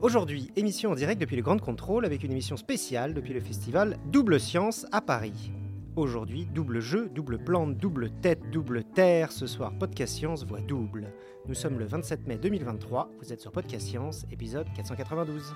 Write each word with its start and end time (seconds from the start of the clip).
Aujourd'hui, 0.00 0.50
émission 0.56 0.90
en 0.90 0.94
direct 0.94 1.20
depuis 1.20 1.36
le 1.36 1.42
Grand 1.42 1.58
Contrôle 1.58 2.04
avec 2.04 2.24
une 2.24 2.32
émission 2.32 2.56
spéciale 2.56 3.14
depuis 3.14 3.32
le 3.32 3.40
festival 3.40 3.96
Double 4.06 4.40
Science 4.40 4.84
à 4.90 5.00
Paris. 5.00 5.52
Aujourd'hui, 5.94 6.48
double 6.52 6.80
jeu, 6.80 7.08
double 7.14 7.38
plante, 7.38 7.76
double 7.76 8.10
tête, 8.20 8.50
double 8.50 8.82
terre. 8.82 9.30
Ce 9.30 9.46
soir, 9.46 9.72
Podcast 9.78 10.14
Science 10.14 10.44
voix 10.44 10.60
double. 10.60 11.12
Nous 11.46 11.54
sommes 11.54 11.78
le 11.78 11.84
27 11.84 12.26
mai 12.26 12.36
2023. 12.36 13.10
Vous 13.20 13.32
êtes 13.32 13.40
sur 13.40 13.52
Podcast 13.52 13.86
Science, 13.86 14.26
épisode 14.30 14.66
492. 14.74 15.52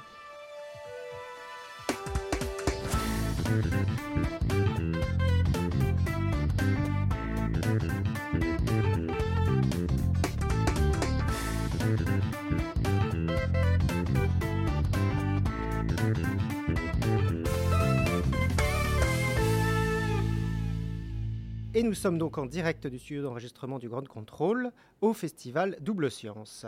Et 21.77 21.83
nous 21.83 21.93
sommes 21.93 22.17
donc 22.17 22.39
en 22.39 22.47
direct 22.47 22.87
du 22.87 22.99
studio 22.99 23.23
d'enregistrement 23.23 23.79
du 23.79 23.91
Grand 23.91 24.09
Contrôle 24.09 24.73
au 25.03 25.13
festival 25.13 25.77
Double 25.83 26.11
Science, 26.11 26.65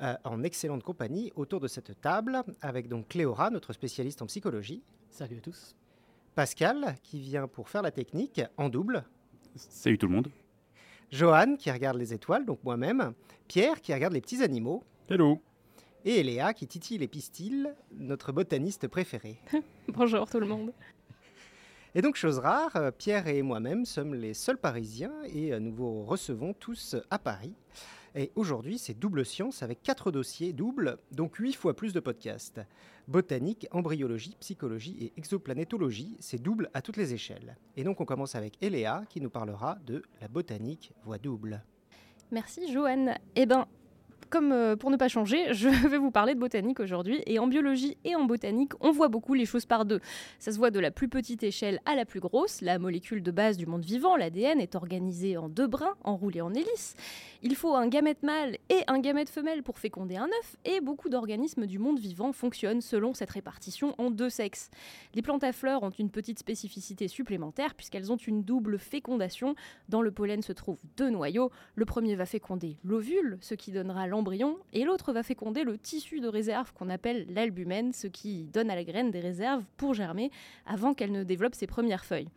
euh, 0.00 0.14
en 0.22 0.44
excellente 0.44 0.84
compagnie 0.84 1.32
autour 1.34 1.58
de 1.58 1.66
cette 1.66 2.00
table, 2.00 2.40
avec 2.60 2.86
donc 2.86 3.08
Cléora, 3.08 3.50
notre 3.50 3.72
spécialiste 3.72 4.22
en 4.22 4.26
psychologie. 4.26 4.80
Salut 5.10 5.38
à 5.38 5.40
tous. 5.40 5.74
Pascal, 6.36 6.94
qui 7.02 7.18
vient 7.18 7.48
pour 7.48 7.68
faire 7.68 7.82
la 7.82 7.90
technique 7.90 8.42
en 8.56 8.68
double. 8.68 9.02
Salut 9.56 9.98
tout 9.98 10.06
le 10.06 10.14
monde. 10.14 10.30
Johan, 11.10 11.56
qui 11.56 11.72
regarde 11.72 11.98
les 11.98 12.14
étoiles, 12.14 12.46
donc 12.46 12.62
moi-même. 12.62 13.12
Pierre, 13.48 13.80
qui 13.80 13.92
regarde 13.92 14.12
les 14.12 14.20
petits 14.20 14.40
animaux. 14.40 14.84
Hello. 15.10 15.40
Et 16.04 16.22
Léa, 16.22 16.54
qui 16.54 16.68
titille 16.68 16.98
les 16.98 17.08
pistils, 17.08 17.74
notre 17.96 18.30
botaniste 18.30 18.86
préféré. 18.86 19.36
Bonjour 19.88 20.30
tout 20.30 20.38
le 20.38 20.46
monde. 20.46 20.72
Et 21.96 22.02
donc, 22.02 22.16
chose 22.16 22.38
rare, 22.38 22.74
euh, 22.74 22.90
Pierre 22.90 23.28
et 23.28 23.40
moi-même 23.42 23.84
sommes 23.84 24.14
les 24.14 24.34
seuls 24.34 24.58
Parisiens 24.58 25.14
et 25.32 25.52
euh, 25.52 25.60
nous 25.60 25.72
vous 25.72 26.04
recevons 26.04 26.52
tous 26.52 26.96
à 27.08 27.20
Paris. 27.20 27.54
Et 28.16 28.32
aujourd'hui, 28.34 28.78
c'est 28.78 28.98
double 28.98 29.24
science 29.24 29.62
avec 29.62 29.80
quatre 29.80 30.10
dossiers 30.10 30.52
doubles, 30.52 30.98
donc 31.12 31.36
huit 31.36 31.52
fois 31.52 31.74
plus 31.74 31.92
de 31.92 32.00
podcasts. 32.00 32.60
Botanique, 33.06 33.68
embryologie, 33.70 34.36
psychologie 34.40 34.96
et 35.00 35.12
exoplanétologie, 35.16 36.16
c'est 36.18 36.42
double 36.42 36.68
à 36.74 36.82
toutes 36.82 36.96
les 36.96 37.14
échelles. 37.14 37.56
Et 37.76 37.84
donc, 37.84 38.00
on 38.00 38.04
commence 38.04 38.34
avec 38.34 38.60
Eléa 38.60 39.04
qui 39.08 39.20
nous 39.20 39.30
parlera 39.30 39.78
de 39.86 40.02
la 40.20 40.26
botanique 40.26 40.92
voix 41.04 41.18
double. 41.18 41.62
Merci 42.32 42.72
Joanne. 42.72 43.16
Eh 43.36 43.46
ben, 43.46 43.66
comme 44.34 44.50
euh, 44.50 44.74
pour 44.74 44.90
ne 44.90 44.96
pas 44.96 45.06
changer, 45.06 45.46
je 45.54 45.68
vais 45.68 45.96
vous 45.96 46.10
parler 46.10 46.34
de 46.34 46.40
botanique 46.40 46.80
aujourd'hui. 46.80 47.22
Et 47.26 47.38
en 47.38 47.46
biologie 47.46 47.96
et 48.04 48.16
en 48.16 48.24
botanique, 48.24 48.72
on 48.80 48.90
voit 48.90 49.06
beaucoup 49.06 49.32
les 49.32 49.46
choses 49.46 49.64
par 49.64 49.84
deux. 49.84 50.00
Ça 50.40 50.50
se 50.50 50.58
voit 50.58 50.72
de 50.72 50.80
la 50.80 50.90
plus 50.90 51.08
petite 51.08 51.44
échelle 51.44 51.78
à 51.86 51.94
la 51.94 52.04
plus 52.04 52.18
grosse. 52.18 52.60
La 52.60 52.80
molécule 52.80 53.22
de 53.22 53.30
base 53.30 53.56
du 53.56 53.66
monde 53.66 53.84
vivant, 53.84 54.16
l'ADN, 54.16 54.60
est 54.60 54.74
organisée 54.74 55.36
en 55.36 55.48
deux 55.48 55.68
brins, 55.68 55.94
enroulés 56.02 56.40
en 56.40 56.52
hélice. 56.52 56.96
Il 57.42 57.54
faut 57.54 57.76
un 57.76 57.86
gamète 57.86 58.24
mâle 58.24 58.56
et 58.70 58.80
un 58.88 58.98
gamète 58.98 59.30
femelle 59.30 59.62
pour 59.62 59.78
féconder 59.78 60.16
un 60.16 60.26
œuf. 60.26 60.56
Et 60.64 60.80
beaucoup 60.80 61.10
d'organismes 61.10 61.66
du 61.66 61.78
monde 61.78 62.00
vivant 62.00 62.32
fonctionnent 62.32 62.80
selon 62.80 63.14
cette 63.14 63.30
répartition 63.30 63.94
en 63.98 64.10
deux 64.10 64.30
sexes. 64.30 64.68
Les 65.14 65.22
plantes 65.22 65.44
à 65.44 65.52
fleurs 65.52 65.84
ont 65.84 65.90
une 65.90 66.10
petite 66.10 66.40
spécificité 66.40 67.06
supplémentaire 67.06 67.76
puisqu'elles 67.76 68.10
ont 68.10 68.16
une 68.16 68.42
double 68.42 68.80
fécondation. 68.80 69.54
Dans 69.88 70.02
le 70.02 70.10
pollen 70.10 70.42
se 70.42 70.52
trouvent 70.52 70.82
deux 70.96 71.10
noyaux. 71.10 71.52
Le 71.76 71.84
premier 71.84 72.16
va 72.16 72.26
féconder 72.26 72.78
l'ovule, 72.82 73.38
ce 73.40 73.54
qui 73.54 73.70
donnera 73.70 74.08
l'embryon 74.08 74.23
et 74.72 74.84
l'autre 74.84 75.12
va 75.12 75.22
féconder 75.22 75.64
le 75.64 75.78
tissu 75.78 76.20
de 76.20 76.28
réserve 76.28 76.72
qu'on 76.72 76.88
appelle 76.88 77.26
l'albumène, 77.28 77.92
ce 77.92 78.06
qui 78.06 78.44
donne 78.44 78.70
à 78.70 78.74
la 78.74 78.84
graine 78.84 79.10
des 79.10 79.20
réserves 79.20 79.64
pour 79.76 79.94
germer 79.94 80.30
avant 80.66 80.94
qu'elle 80.94 81.12
ne 81.12 81.24
développe 81.24 81.54
ses 81.54 81.66
premières 81.66 82.04
feuilles. 82.04 82.28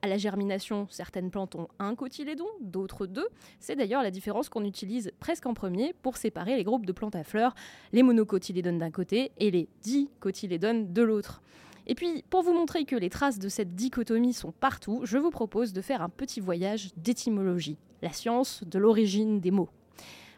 À 0.00 0.06
la 0.06 0.16
germination, 0.16 0.86
certaines 0.90 1.30
plantes 1.30 1.56
ont 1.56 1.68
un 1.80 1.96
cotylédon, 1.96 2.46
d'autres 2.60 3.06
deux. 3.06 3.26
C'est 3.58 3.74
d'ailleurs 3.74 4.02
la 4.02 4.12
différence 4.12 4.48
qu'on 4.48 4.64
utilise 4.64 5.10
presque 5.18 5.46
en 5.46 5.54
premier 5.54 5.92
pour 6.02 6.16
séparer 6.16 6.56
les 6.56 6.62
groupes 6.62 6.86
de 6.86 6.92
plantes 6.92 7.16
à 7.16 7.24
fleurs, 7.24 7.54
les 7.92 8.04
monocotylédones 8.04 8.78
d'un 8.78 8.92
côté 8.92 9.32
et 9.38 9.50
les 9.50 9.68
dicotylédones 9.82 10.92
de 10.92 11.02
l'autre. 11.02 11.42
Et 11.88 11.94
puis, 11.94 12.22
pour 12.30 12.42
vous 12.42 12.52
montrer 12.52 12.84
que 12.84 12.96
les 12.96 13.10
traces 13.10 13.38
de 13.38 13.48
cette 13.48 13.74
dichotomie 13.74 14.34
sont 14.34 14.52
partout, 14.52 15.00
je 15.04 15.18
vous 15.18 15.30
propose 15.30 15.72
de 15.72 15.80
faire 15.80 16.02
un 16.02 16.10
petit 16.10 16.40
voyage 16.40 16.90
d'étymologie, 16.96 17.78
la 18.02 18.12
science 18.12 18.62
de 18.64 18.78
l'origine 18.78 19.40
des 19.40 19.50
mots. 19.50 19.70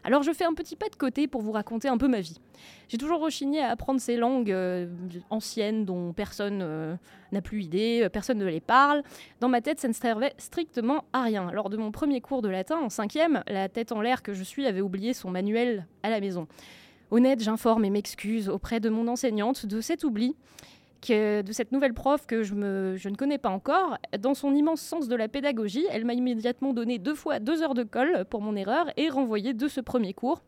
Alors 0.03 0.23
je 0.23 0.31
fais 0.31 0.45
un 0.45 0.53
petit 0.53 0.75
pas 0.75 0.89
de 0.89 0.95
côté 0.95 1.27
pour 1.27 1.41
vous 1.41 1.51
raconter 1.51 1.87
un 1.87 1.97
peu 1.97 2.07
ma 2.07 2.21
vie. 2.21 2.39
J'ai 2.87 2.97
toujours 2.97 3.21
rechigné 3.21 3.61
à 3.61 3.69
apprendre 3.69 4.01
ces 4.01 4.17
langues 4.17 4.51
euh, 4.51 4.87
anciennes 5.29 5.85
dont 5.85 6.11
personne 6.13 6.61
euh, 6.61 6.95
n'a 7.31 7.41
plus 7.41 7.63
idée, 7.63 8.01
euh, 8.03 8.09
personne 8.09 8.39
ne 8.39 8.45
les 8.45 8.61
parle. 8.61 9.03
Dans 9.39 9.49
ma 9.49 9.61
tête, 9.61 9.79
ça 9.79 9.87
ne 9.87 9.93
servait 9.93 10.33
strictement 10.37 11.05
à 11.13 11.21
rien. 11.21 11.51
Lors 11.51 11.69
de 11.69 11.77
mon 11.77 11.91
premier 11.91 12.19
cours 12.19 12.41
de 12.41 12.49
latin 12.49 12.77
en 12.77 12.89
cinquième, 12.89 13.43
la 13.47 13.69
tête 13.69 13.91
en 13.91 14.01
l'air 14.01 14.23
que 14.23 14.33
je 14.33 14.43
suis 14.43 14.65
avait 14.65 14.81
oublié 14.81 15.13
son 15.13 15.29
manuel 15.29 15.85
à 16.03 16.09
la 16.09 16.19
maison. 16.19 16.47
Honnête, 17.11 17.41
j'informe 17.43 17.85
et 17.85 17.89
m'excuse 17.89 18.49
auprès 18.49 18.79
de 18.79 18.89
mon 18.89 19.07
enseignante 19.07 19.65
de 19.65 19.81
cet 19.81 20.03
oubli 20.03 20.35
de 21.09 21.51
cette 21.51 21.71
nouvelle 21.71 21.93
prof 21.93 22.25
que 22.27 22.43
je, 22.43 22.53
ne 22.53 23.15
connais 23.15 23.37
pas 23.37 23.49
encore. 23.49 23.97
Dans 24.19 24.33
son 24.33 24.53
immense 24.53 24.81
sens 24.81 25.07
de 25.07 25.15
la 25.15 25.27
pédagogie, 25.27 25.85
elle 25.91 26.05
m'a 26.05 26.13
immédiatement 26.13 26.73
donné 26.73 26.99
deux 26.99 27.15
fois 27.15 27.39
deux 27.39 27.63
heures 27.63 27.73
de 27.73 27.83
colle 27.83 28.25
pour 28.29 28.41
mon 28.41 28.55
erreur 28.55 28.87
et 28.97 29.09
renvoyé 29.09 29.53
de 29.53 29.67
ce 29.67 29.81
premier 29.81 30.13
cours. 30.13 30.41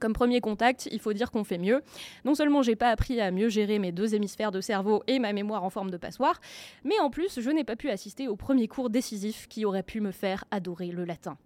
Comme 0.00 0.12
premier 0.12 0.40
contact, 0.40 0.88
il 0.90 0.98
faut 0.98 1.12
dire 1.12 1.30
qu'on 1.30 1.44
fait 1.44 1.58
mieux. 1.58 1.82
Non 2.24 2.34
seulement 2.34 2.62
j'ai 2.62 2.76
pas 2.76 2.90
appris 2.90 3.20
à 3.20 3.30
mieux 3.30 3.48
gérer 3.48 3.78
mes 3.78 3.92
deux 3.92 4.14
hémisphères 4.14 4.50
de 4.50 4.60
cerveau 4.60 5.02
et 5.06 5.18
ma 5.18 5.32
mémoire 5.32 5.64
en 5.64 5.70
forme 5.70 5.90
de 5.90 5.96
passoire, 5.96 6.40
mais 6.82 6.98
en 6.98 7.10
plus 7.10 7.40
je 7.40 7.50
n'ai 7.50 7.64
pas 7.64 7.76
pu 7.76 7.90
assister 7.90 8.26
au 8.26 8.36
premier 8.36 8.66
cours 8.66 8.90
décisif 8.90 9.46
qui 9.48 9.64
aurait 9.64 9.82
pu 9.82 10.00
me 10.00 10.10
faire 10.10 10.44
adorer 10.50 10.88
le 10.88 11.04
latin. 11.04 11.36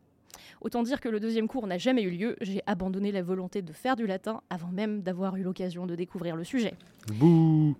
Autant 0.60 0.82
dire 0.82 1.00
que 1.00 1.09
le 1.09 1.20
deuxième 1.20 1.48
cours 1.48 1.66
n'a 1.66 1.78
jamais 1.78 2.03
eu 2.03 2.10
lieu, 2.10 2.36
j'ai 2.41 2.62
abandonné 2.66 3.12
la 3.12 3.22
volonté 3.22 3.62
de 3.62 3.72
faire 3.72 3.97
du 3.97 4.06
latin 4.06 4.41
avant 4.50 4.69
même 4.69 5.03
d'avoir 5.03 5.36
eu 5.36 5.42
l'occasion 5.42 5.86
de 5.86 5.94
découvrir 5.94 6.36
le 6.36 6.44
sujet. 6.44 6.75
Bouh 7.14 7.76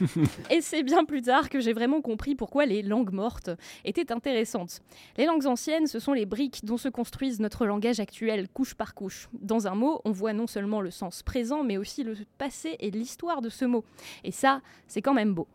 Et 0.50 0.60
c'est 0.60 0.82
bien 0.82 1.04
plus 1.04 1.22
tard 1.22 1.48
que 1.48 1.60
j'ai 1.60 1.72
vraiment 1.72 2.00
compris 2.00 2.34
pourquoi 2.34 2.66
les 2.66 2.82
langues 2.82 3.12
mortes 3.12 3.50
étaient 3.84 4.12
intéressantes. 4.12 4.80
Les 5.16 5.26
langues 5.26 5.46
anciennes, 5.46 5.86
ce 5.86 5.98
sont 5.98 6.12
les 6.12 6.26
briques 6.26 6.64
dont 6.64 6.76
se 6.76 6.88
construisent 6.88 7.40
notre 7.40 7.66
langage 7.66 8.00
actuel, 8.00 8.48
couche 8.48 8.74
par 8.74 8.94
couche. 8.94 9.28
Dans 9.32 9.66
un 9.66 9.74
mot, 9.74 10.00
on 10.04 10.12
voit 10.12 10.32
non 10.32 10.46
seulement 10.46 10.80
le 10.80 10.90
sens 10.90 11.22
présent, 11.22 11.64
mais 11.64 11.76
aussi 11.76 12.02
le 12.02 12.16
passé 12.38 12.76
et 12.80 12.90
l'histoire 12.90 13.42
de 13.42 13.48
ce 13.48 13.64
mot. 13.64 13.84
Et 14.24 14.32
ça, 14.32 14.60
c'est 14.86 15.02
quand 15.02 15.14
même 15.14 15.34
beau. 15.34 15.46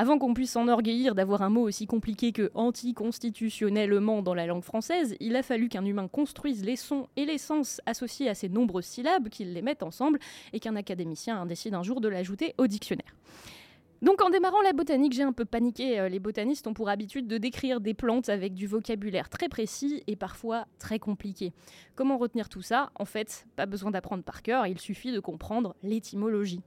Avant 0.00 0.16
qu'on 0.16 0.32
puisse 0.32 0.52
s'enorgueillir 0.52 1.16
d'avoir 1.16 1.42
un 1.42 1.50
mot 1.50 1.62
aussi 1.62 1.88
compliqué 1.88 2.30
que 2.30 2.52
anticonstitutionnellement 2.54 4.22
dans 4.22 4.32
la 4.32 4.46
langue 4.46 4.62
française, 4.62 5.16
il 5.18 5.34
a 5.34 5.42
fallu 5.42 5.68
qu'un 5.68 5.84
humain 5.84 6.06
construise 6.06 6.64
les 6.64 6.76
sons 6.76 7.08
et 7.16 7.24
les 7.24 7.36
sens 7.36 7.80
associés 7.84 8.28
à 8.28 8.36
ces 8.36 8.48
nombreuses 8.48 8.84
syllabes, 8.84 9.28
qu'il 9.28 9.52
les 9.52 9.60
mette 9.60 9.82
ensemble, 9.82 10.20
et 10.52 10.60
qu'un 10.60 10.76
académicien 10.76 11.44
décide 11.46 11.74
un 11.74 11.82
jour 11.82 12.00
de 12.00 12.06
l'ajouter 12.06 12.54
au 12.58 12.68
dictionnaire. 12.68 13.12
Donc 14.00 14.22
en 14.22 14.30
démarrant 14.30 14.62
la 14.62 14.72
botanique, 14.72 15.14
j'ai 15.14 15.24
un 15.24 15.32
peu 15.32 15.44
paniqué. 15.44 15.98
Euh, 15.98 16.08
les 16.08 16.20
botanistes 16.20 16.68
ont 16.68 16.74
pour 16.74 16.88
habitude 16.88 17.26
de 17.26 17.36
décrire 17.36 17.80
des 17.80 17.94
plantes 17.94 18.28
avec 18.28 18.54
du 18.54 18.68
vocabulaire 18.68 19.28
très 19.28 19.48
précis 19.48 20.04
et 20.06 20.14
parfois 20.14 20.66
très 20.78 21.00
compliqué. 21.00 21.52
Comment 21.96 22.18
retenir 22.18 22.48
tout 22.48 22.62
ça? 22.62 22.92
En 22.94 23.04
fait, 23.04 23.48
pas 23.56 23.66
besoin 23.66 23.90
d'apprendre 23.90 24.22
par 24.22 24.42
cœur, 24.42 24.64
il 24.68 24.78
suffit 24.78 25.10
de 25.10 25.18
comprendre 25.18 25.74
l'étymologie 25.82 26.62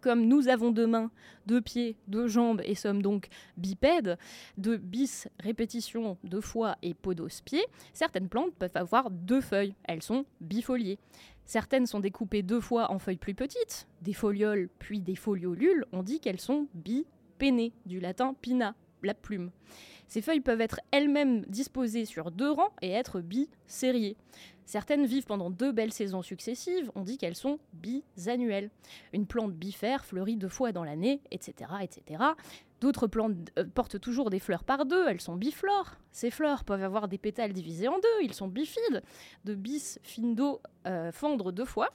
comme 0.00 0.26
nous 0.26 0.48
avons 0.48 0.70
deux 0.70 0.86
mains, 0.86 1.10
deux 1.46 1.60
pieds, 1.60 1.96
deux 2.08 2.28
jambes 2.28 2.62
et 2.64 2.74
sommes 2.74 3.02
donc 3.02 3.28
bipèdes, 3.56 4.18
de 4.58 4.76
bis, 4.76 5.28
répétition, 5.38 6.16
deux 6.24 6.40
fois 6.40 6.76
et 6.82 6.94
podos 6.94 7.42
pieds, 7.44 7.64
certaines 7.92 8.28
plantes 8.28 8.54
peuvent 8.54 8.70
avoir 8.74 9.10
deux 9.10 9.40
feuilles. 9.40 9.74
Elles 9.84 10.02
sont 10.02 10.24
bifoliées. 10.40 10.98
Certaines 11.44 11.86
sont 11.86 12.00
découpées 12.00 12.42
deux 12.42 12.60
fois 12.60 12.90
en 12.92 12.98
feuilles 12.98 13.16
plus 13.16 13.34
petites, 13.34 13.88
des 14.02 14.12
folioles 14.12 14.68
puis 14.78 15.00
des 15.00 15.16
foliolules. 15.16 15.84
On 15.92 16.02
dit 16.02 16.20
qu'elles 16.20 16.40
sont 16.40 16.68
bipénées, 16.74 17.72
du 17.86 17.98
latin 17.98 18.34
pina, 18.40 18.74
la 19.02 19.14
plume. 19.14 19.50
Ces 20.10 20.22
feuilles 20.22 20.40
peuvent 20.40 20.60
être 20.60 20.80
elles-mêmes 20.90 21.42
disposées 21.42 22.04
sur 22.04 22.32
deux 22.32 22.50
rangs 22.50 22.72
et 22.82 22.90
être 22.90 23.20
bisériées. 23.20 24.16
Certaines 24.64 25.06
vivent 25.06 25.24
pendant 25.24 25.50
deux 25.50 25.70
belles 25.70 25.92
saisons 25.92 26.20
successives, 26.22 26.90
on 26.96 27.02
dit 27.02 27.16
qu'elles 27.16 27.36
sont 27.36 27.60
bisannuelles. 27.74 28.70
Une 29.12 29.26
plante 29.26 29.54
bifère 29.54 30.04
fleurit 30.04 30.36
deux 30.36 30.48
fois 30.48 30.72
dans 30.72 30.82
l'année, 30.82 31.22
etc. 31.30 31.70
etc. 31.80 32.24
D'autres 32.80 33.06
plantes 33.06 33.36
euh, 33.56 33.64
portent 33.72 34.00
toujours 34.00 34.30
des 34.30 34.40
fleurs 34.40 34.64
par 34.64 34.84
deux, 34.84 35.06
elles 35.06 35.20
sont 35.20 35.36
biflores. 35.36 35.94
Ces 36.10 36.32
fleurs 36.32 36.64
peuvent 36.64 36.82
avoir 36.82 37.06
des 37.06 37.18
pétales 37.18 37.52
divisés 37.52 37.86
en 37.86 38.00
deux, 38.00 38.24
ils 38.24 38.34
sont 38.34 38.48
bifides. 38.48 39.02
De 39.44 39.54
bis, 39.54 40.00
findo, 40.02 40.60
euh, 40.88 41.12
fendre 41.12 41.52
deux 41.52 41.64
fois. 41.64 41.90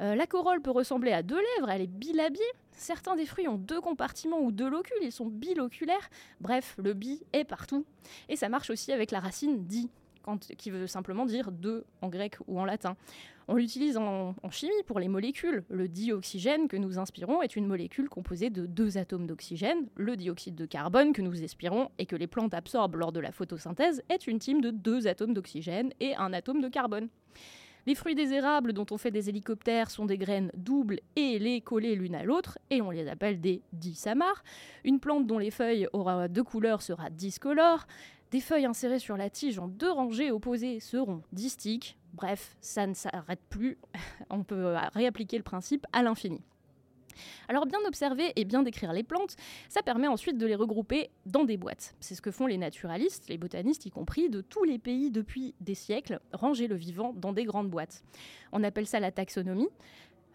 Euh, 0.00 0.14
la 0.14 0.26
corolle 0.28 0.62
peut 0.62 0.70
ressembler 0.70 1.10
à 1.10 1.24
deux 1.24 1.40
lèvres, 1.56 1.70
elle 1.70 1.82
est 1.82 1.86
bilabiée. 1.88 2.40
Certains 2.82 3.14
des 3.14 3.26
fruits 3.26 3.46
ont 3.46 3.58
deux 3.58 3.80
compartiments 3.80 4.40
ou 4.40 4.50
deux 4.50 4.68
locules, 4.68 4.96
ils 5.02 5.12
sont 5.12 5.26
biloculaires. 5.26 6.10
Bref, 6.40 6.74
le 6.82 6.94
bi 6.94 7.22
est 7.32 7.44
partout. 7.44 7.86
Et 8.28 8.34
ça 8.34 8.48
marche 8.48 8.70
aussi 8.70 8.90
avec 8.90 9.12
la 9.12 9.20
racine 9.20 9.64
di 9.66 9.88
qui 10.58 10.70
veut 10.70 10.88
simplement 10.88 11.24
dire 11.24 11.52
deux 11.52 11.84
en 12.00 12.08
grec 12.08 12.38
ou 12.48 12.58
en 12.58 12.64
latin. 12.64 12.96
On 13.46 13.54
l'utilise 13.54 13.96
en, 13.96 14.34
chimie 14.50 14.72
pour 14.86 14.98
les 14.98 15.06
molécules. 15.06 15.62
Le 15.68 15.86
dioxygène 15.86 16.66
que 16.66 16.76
nous 16.76 16.98
inspirons 16.98 17.40
est 17.40 17.54
une 17.54 17.66
molécule 17.66 18.08
composée 18.08 18.50
de 18.50 18.66
deux 18.66 18.98
atomes 18.98 19.28
d'oxygène. 19.28 19.86
Le 19.94 20.16
dioxyde 20.16 20.56
de 20.56 20.66
carbone 20.66 21.12
que 21.12 21.22
nous 21.22 21.40
expirons 21.40 21.88
et 21.98 22.06
que 22.06 22.16
les 22.16 22.26
plantes 22.26 22.52
absorbent 22.52 22.96
lors 22.96 23.12
de 23.12 23.20
la 23.20 23.30
photosynthèse 23.30 24.02
est 24.08 24.26
une 24.26 24.40
team 24.40 24.60
de 24.60 24.70
deux 24.70 25.06
atomes 25.06 25.34
d'oxygène 25.34 25.92
et 26.00 26.16
un 26.16 26.32
atome 26.32 26.60
de 26.60 26.68
carbone. 26.68 27.08
Les 27.84 27.96
fruits 27.96 28.14
des 28.14 28.32
érables 28.32 28.72
dont 28.72 28.86
on 28.92 28.96
fait 28.96 29.10
des 29.10 29.28
hélicoptères 29.28 29.90
sont 29.90 30.06
des 30.06 30.16
graines 30.16 30.52
doubles 30.54 31.00
et 31.16 31.40
les 31.40 31.60
collées 31.60 31.96
l'une 31.96 32.14
à 32.14 32.22
l'autre, 32.22 32.58
et 32.70 32.80
on 32.80 32.90
les 32.90 33.08
appelle 33.08 33.40
des 33.40 33.62
disamars. 33.72 34.44
Une 34.84 35.00
plante 35.00 35.26
dont 35.26 35.38
les 35.38 35.50
feuilles 35.50 35.88
aura 35.92 36.28
deux 36.28 36.44
couleurs 36.44 36.80
sera 36.82 37.10
discolore. 37.10 37.86
Des 38.30 38.40
feuilles 38.40 38.66
insérées 38.66 39.00
sur 39.00 39.16
la 39.16 39.30
tige 39.30 39.58
en 39.58 39.66
deux 39.66 39.90
rangées 39.90 40.30
opposées 40.30 40.78
seront 40.78 41.22
distiques. 41.32 41.98
Bref, 42.14 42.56
ça 42.60 42.86
ne 42.86 42.94
s'arrête 42.94 43.42
plus. 43.50 43.78
on 44.30 44.44
peut 44.44 44.76
réappliquer 44.92 45.36
le 45.36 45.42
principe 45.42 45.84
à 45.92 46.04
l'infini. 46.04 46.40
Alors 47.48 47.66
bien 47.66 47.78
observer 47.86 48.32
et 48.36 48.44
bien 48.44 48.62
décrire 48.62 48.92
les 48.92 49.02
plantes, 49.02 49.36
ça 49.68 49.82
permet 49.82 50.08
ensuite 50.08 50.38
de 50.38 50.46
les 50.46 50.54
regrouper 50.54 51.10
dans 51.26 51.44
des 51.44 51.56
boîtes. 51.56 51.94
C'est 52.00 52.14
ce 52.14 52.22
que 52.22 52.30
font 52.30 52.46
les 52.46 52.58
naturalistes, 52.58 53.28
les 53.28 53.38
botanistes 53.38 53.86
y 53.86 53.90
compris, 53.90 54.28
de 54.28 54.40
tous 54.40 54.64
les 54.64 54.78
pays 54.78 55.10
depuis 55.10 55.54
des 55.60 55.74
siècles, 55.74 56.20
ranger 56.32 56.68
le 56.68 56.76
vivant 56.76 57.12
dans 57.14 57.32
des 57.32 57.44
grandes 57.44 57.70
boîtes. 57.70 58.04
On 58.52 58.62
appelle 58.62 58.86
ça 58.86 59.00
la 59.00 59.10
taxonomie. 59.10 59.68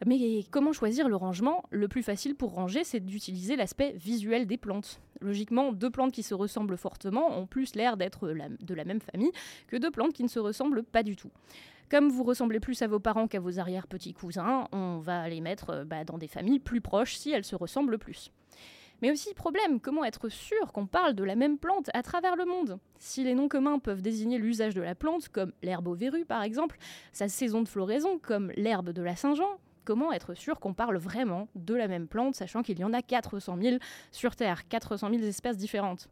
Mais 0.05 0.43
comment 0.51 0.73
choisir 0.73 1.09
le 1.09 1.15
rangement? 1.15 1.63
Le 1.71 1.87
plus 1.87 2.03
facile 2.03 2.35
pour 2.35 2.53
ranger, 2.53 2.83
c'est 2.83 2.99
d'utiliser 2.99 3.55
l'aspect 3.55 3.93
visuel 3.93 4.45
des 4.45 4.57
plantes. 4.57 5.01
Logiquement, 5.21 5.71
deux 5.71 5.89
plantes 5.89 6.11
qui 6.11 6.21
se 6.21 6.35
ressemblent 6.35 6.77
fortement 6.77 7.35
ont 7.35 7.47
plus 7.47 7.73
l'air 7.73 7.97
d'être 7.97 8.27
de 8.27 8.73
la 8.75 8.85
même 8.85 9.01
famille 9.01 9.31
que 9.65 9.75
deux 9.75 9.89
plantes 9.89 10.13
qui 10.13 10.21
ne 10.21 10.27
se 10.27 10.37
ressemblent 10.37 10.83
pas 10.83 11.01
du 11.01 11.15
tout. 11.15 11.31
Comme 11.89 12.09
vous 12.09 12.23
ressemblez 12.23 12.59
plus 12.59 12.81
à 12.81 12.87
vos 12.87 12.99
parents 12.99 13.27
qu'à 13.27 13.39
vos 13.39 13.59
arrière-petits-cousins, 13.59 14.67
on 14.73 14.97
va 14.97 15.29
les 15.29 15.39
mettre 15.39 15.69
euh, 15.69 15.85
bah, 15.85 16.03
dans 16.03 16.17
des 16.17 16.27
familles 16.27 16.59
plus 16.59 16.81
proches 16.81 17.15
si 17.15 17.31
elles 17.31 17.45
se 17.45 17.55
ressemblent 17.55 17.97
plus. 17.97 18.31
Mais 19.01 19.09
aussi, 19.09 19.33
problème, 19.33 19.79
comment 19.79 20.03
être 20.03 20.27
sûr 20.27 20.73
qu'on 20.73 20.85
parle 20.85 21.13
de 21.13 21.23
la 21.23 21.35
même 21.35 21.57
plante 21.57 21.89
à 21.93 22.03
travers 22.03 22.35
le 22.35 22.45
monde? 22.45 22.79
Si 22.99 23.23
les 23.23 23.35
noms 23.35 23.47
communs 23.47 23.79
peuvent 23.79 24.01
désigner 24.01 24.37
l'usage 24.37 24.73
de 24.73 24.81
la 24.81 24.95
plante, 24.95 25.29
comme 25.29 25.53
l'herbe 25.61 25.95
verrues 25.95 26.25
par 26.25 26.43
exemple, 26.43 26.77
sa 27.13 27.29
saison 27.29 27.61
de 27.61 27.69
floraison, 27.69 28.19
comme 28.19 28.51
l'herbe 28.57 28.89
de 28.89 29.01
la 29.01 29.15
Saint-Jean, 29.15 29.59
comment 29.85 30.11
être 30.11 30.33
sûr 30.33 30.59
qu'on 30.59 30.73
parle 30.73 30.97
vraiment 30.97 31.47
de 31.55 31.73
la 31.73 31.87
même 31.87 32.09
plante, 32.09 32.35
sachant 32.35 32.63
qu'il 32.63 32.79
y 32.79 32.83
en 32.83 32.91
a 32.91 33.01
400 33.01 33.57
000 33.61 33.77
sur 34.11 34.35
Terre, 34.35 34.67
400 34.67 35.09
000 35.09 35.23
espèces 35.23 35.57
différentes? 35.57 36.09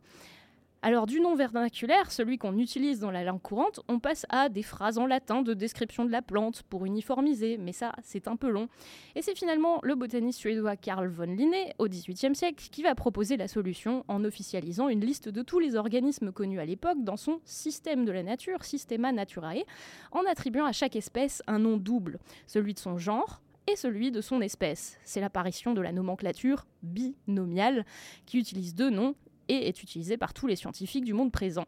Alors 0.82 1.08
du 1.08 1.20
nom 1.20 1.36
vernaculaire, 1.36 2.12
celui 2.12 2.38
qu'on 2.38 2.58
utilise 2.58 3.00
dans 3.00 3.10
la 3.10 3.24
langue 3.24 3.42
courante, 3.42 3.80
on 3.88 4.00
passe 4.00 4.26
à 4.30 4.50
des 4.50 4.62
phrases 4.62 4.98
en 4.98 5.08
latin 5.08 5.42
de 5.42 5.54
description 5.54 6.06
de 6.06 6.12
la 6.12 6.22
plante 6.22 6.62
pour 6.64 6.86
uniformiser, 6.86 7.58
mais 7.58 7.72
ça 7.72 7.94
c'est 8.04 8.28
un 8.28 8.36
peu 8.36 8.50
long. 8.50 8.68
Et 9.16 9.22
c'est 9.22 9.36
finalement 9.36 9.80
le 9.82 9.96
botaniste 9.96 10.40
suédois 10.40 10.76
Carl 10.76 11.08
von 11.08 11.24
Linné 11.24 11.74
au 11.80 11.88
XVIIIe 11.88 12.36
siècle 12.36 12.68
qui 12.72 12.84
va 12.84 12.94
proposer 12.94 13.36
la 13.36 13.48
solution 13.48 14.06
en 14.08 14.24
officialisant 14.24 14.90
une 14.90 15.04
liste 15.04 15.28
de 15.28 15.42
tous 15.42 15.60
les 15.60 15.76
organismes 15.76 16.32
connus 16.32 16.60
à 16.60 16.66
l'époque 16.66 17.04
dans 17.04 17.18
son 17.18 17.40
système 17.46 18.06
de 18.06 18.12
la 18.12 18.22
nature, 18.22 18.64
Systema 18.64 19.12
Naturae, 19.12 19.64
en 20.12 20.24
attribuant 20.26 20.66
à 20.66 20.72
chaque 20.72 20.96
espèce 20.96 21.42
un 21.48 21.60
nom 21.60 21.78
double, 21.78 22.20
celui 22.46 22.74
de 22.74 22.80
son 22.80 22.98
genre, 22.98 23.42
et 23.68 23.76
celui 23.76 24.12
de 24.12 24.22
son 24.22 24.42
espèce. 24.42 24.98
C'est 25.04 25.22
l'apparition 25.22 25.74
de 25.74 25.82
la 25.82 25.92
nomenclature 25.92 26.66
binomiale 26.84 27.86
qui 28.26 28.38
utilise 28.38 28.76
deux 28.76 28.90
noms, 28.90 29.16
et 29.48 29.68
est 29.68 29.84
utilisé 29.84 30.18
par 30.18 30.34
tous 30.34 30.48
les 30.48 30.56
scientifiques 30.56 31.06
du 31.06 31.14
monde 31.14 31.32
présent. 31.32 31.66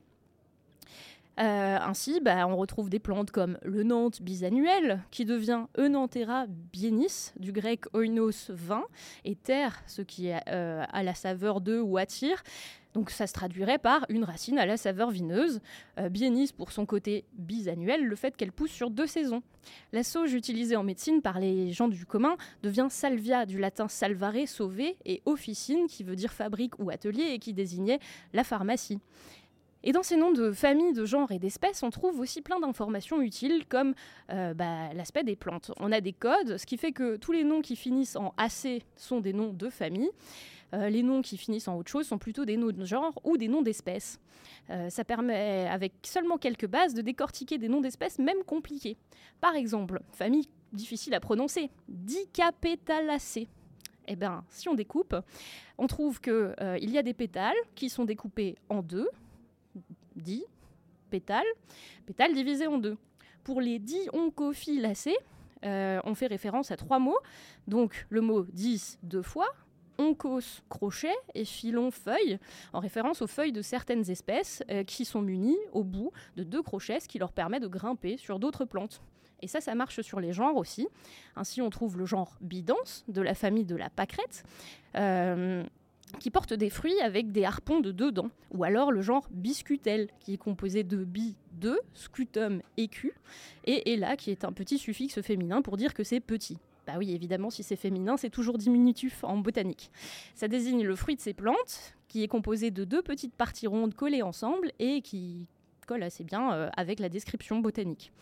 Euh, 1.40 1.78
ainsi, 1.80 2.20
bah, 2.20 2.48
on 2.48 2.58
retrouve 2.58 2.90
des 2.90 3.00
plantes 3.00 3.30
comme 3.30 3.60
le 3.64 3.84
Nantes 3.84 4.22
bisannuel, 4.22 5.04
qui 5.12 5.24
devient 5.24 5.66
Enanthera 5.78 6.46
bienis, 6.48 7.32
du 7.40 7.52
grec 7.52 7.86
oinos 7.94 8.50
vin, 8.50 8.84
et 9.24 9.36
terre, 9.36 9.84
ce 9.86 10.02
qui 10.02 10.28
est 10.28 10.42
euh, 10.48 10.84
la 10.92 11.14
saveur 11.14 11.62
de 11.62 11.80
ou 11.80 11.98
attire. 11.98 12.44
Donc 12.98 13.12
ça 13.12 13.28
se 13.28 13.34
traduirait 13.34 13.78
par 13.78 14.08
une 14.10 14.24
racine 14.24 14.58
à 14.58 14.66
la 14.66 14.76
saveur 14.76 15.12
vineuse. 15.12 15.60
Euh, 16.00 16.10
pour 16.58 16.72
son 16.72 16.88
côté 16.88 17.26
bisannuel, 17.34 18.04
le 18.04 18.16
fait 18.16 18.36
qu'elle 18.36 18.52
pousse 18.52 18.72
sur 18.72 18.90
deux 18.90 19.06
saisons. 19.06 19.44
La 19.94 20.02
sauge 20.02 20.34
utilisée 20.34 20.76
en 20.76 20.82
médecine 20.82 21.22
par 21.22 21.40
les 21.40 21.72
gens 21.72 21.90
du 21.90 22.08
commun 22.08 22.38
devient 22.64 22.88
salvia, 22.90 23.46
du 23.46 23.60
latin 23.60 23.88
salvare, 23.88 24.48
sauver, 24.48 24.98
et 25.06 25.22
officine, 25.26 25.86
qui 25.86 26.04
veut 26.04 26.16
dire 26.16 26.34
fabrique 26.34 26.80
ou 26.80 26.90
atelier, 26.90 27.34
et 27.34 27.38
qui 27.38 27.54
désignait 27.54 28.00
la 28.34 28.44
pharmacie. 28.44 29.00
Et 29.84 29.92
dans 29.92 30.02
ces 30.02 30.18
noms 30.18 30.32
de 30.32 30.52
familles, 30.52 30.94
de 30.94 31.06
genres 31.06 31.32
et 31.32 31.38
d'espèces, 31.38 31.84
on 31.84 31.92
trouve 31.92 32.20
aussi 32.20 32.42
plein 32.42 32.60
d'informations 32.60 33.22
utiles 33.22 33.68
comme 33.70 33.94
euh, 34.32 34.56
bah, 34.56 34.92
l'aspect 34.96 35.24
des 35.24 35.36
plantes. 35.36 35.72
On 35.80 35.92
a 35.92 36.02
des 36.02 36.14
codes, 36.14 36.58
ce 36.58 36.66
qui 36.66 36.78
fait 36.78 36.94
que 36.94 37.16
tous 37.18 37.32
les 37.32 37.44
noms 37.44 37.62
qui 37.62 37.76
finissent 37.76 38.16
en 38.16 38.34
AC 38.38 38.82
sont 38.96 39.20
des 39.20 39.34
noms 39.34 39.54
de 39.54 39.70
famille. 39.70 40.10
Euh, 40.74 40.90
les 40.90 41.04
noms 41.04 41.22
qui 41.22 41.38
finissent 41.38 41.68
en 41.68 41.78
autre 41.78 41.90
chose 41.90 42.08
sont 42.08 42.18
plutôt 42.18 42.46
des 42.46 42.58
noms 42.58 42.72
de 42.72 42.86
genre 42.86 43.20
ou 43.24 43.38
des 43.38 43.48
noms 43.48 43.62
d'espèces. 43.62 44.20
Euh, 44.70 44.90
ça 44.90 45.04
permet, 45.06 45.68
avec 45.68 45.94
seulement 46.04 46.38
quelques 46.38 46.68
bases, 46.68 46.94
de 46.94 47.02
décortiquer 47.02 47.58
des 47.58 47.70
noms 47.70 47.82
d'espèces 47.82 48.20
même 48.20 48.44
compliqués. 48.46 48.98
Par 49.40 49.56
exemple, 49.56 50.02
famille 50.12 50.48
difficile 50.74 51.14
à 51.14 51.20
prononcer, 51.20 51.70
Dicapétalacées. 51.88 53.48
Eh 54.10 54.16
bien, 54.16 54.44
si 54.50 54.70
on 54.70 54.74
découpe, 54.74 55.16
on 55.78 55.88
trouve 55.88 56.22
qu'il 56.22 56.56
il 56.82 56.92
y 56.92 56.98
a 56.98 57.04
des 57.04 57.14
pétales 57.14 57.56
qui 57.76 57.90
sont 57.90 58.06
découpés 58.06 58.56
en 58.70 58.82
deux, 58.82 59.10
dit 60.16 60.46
pétales, 61.10 61.46
pétales 62.06 62.34
divisés 62.34 62.68
en 62.68 62.78
deux. 62.78 62.98
Pour 63.44 63.62
les 63.62 63.80
dioncophyllacées, 63.80 65.18
euh, 65.66 66.00
on 66.04 66.16
fait 66.16 66.28
référence 66.28 66.72
à 66.72 66.78
trois 66.78 67.00
mots. 67.00 67.18
Donc 67.68 68.06
le 68.10 68.22
mot 68.22 68.46
10 68.54 69.00
deux 69.04 69.22
fois, 69.22 69.48
oncos 69.98 70.62
crochet 70.70 71.16
et 71.34 71.46
filon 71.46 71.92
feuille, 71.92 72.40
en 72.74 72.80
référence 72.80 73.22
aux 73.22 73.28
feuilles 73.28 73.52
de 73.52 73.62
certaines 73.62 74.10
espèces 74.10 74.64
euh, 74.70 74.84
qui 74.84 75.06
sont 75.06 75.22
munies 75.22 75.58
au 75.72 75.84
bout 75.84 76.12
de 76.36 76.44
deux 76.44 76.62
crochets, 76.62 77.00
ce 77.00 77.08
qui 77.08 77.20
leur 77.20 77.32
permet 77.32 77.60
de 77.60 77.68
grimper 77.68 78.18
sur 78.18 78.40
d'autres 78.40 78.66
plantes. 78.66 79.02
Et 79.42 79.48
ça, 79.48 79.62
ça 79.62 79.76
marche 79.76 80.02
sur 80.02 80.20
les 80.20 80.34
genres 80.34 80.56
aussi. 80.56 80.88
Ainsi, 81.36 81.62
on 81.62 81.70
trouve 81.70 81.98
le 81.98 82.06
genre 82.06 82.38
bidance 82.42 83.06
de 83.08 83.22
la 83.22 83.36
famille 83.36 83.66
de 83.66 83.76
la 83.76 83.90
pâquerette. 83.90 84.44
Euh, 84.96 85.64
qui 86.20 86.32
porte 86.32 86.54
des 86.54 86.70
fruits 86.70 87.00
avec 87.02 87.34
des 87.34 87.44
harpons 87.44 87.82
de 87.82 87.92
deux 87.92 88.14
dents, 88.14 88.30
ou 88.52 88.64
alors 88.64 88.94
le 88.94 89.02
genre 89.02 89.28
biscutel, 89.30 90.08
qui 90.22 90.36
est 90.36 90.38
composé 90.38 90.84
de 90.84 91.04
bi, 91.04 91.36
de, 91.52 91.78
scutum, 91.94 92.62
écu, 92.78 93.14
et 93.66 93.98
là 93.98 94.16
qui 94.16 94.32
est 94.32 94.46
un 94.46 94.54
petit 94.54 94.78
suffixe 94.78 95.22
féminin 95.22 95.62
pour 95.62 95.76
dire 95.76 95.94
que 95.94 96.06
c'est 96.06 96.22
petit. 96.22 96.60
Bah 96.88 96.94
oui, 96.98 97.12
évidemment, 97.12 97.50
si 97.50 97.64
c'est 97.64 97.76
féminin, 97.76 98.16
c'est 98.16 98.30
toujours 98.30 98.58
diminutif 98.58 99.26
en 99.26 99.38
botanique. 99.38 99.92
Ça 100.36 100.48
désigne 100.48 100.86
le 100.86 100.96
fruit 100.96 101.18
de 101.18 101.22
ces 101.22 101.34
plantes, 101.34 101.94
qui 102.08 102.24
est 102.24 102.30
composé 102.30 102.72
de 102.72 102.86
deux 102.86 103.02
petites 103.02 103.36
parties 103.36 103.68
rondes 103.68 103.94
collées 103.94 104.22
ensemble 104.22 104.72
et 104.80 105.02
qui 105.02 105.50
colle 105.86 106.04
assez 106.04 106.24
bien 106.24 106.54
euh, 106.54 106.70
avec 106.78 107.00
la 107.00 107.10
description 107.10 107.60
botanique. 107.60 108.14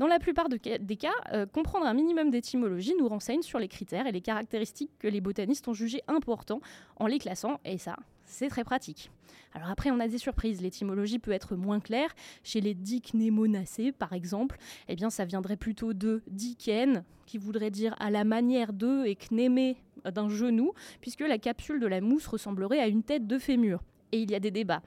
Dans 0.00 0.06
la 0.06 0.18
plupart 0.18 0.48
des 0.48 0.96
cas, 0.96 1.12
euh, 1.34 1.44
comprendre 1.44 1.84
un 1.84 1.92
minimum 1.92 2.30
d'étymologie 2.30 2.94
nous 2.98 3.06
renseigne 3.06 3.42
sur 3.42 3.58
les 3.58 3.68
critères 3.68 4.06
et 4.06 4.12
les 4.12 4.22
caractéristiques 4.22 4.92
que 4.98 5.06
les 5.06 5.20
botanistes 5.20 5.68
ont 5.68 5.74
jugés 5.74 6.00
importants 6.08 6.62
en 6.96 7.06
les 7.06 7.18
classant, 7.18 7.60
et 7.66 7.76
ça, 7.76 7.96
c'est 8.24 8.48
très 8.48 8.64
pratique. 8.64 9.10
Alors 9.52 9.68
après, 9.68 9.90
on 9.90 10.00
a 10.00 10.08
des 10.08 10.16
surprises. 10.16 10.62
L'étymologie 10.62 11.18
peut 11.18 11.32
être 11.32 11.54
moins 11.54 11.80
claire. 11.80 12.14
Chez 12.42 12.62
les 12.62 12.72
dicnémonacées, 12.72 13.92
par 13.92 14.14
exemple, 14.14 14.56
eh 14.88 14.96
bien, 14.96 15.10
ça 15.10 15.26
viendrait 15.26 15.58
plutôt 15.58 15.92
de 15.92 16.22
diken, 16.28 17.04
qui 17.26 17.36
voudrait 17.36 17.70
dire 17.70 17.94
à 17.98 18.10
la 18.10 18.24
manière 18.24 18.72
de, 18.72 19.04
et 19.04 19.16
knémé 19.16 19.76
d'un 20.10 20.30
genou, 20.30 20.72
puisque 21.02 21.20
la 21.20 21.36
capsule 21.36 21.78
de 21.78 21.86
la 21.86 22.00
mousse 22.00 22.26
ressemblerait 22.26 22.80
à 22.80 22.86
une 22.86 23.02
tête 23.02 23.26
de 23.26 23.38
fémur. 23.38 23.82
Et 24.12 24.22
il 24.22 24.30
y 24.30 24.34
a 24.34 24.40
des 24.40 24.50
débats. 24.50 24.80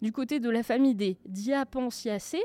Du 0.00 0.10
côté 0.10 0.40
de 0.40 0.48
la 0.48 0.62
famille 0.62 0.94
des 0.94 1.18
diapensiacées, 1.26 2.44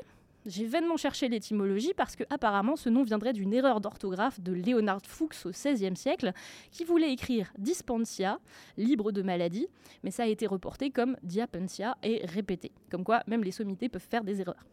j'ai 0.50 0.65
vainement 0.65 0.98
cherché 0.98 1.29
l'étymologie 1.29 1.94
parce 1.96 2.15
que 2.15 2.24
apparemment 2.29 2.75
ce 2.75 2.89
nom 2.89 3.03
viendrait 3.03 3.34
d'une 3.34 3.53
erreur 3.53 3.79
d'orthographe 3.79 4.41
de 4.41 4.51
Leonard 4.51 5.01
Fuchs 5.06 5.46
au 5.46 5.51
XVIe 5.51 5.96
siècle 5.96 6.34
qui 6.72 6.84
voulait 6.84 7.13
écrire 7.13 7.53
dispensia, 7.58 8.39
libre 8.75 9.12
de 9.12 9.22
maladie, 9.22 9.68
mais 10.03 10.12
ça 10.12 10.24
a 10.24 10.27
été 10.27 10.48
reporté 10.48 10.89
comme 10.89 11.15
diapensia 11.24 11.98
et 12.03 12.25
répété. 12.25 12.72
Comme 12.89 13.03
quoi, 13.03 13.24
même 13.27 13.44
les 13.44 13.51
sommités 13.51 13.89
peuvent 13.89 14.08
faire 14.10 14.24
des 14.24 14.41
erreurs. 14.41 14.65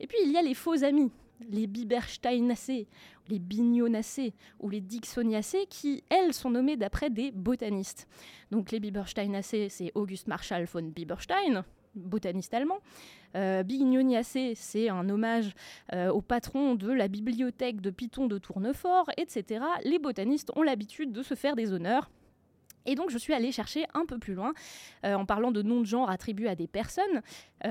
Et 0.00 0.06
puis 0.06 0.18
il 0.24 0.32
y 0.32 0.36
a 0.36 0.42
les 0.42 0.54
faux 0.54 0.82
amis, 0.82 1.10
les 1.48 1.66
Bibersteinacées, 1.66 2.88
les 3.28 3.38
Bignonacées 3.38 4.34
ou 4.60 4.68
les 4.68 4.80
Dixoniacées 4.80 5.66
qui, 5.68 6.02
elles, 6.08 6.34
sont 6.34 6.50
nommées 6.50 6.76
d'après 6.76 7.10
des 7.10 7.30
botanistes. 7.30 8.08
Donc 8.50 8.70
les 8.70 8.80
Bibersteinacées, 8.80 9.68
c'est 9.68 9.92
August 9.94 10.26
Marshall 10.26 10.64
von 10.64 10.82
Biberstein, 10.82 11.64
botaniste 11.94 12.54
allemand. 12.54 12.78
Euh, 13.34 13.62
c'est 14.54 14.88
un 14.88 15.08
hommage 15.08 15.54
euh, 15.92 16.10
au 16.10 16.20
patron 16.20 16.74
de 16.74 16.90
la 16.92 17.08
bibliothèque 17.08 17.80
de 17.80 17.90
Python 17.90 18.26
de 18.26 18.38
Tournefort, 18.38 19.10
etc. 19.16 19.64
Les 19.84 19.98
botanistes 19.98 20.50
ont 20.56 20.62
l'habitude 20.62 21.12
de 21.12 21.22
se 21.22 21.34
faire 21.34 21.56
des 21.56 21.72
honneurs. 21.72 22.10
Et 22.84 22.94
donc 22.94 23.10
je 23.10 23.18
suis 23.18 23.32
allée 23.32 23.52
chercher 23.52 23.86
un 23.94 24.04
peu 24.06 24.18
plus 24.18 24.34
loin, 24.34 24.52
euh, 25.04 25.14
en 25.14 25.24
parlant 25.24 25.52
de 25.52 25.62
noms 25.62 25.80
de 25.80 25.86
genre 25.86 26.10
attribués 26.10 26.48
à 26.48 26.54
des 26.56 26.66
personnes, 26.66 27.22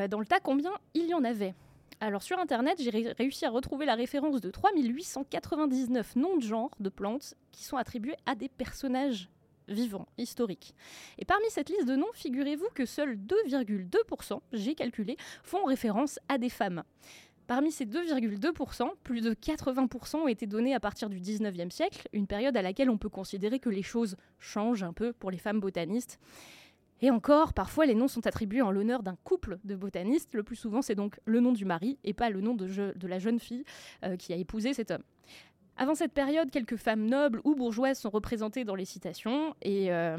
dans 0.10 0.20
le 0.20 0.26
tas 0.26 0.40
combien 0.40 0.72
il 0.94 1.08
y 1.08 1.14
en 1.14 1.24
avait. 1.24 1.54
Alors 2.00 2.24
sur 2.24 2.40
internet, 2.40 2.80
j'ai 2.82 2.90
ré- 2.90 3.14
réussi 3.18 3.46
à 3.46 3.50
retrouver 3.52 3.86
la 3.86 3.94
référence 3.96 4.42
de 4.42 4.50
3899 4.50 6.16
noms 6.16 6.38
de 6.38 6.42
genre 6.42 6.72
de 6.80 6.90
plantes 6.90 7.36
qui 7.52 7.64
sont 7.64 7.78
attribués 7.78 8.16
à 8.26 8.36
des 8.36 8.50
personnages 8.50 9.30
vivants, 9.68 10.08
historiques. 10.18 10.76
Et 11.18 11.26
parmi 11.26 11.46
cette 11.50 11.70
liste 11.70 11.88
de 11.88 11.96
noms, 11.96 12.12
figurez-vous 12.14 12.68
que 12.74 12.86
seuls 12.86 13.18
2,2%, 13.18 14.40
j'ai 14.54 14.76
calculé, 14.76 15.18
font 15.44 15.66
référence 15.66 16.20
à 16.28 16.38
des 16.38 16.50
femmes. 16.50 16.84
Parmi 17.48 17.72
ces 17.72 17.86
2,2%, 17.86 18.90
plus 19.04 19.22
de 19.22 19.34
80% 19.34 20.18
ont 20.18 20.28
été 20.28 20.48
donnés 20.48 20.74
à 20.74 20.80
partir 20.80 21.10
du 21.10 21.20
19e 21.20 21.70
siècle, 21.70 22.08
une 22.14 22.28
période 22.28 22.56
à 22.56 22.62
laquelle 22.62 22.90
on 22.90 22.98
peut 22.98 23.10
considérer 23.10 23.60
que 23.60 23.70
les 23.70 23.84
choses 23.84 24.16
changent 24.40 24.84
un 24.84 24.94
peu 24.94 25.12
pour 25.12 25.32
les 25.32 25.38
femmes 25.38 25.60
botanistes. 25.60 26.18
Et 27.02 27.10
encore, 27.10 27.54
parfois 27.54 27.86
les 27.86 27.96
noms 27.96 28.08
sont 28.08 28.26
attribués 28.28 28.62
en 28.62 28.72
l'honneur 28.72 29.02
d'un 29.04 29.18
couple 29.24 29.58
de 29.64 29.76
botanistes. 29.76 30.34
Le 30.34 30.44
plus 30.44 30.56
souvent, 30.56 30.82
c'est 30.82 30.96
donc 30.96 31.20
le 31.26 31.40
nom 31.40 31.52
du 31.52 31.66
mari 31.66 31.98
et 32.04 32.14
pas 32.14 32.30
le 32.30 32.42
nom 32.42 32.54
de, 32.54 32.68
la 33.08 33.20
jeune 33.20 33.40
fille 33.40 33.66
euh, 34.06 34.16
qui 34.16 34.34
a 34.34 34.36
épousé 34.36 34.74
cet 34.74 34.92
homme. 34.92 35.04
Avant 35.82 35.96
cette 35.96 36.14
période, 36.14 36.52
quelques 36.52 36.76
femmes 36.76 37.08
nobles 37.08 37.42
ou 37.44 37.56
bourgeoises 37.56 37.98
sont 37.98 38.12
représentées 38.12 38.66
dans 38.66 38.76
les 38.76 38.86
citations 38.86 39.56
et 39.64 39.92
euh, 39.92 40.16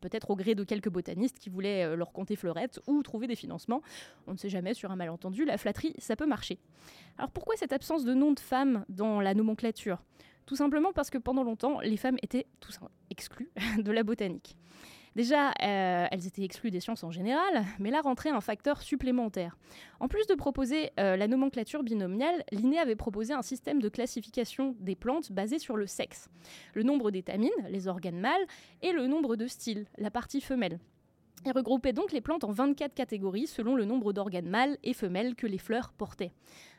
peut-être 0.00 0.32
au 0.32 0.34
gré 0.34 0.56
de 0.56 0.64
quelques 0.64 0.88
botanistes 0.88 1.38
qui 1.38 1.48
voulaient 1.48 1.84
euh, 1.84 1.94
leur 1.94 2.10
compter 2.10 2.34
fleurette 2.34 2.80
ou 2.88 3.04
trouver 3.04 3.28
des 3.28 3.36
financements. 3.36 3.82
On 4.26 4.32
ne 4.32 4.36
sait 4.36 4.48
jamais, 4.48 4.74
sur 4.74 4.90
un 4.90 4.96
malentendu, 4.96 5.44
la 5.44 5.58
flatterie, 5.58 5.94
ça 5.98 6.16
peut 6.16 6.26
marcher. 6.26 6.58
Alors 7.18 7.30
pourquoi 7.30 7.54
cette 7.54 7.72
absence 7.72 8.04
de 8.04 8.14
nom 8.14 8.32
de 8.32 8.40
femmes 8.40 8.84
dans 8.88 9.20
la 9.20 9.34
nomenclature? 9.34 10.02
Tout 10.44 10.56
simplement 10.56 10.92
parce 10.92 11.10
que 11.10 11.18
pendant 11.18 11.44
longtemps, 11.44 11.78
les 11.78 11.96
femmes 11.96 12.18
étaient 12.20 12.46
tout 12.58 12.72
sim- 12.72 12.88
exclues 13.08 13.50
de 13.78 13.92
la 13.92 14.02
botanique. 14.02 14.56
Déjà, 15.16 15.48
euh, 15.62 16.06
elles 16.10 16.26
étaient 16.26 16.44
exclues 16.44 16.70
des 16.70 16.80
sciences 16.80 17.02
en 17.02 17.10
général, 17.10 17.64
mais 17.78 17.90
là 17.90 18.02
rentrait 18.02 18.28
un 18.28 18.42
facteur 18.42 18.82
supplémentaire. 18.82 19.56
En 19.98 20.08
plus 20.08 20.26
de 20.26 20.34
proposer 20.34 20.90
euh, 21.00 21.16
la 21.16 21.26
nomenclature 21.26 21.82
binomiale, 21.82 22.44
Linné 22.52 22.78
avait 22.78 22.96
proposé 22.96 23.32
un 23.32 23.40
système 23.40 23.80
de 23.80 23.88
classification 23.88 24.76
des 24.78 24.94
plantes 24.94 25.32
basé 25.32 25.58
sur 25.58 25.78
le 25.78 25.86
sexe, 25.86 26.28
le 26.74 26.82
nombre 26.82 27.10
d'étamines, 27.10 27.48
les 27.70 27.88
organes 27.88 28.20
mâles, 28.20 28.46
et 28.82 28.92
le 28.92 29.06
nombre 29.06 29.36
de 29.36 29.46
styles, 29.46 29.86
la 29.96 30.10
partie 30.10 30.42
femelle. 30.42 30.78
Il 31.46 31.52
regroupait 31.52 31.94
donc 31.94 32.12
les 32.12 32.20
plantes 32.20 32.44
en 32.44 32.52
24 32.52 32.92
catégories 32.92 33.46
selon 33.46 33.74
le 33.74 33.86
nombre 33.86 34.12
d'organes 34.12 34.50
mâles 34.50 34.76
et 34.84 34.92
femelles 34.92 35.34
que 35.34 35.46
les 35.46 35.56
fleurs 35.56 35.94
portaient. 35.94 36.32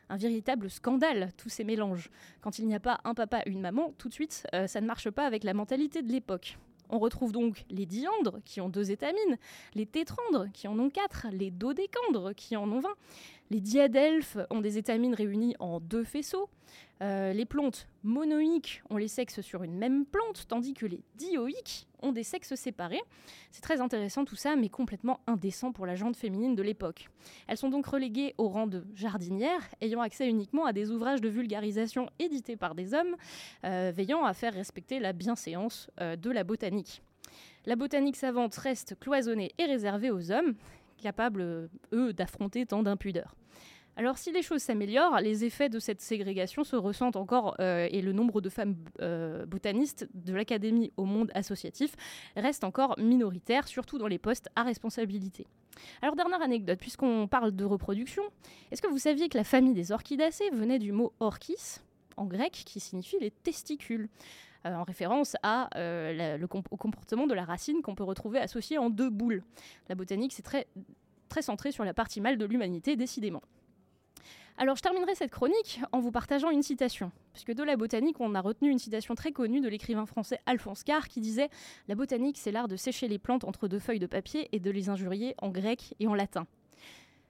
Un 0.10 0.18
véritable 0.18 0.70
scandale, 0.70 1.32
tous 1.38 1.50
ces 1.50 1.64
mélanges. 1.64 2.12
Quand 2.42 2.60
il 2.60 2.68
n'y 2.68 2.76
a 2.76 2.80
pas 2.80 3.00
un 3.04 3.16
papa, 3.16 3.42
une 3.48 3.62
maman, 3.62 3.94
tout 3.98 4.10
de 4.10 4.14
suite, 4.14 4.46
euh, 4.54 4.68
ça 4.68 4.80
ne 4.80 4.86
marche 4.86 5.10
pas 5.10 5.26
avec 5.26 5.44
la 5.44 5.56
mentalité 5.56 6.04
de 6.04 6.12
l'époque. 6.12 6.60
On 6.90 7.00
retrouve 7.00 7.32
donc 7.32 7.66
les 7.70 7.86
diandres 7.86 8.40
qui 8.46 8.62
ont 8.62 8.70
deux 8.70 8.92
étamines, 8.92 9.38
les 9.76 9.86
tétrandres 9.86 10.48
qui 10.54 10.68
en 10.68 10.80
ont 10.80 10.90
quatre, 10.90 11.28
les 11.32 11.52
dodécandres 11.52 12.34
qui 12.36 12.56
en 12.56 12.72
ont 12.72 12.80
vingt. 12.80 12.96
Les 13.50 13.62
diadelphes 13.62 14.38
ont 14.50 14.62
des 14.62 14.78
étamines 14.78 15.14
réunies 15.16 15.56
en 15.60 15.80
deux 15.80 16.04
faisceaux. 16.04 16.50
Euh, 17.02 17.32
les 17.32 17.46
plantes 17.46 17.88
monoïques 18.04 18.82
ont 18.90 18.98
les 18.98 19.08
sexes 19.08 19.42
sur 19.42 19.64
une 19.64 19.78
même 19.78 20.06
plante, 20.06 20.46
tandis 20.48 20.74
que 20.74 20.86
les 20.86 21.02
dioïques 21.16 21.88
ont 22.02 22.12
des 22.12 22.24
sexes 22.24 22.56
séparés. 22.56 23.02
C'est 23.52 23.62
très 23.62 23.80
intéressant 23.80 24.26
tout 24.26 24.36
ça, 24.36 24.56
mais 24.56 24.70
complètement 24.70 25.20
indécent 25.28 25.72
pour 25.72 25.86
la 25.86 25.96
jante 25.96 26.18
féminine 26.18 26.56
de 26.56 26.64
l'époque. 26.64 27.08
Elles 27.48 27.58
sont 27.58 27.70
donc 27.70 27.86
reléguées 27.86 28.34
au 28.38 28.50
rang 28.50 28.68
de 28.68 28.84
jardinières, 28.96 29.70
ayant 29.80 30.02
accès 30.02 30.28
uniquement 30.28 30.66
à 30.66 30.74
des 30.74 30.92
ouvrages 30.92 31.22
de 31.22 31.30
vulgarisation 31.30 32.10
édités 32.20 32.58
par 32.58 32.76
des 32.76 32.94
hommes, 32.94 33.16
euh, 33.64 33.92
veillant 33.96 34.26
à 34.26 34.34
faire 34.34 34.54
respecter 34.54 35.00
la 35.00 35.14
bienséance 35.14 35.90
euh, 36.02 36.16
de 36.16 36.32
la 36.32 36.44
botanique. 36.44 37.02
La 37.66 37.76
botanique 37.76 38.16
savante 38.16 38.56
reste 38.56 38.98
cloisonnée 38.98 39.52
et 39.58 39.66
réservée 39.66 40.10
aux 40.10 40.32
hommes, 40.32 40.56
capables, 40.98 41.70
eux, 41.94 42.14
d'affronter 42.14 42.66
tant 42.66 42.84
d'impudeur. 42.84 43.36
Alors 43.98 44.20
si 44.20 44.32
les 44.32 44.44
choses 44.44 44.62
s'améliorent, 44.62 45.20
les 45.22 45.44
effets 45.44 45.70
de 45.70 45.80
cette 45.80 46.02
ségrégation 46.02 46.64
se 46.64 46.76
ressentent 46.76 47.16
encore 47.16 47.56
euh, 47.60 47.88
et 47.90 48.04
le 48.04 48.14
nombre 48.14 48.42
de 48.42 48.50
femmes 48.50 48.76
euh, 49.02 49.48
botanistes 49.48 50.08
de 50.14 50.36
l'académie 50.36 50.94
au 50.98 51.06
monde 51.06 51.32
associatif 51.34 51.96
reste 52.36 52.64
encore 52.64 52.94
minoritaire, 53.00 53.68
surtout 53.68 53.98
dans 53.98 54.06
les 54.06 54.20
postes 54.20 54.50
à 54.56 54.62
responsabilité. 54.62 55.48
Alors 56.04 56.16
dernière 56.16 56.44
anecdote, 56.44 56.78
puisqu'on 56.80 57.28
parle 57.28 57.56
de 57.56 57.66
reproduction, 57.66 58.22
est-ce 58.72 58.84
que 58.84 58.88
vous 58.88 59.00
saviez 59.00 59.30
que 59.30 59.38
la 59.38 59.44
famille 59.44 59.74
des 59.74 59.92
orchidacées 59.92 60.52
venait 60.52 60.80
du 60.80 60.92
mot 60.92 61.14
orchis, 61.20 61.80
en 62.18 62.26
grec, 62.26 62.52
qui 62.52 62.80
signifie 62.80 63.18
les 63.20 63.32
testicules? 63.32 64.10
Euh, 64.68 64.76
en 64.76 64.84
référence 64.84 65.36
euh, 65.76 66.38
au 66.42 66.78
comportement 66.78 67.28
de 67.28 67.34
la 67.34 67.46
racine 67.46 67.82
qu'on 67.82 67.96
peut 67.96 68.04
retrouver 68.04 68.40
associé 68.40 68.78
en 68.78 68.90
deux 68.90 69.10
boules. 69.10 69.44
La 69.90 69.96
botanique, 69.96 70.34
c'est 70.34 70.44
très, 70.44 70.68
très 71.30 71.42
centré 71.42 71.72
sur 71.72 71.84
la 71.84 71.94
partie 71.94 72.22
mâle 72.22 72.38
de 72.38 72.46
l'humanité, 72.46 72.96
décidément. 72.96 73.42
Alors, 74.60 74.76
je 74.76 74.82
terminerai 74.82 75.14
cette 75.14 75.30
chronique 75.30 75.82
en 75.92 76.00
vous 76.00 76.12
partageant 76.12 76.50
une 76.50 76.64
citation. 76.64 77.12
Puisque 77.34 77.54
de 77.54 77.64
la 77.64 77.78
botanique, 77.78 78.20
on 78.20 78.34
a 78.34 78.42
retenu 78.42 78.72
une 78.72 78.80
citation 78.80 79.14
très 79.14 79.32
connue 79.32 79.62
de 79.62 79.70
l'écrivain 79.70 80.08
français 80.08 80.40
Alphonse 80.48 80.84
Carr 80.84 81.08
qui 81.08 81.22
disait 81.22 81.50
La 81.88 81.94
botanique, 81.94 82.40
c'est 82.40 82.52
l'art 82.52 82.68
de 82.68 82.76
sécher 82.76 83.08
les 83.08 83.20
plantes 83.20 83.44
entre 83.44 83.68
deux 83.68 83.80
feuilles 83.80 84.00
de 84.00 84.08
papier 84.08 84.50
et 84.52 84.60
de 84.60 84.72
les 84.72 84.90
injurier 84.90 85.36
en 85.38 85.50
grec 85.50 85.94
et 86.00 86.08
en 86.08 86.16
latin. 86.16 86.48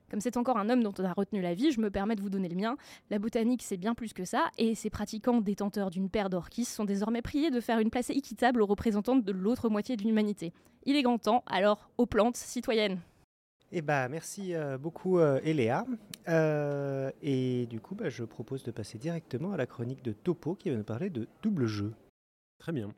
Comme 0.09 0.21
c'est 0.21 0.37
encore 0.37 0.57
un 0.57 0.69
homme 0.69 0.83
dont 0.83 0.93
on 0.99 1.03
a 1.03 1.11
retenu 1.11 1.41
la 1.41 1.53
vie, 1.53 1.71
je 1.71 1.81
me 1.81 1.91
permets 1.91 2.15
de 2.15 2.21
vous 2.21 2.29
donner 2.29 2.47
le 2.47 2.55
mien. 2.55 2.77
La 3.09 3.19
botanique, 3.19 3.61
c'est 3.63 3.77
bien 3.77 3.93
plus 3.93 4.13
que 4.13 4.23
ça, 4.23 4.45
et 4.57 4.73
ses 4.73 4.89
pratiquants 4.89 5.41
détenteurs 5.41 5.89
d'une 5.89 6.09
paire 6.09 6.29
d'orchis 6.29 6.65
sont 6.65 6.85
désormais 6.85 7.21
priés 7.21 7.51
de 7.51 7.59
faire 7.59 7.79
une 7.79 7.89
place 7.89 8.09
équitable 8.09 8.61
aux 8.61 8.65
représentants 8.65 9.17
de 9.17 9.31
l'autre 9.31 9.69
moitié 9.69 9.97
de 9.97 10.03
l'humanité. 10.03 10.53
Il 10.85 10.95
est 10.95 11.03
grand 11.03 11.17
temps, 11.17 11.43
alors 11.47 11.89
aux 11.97 12.05
plantes 12.05 12.37
citoyennes. 12.37 12.99
Eh 13.73 13.81
bah, 13.81 14.07
merci 14.07 14.55
euh, 14.55 14.77
beaucoup, 14.77 15.19
euh, 15.19 15.41
Eléa. 15.43 15.85
Euh, 16.29 17.11
et 17.21 17.65
du 17.65 17.81
coup, 17.81 17.95
bah, 17.95 18.09
je 18.09 18.23
propose 18.23 18.63
de 18.63 18.71
passer 18.71 18.97
directement 18.97 19.51
à 19.51 19.57
la 19.57 19.65
chronique 19.65 20.03
de 20.03 20.13
Topo 20.13 20.55
qui 20.55 20.69
va 20.69 20.77
nous 20.77 20.83
parler 20.83 21.09
de 21.09 21.27
double 21.41 21.65
jeu. 21.65 21.93
Très 22.59 22.71
bien. 22.71 22.93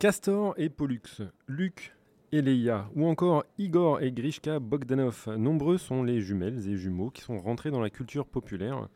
Castor 0.00 0.54
et 0.56 0.68
Pollux, 0.68 1.22
Luc 1.46 1.94
et 2.32 2.40
Leia, 2.40 2.88
ou 2.96 3.06
encore 3.06 3.44
Igor 3.58 4.00
et 4.00 4.10
Grishka 4.10 4.58
Bogdanov. 4.58 5.28
Nombreux 5.36 5.76
sont 5.76 6.02
les 6.02 6.22
jumelles 6.22 6.66
et 6.66 6.76
jumeaux 6.76 7.10
qui 7.10 7.20
sont 7.20 7.38
rentrés 7.38 7.70
dans 7.70 7.80
la 7.80 7.90
culture 7.90 8.26
populaire, 8.26 8.88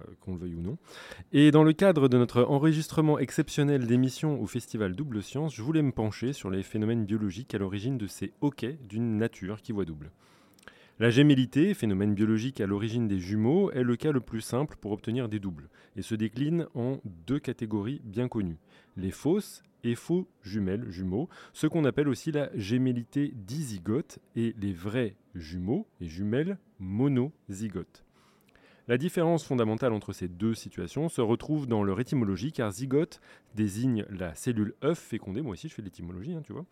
euh, 0.00 0.04
qu'on 0.20 0.32
le 0.32 0.38
veuille 0.38 0.54
ou 0.54 0.62
non. 0.62 0.78
Et 1.32 1.50
dans 1.50 1.64
le 1.64 1.74
cadre 1.74 2.08
de 2.08 2.16
notre 2.16 2.42
enregistrement 2.44 3.18
exceptionnel 3.18 3.86
d'émissions 3.86 4.40
au 4.40 4.46
festival 4.46 4.96
Double 4.96 5.22
Science, 5.22 5.54
je 5.54 5.62
voulais 5.62 5.82
me 5.82 5.92
pencher 5.92 6.32
sur 6.32 6.48
les 6.48 6.62
phénomènes 6.62 7.04
biologiques 7.04 7.54
à 7.54 7.58
l'origine 7.58 7.98
de 7.98 8.06
ces 8.06 8.32
hoquets 8.40 8.78
d'une 8.88 9.18
nature 9.18 9.60
qui 9.60 9.72
voit 9.72 9.84
double. 9.84 10.10
La 10.98 11.10
gémellité, 11.10 11.74
phénomène 11.74 12.14
biologique 12.14 12.60
à 12.60 12.66
l'origine 12.66 13.06
des 13.06 13.20
jumeaux, 13.20 13.70
est 13.70 13.84
le 13.84 13.96
cas 13.96 14.12
le 14.12 14.20
plus 14.20 14.40
simple 14.40 14.76
pour 14.80 14.92
obtenir 14.92 15.28
des 15.28 15.38
doubles 15.38 15.68
et 15.94 16.02
se 16.02 16.14
décline 16.14 16.66
en 16.74 17.00
deux 17.04 17.38
catégories 17.38 18.00
bien 18.02 18.28
connues 18.28 18.58
les 18.98 19.12
fausses 19.12 19.62
et 19.84 19.94
faux 19.94 20.28
jumelles, 20.42 20.88
jumeaux, 20.90 21.28
ce 21.52 21.66
qu'on 21.66 21.84
appelle 21.84 22.08
aussi 22.08 22.32
la 22.32 22.50
gémellité 22.54 23.32
dizygote, 23.34 24.18
et 24.36 24.54
les 24.58 24.72
vrais 24.72 25.16
jumeaux 25.34 25.86
et 26.00 26.08
jumelles 26.08 26.58
monozygotes. 26.78 28.04
La 28.88 28.96
différence 28.96 29.44
fondamentale 29.44 29.92
entre 29.92 30.14
ces 30.14 30.28
deux 30.28 30.54
situations 30.54 31.10
se 31.10 31.20
retrouve 31.20 31.66
dans 31.66 31.84
leur 31.84 32.00
étymologie, 32.00 32.52
car 32.52 32.72
zygote 32.72 33.20
désigne 33.54 34.06
la 34.08 34.34
cellule 34.34 34.72
œuf 34.82 34.98
fécondée, 34.98 35.42
moi 35.42 35.52
aussi 35.52 35.68
je 35.68 35.74
fais 35.74 35.82
l'étymologie, 35.82 36.32
hein, 36.32 36.40
tu 36.42 36.54
vois, 36.54 36.64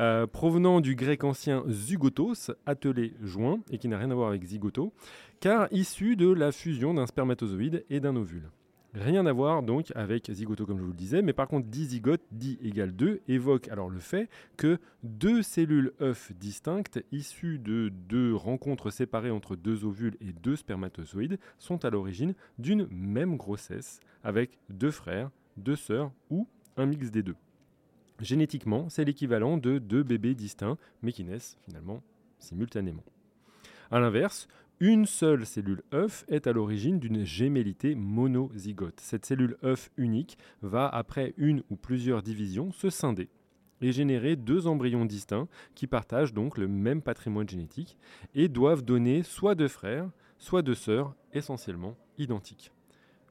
euh, 0.00 0.26
provenant 0.26 0.80
du 0.80 0.96
grec 0.96 1.22
ancien 1.22 1.62
zygotos, 1.68 2.50
attelé 2.66 3.14
joint, 3.22 3.60
et 3.70 3.78
qui 3.78 3.86
n'a 3.86 3.96
rien 3.96 4.10
à 4.10 4.14
voir 4.14 4.30
avec 4.30 4.42
zygoto, 4.42 4.92
car 5.38 5.68
issu 5.70 6.16
de 6.16 6.32
la 6.32 6.50
fusion 6.50 6.94
d'un 6.94 7.06
spermatozoïde 7.06 7.84
et 7.90 8.00
d'un 8.00 8.16
ovule. 8.16 8.50
Rien 8.94 9.24
à 9.24 9.32
voir 9.32 9.62
donc 9.62 9.90
avec 9.94 10.30
zygoto 10.30 10.66
comme 10.66 10.76
je 10.76 10.82
vous 10.82 10.90
le 10.90 10.96
disais, 10.96 11.22
mais 11.22 11.32
par 11.32 11.48
contre 11.48 11.66
dizygote, 11.66 12.20
di 12.30 12.58
égale 12.62 12.92
2, 12.92 13.22
évoque 13.26 13.68
alors 13.68 13.88
le 13.88 14.00
fait 14.00 14.28
que 14.58 14.78
deux 15.02 15.42
cellules 15.42 15.94
œufs 16.02 16.32
distinctes 16.34 17.02
issues 17.10 17.58
de 17.58 17.88
deux 17.88 18.34
rencontres 18.34 18.90
séparées 18.90 19.30
entre 19.30 19.56
deux 19.56 19.86
ovules 19.86 20.18
et 20.20 20.34
deux 20.34 20.56
spermatozoïdes 20.56 21.38
sont 21.58 21.86
à 21.86 21.90
l'origine 21.90 22.34
d'une 22.58 22.86
même 22.90 23.38
grossesse 23.38 23.98
avec 24.24 24.58
deux 24.68 24.90
frères, 24.90 25.30
deux 25.56 25.76
sœurs 25.76 26.12
ou 26.28 26.46
un 26.76 26.84
mix 26.84 27.10
des 27.10 27.22
deux. 27.22 27.36
Génétiquement, 28.20 28.90
c'est 28.90 29.06
l'équivalent 29.06 29.56
de 29.56 29.78
deux 29.78 30.02
bébés 30.02 30.34
distincts 30.34 30.76
mais 31.00 31.12
qui 31.12 31.24
naissent 31.24 31.56
finalement 31.62 32.02
simultanément. 32.38 33.04
A 33.90 34.00
l'inverse, 34.00 34.48
une 34.84 35.06
seule 35.06 35.46
cellule 35.46 35.84
œuf 35.94 36.24
est 36.26 36.48
à 36.48 36.52
l'origine 36.52 36.98
d'une 36.98 37.24
gémellité 37.24 37.94
monozygote. 37.94 38.98
Cette 38.98 39.24
cellule 39.24 39.56
œuf 39.62 39.92
unique 39.96 40.36
va, 40.60 40.88
après 40.88 41.34
une 41.36 41.62
ou 41.70 41.76
plusieurs 41.76 42.20
divisions, 42.20 42.72
se 42.72 42.90
scinder 42.90 43.28
et 43.80 43.92
générer 43.92 44.34
deux 44.34 44.66
embryons 44.66 45.04
distincts 45.04 45.46
qui 45.76 45.86
partagent 45.86 46.34
donc 46.34 46.58
le 46.58 46.66
même 46.66 47.00
patrimoine 47.00 47.48
génétique 47.48 47.96
et 48.34 48.48
doivent 48.48 48.82
donner 48.82 49.22
soit 49.22 49.54
deux 49.54 49.68
frères, 49.68 50.10
soit 50.36 50.62
deux 50.62 50.74
sœurs 50.74 51.14
essentiellement 51.32 51.96
identiques. 52.18 52.72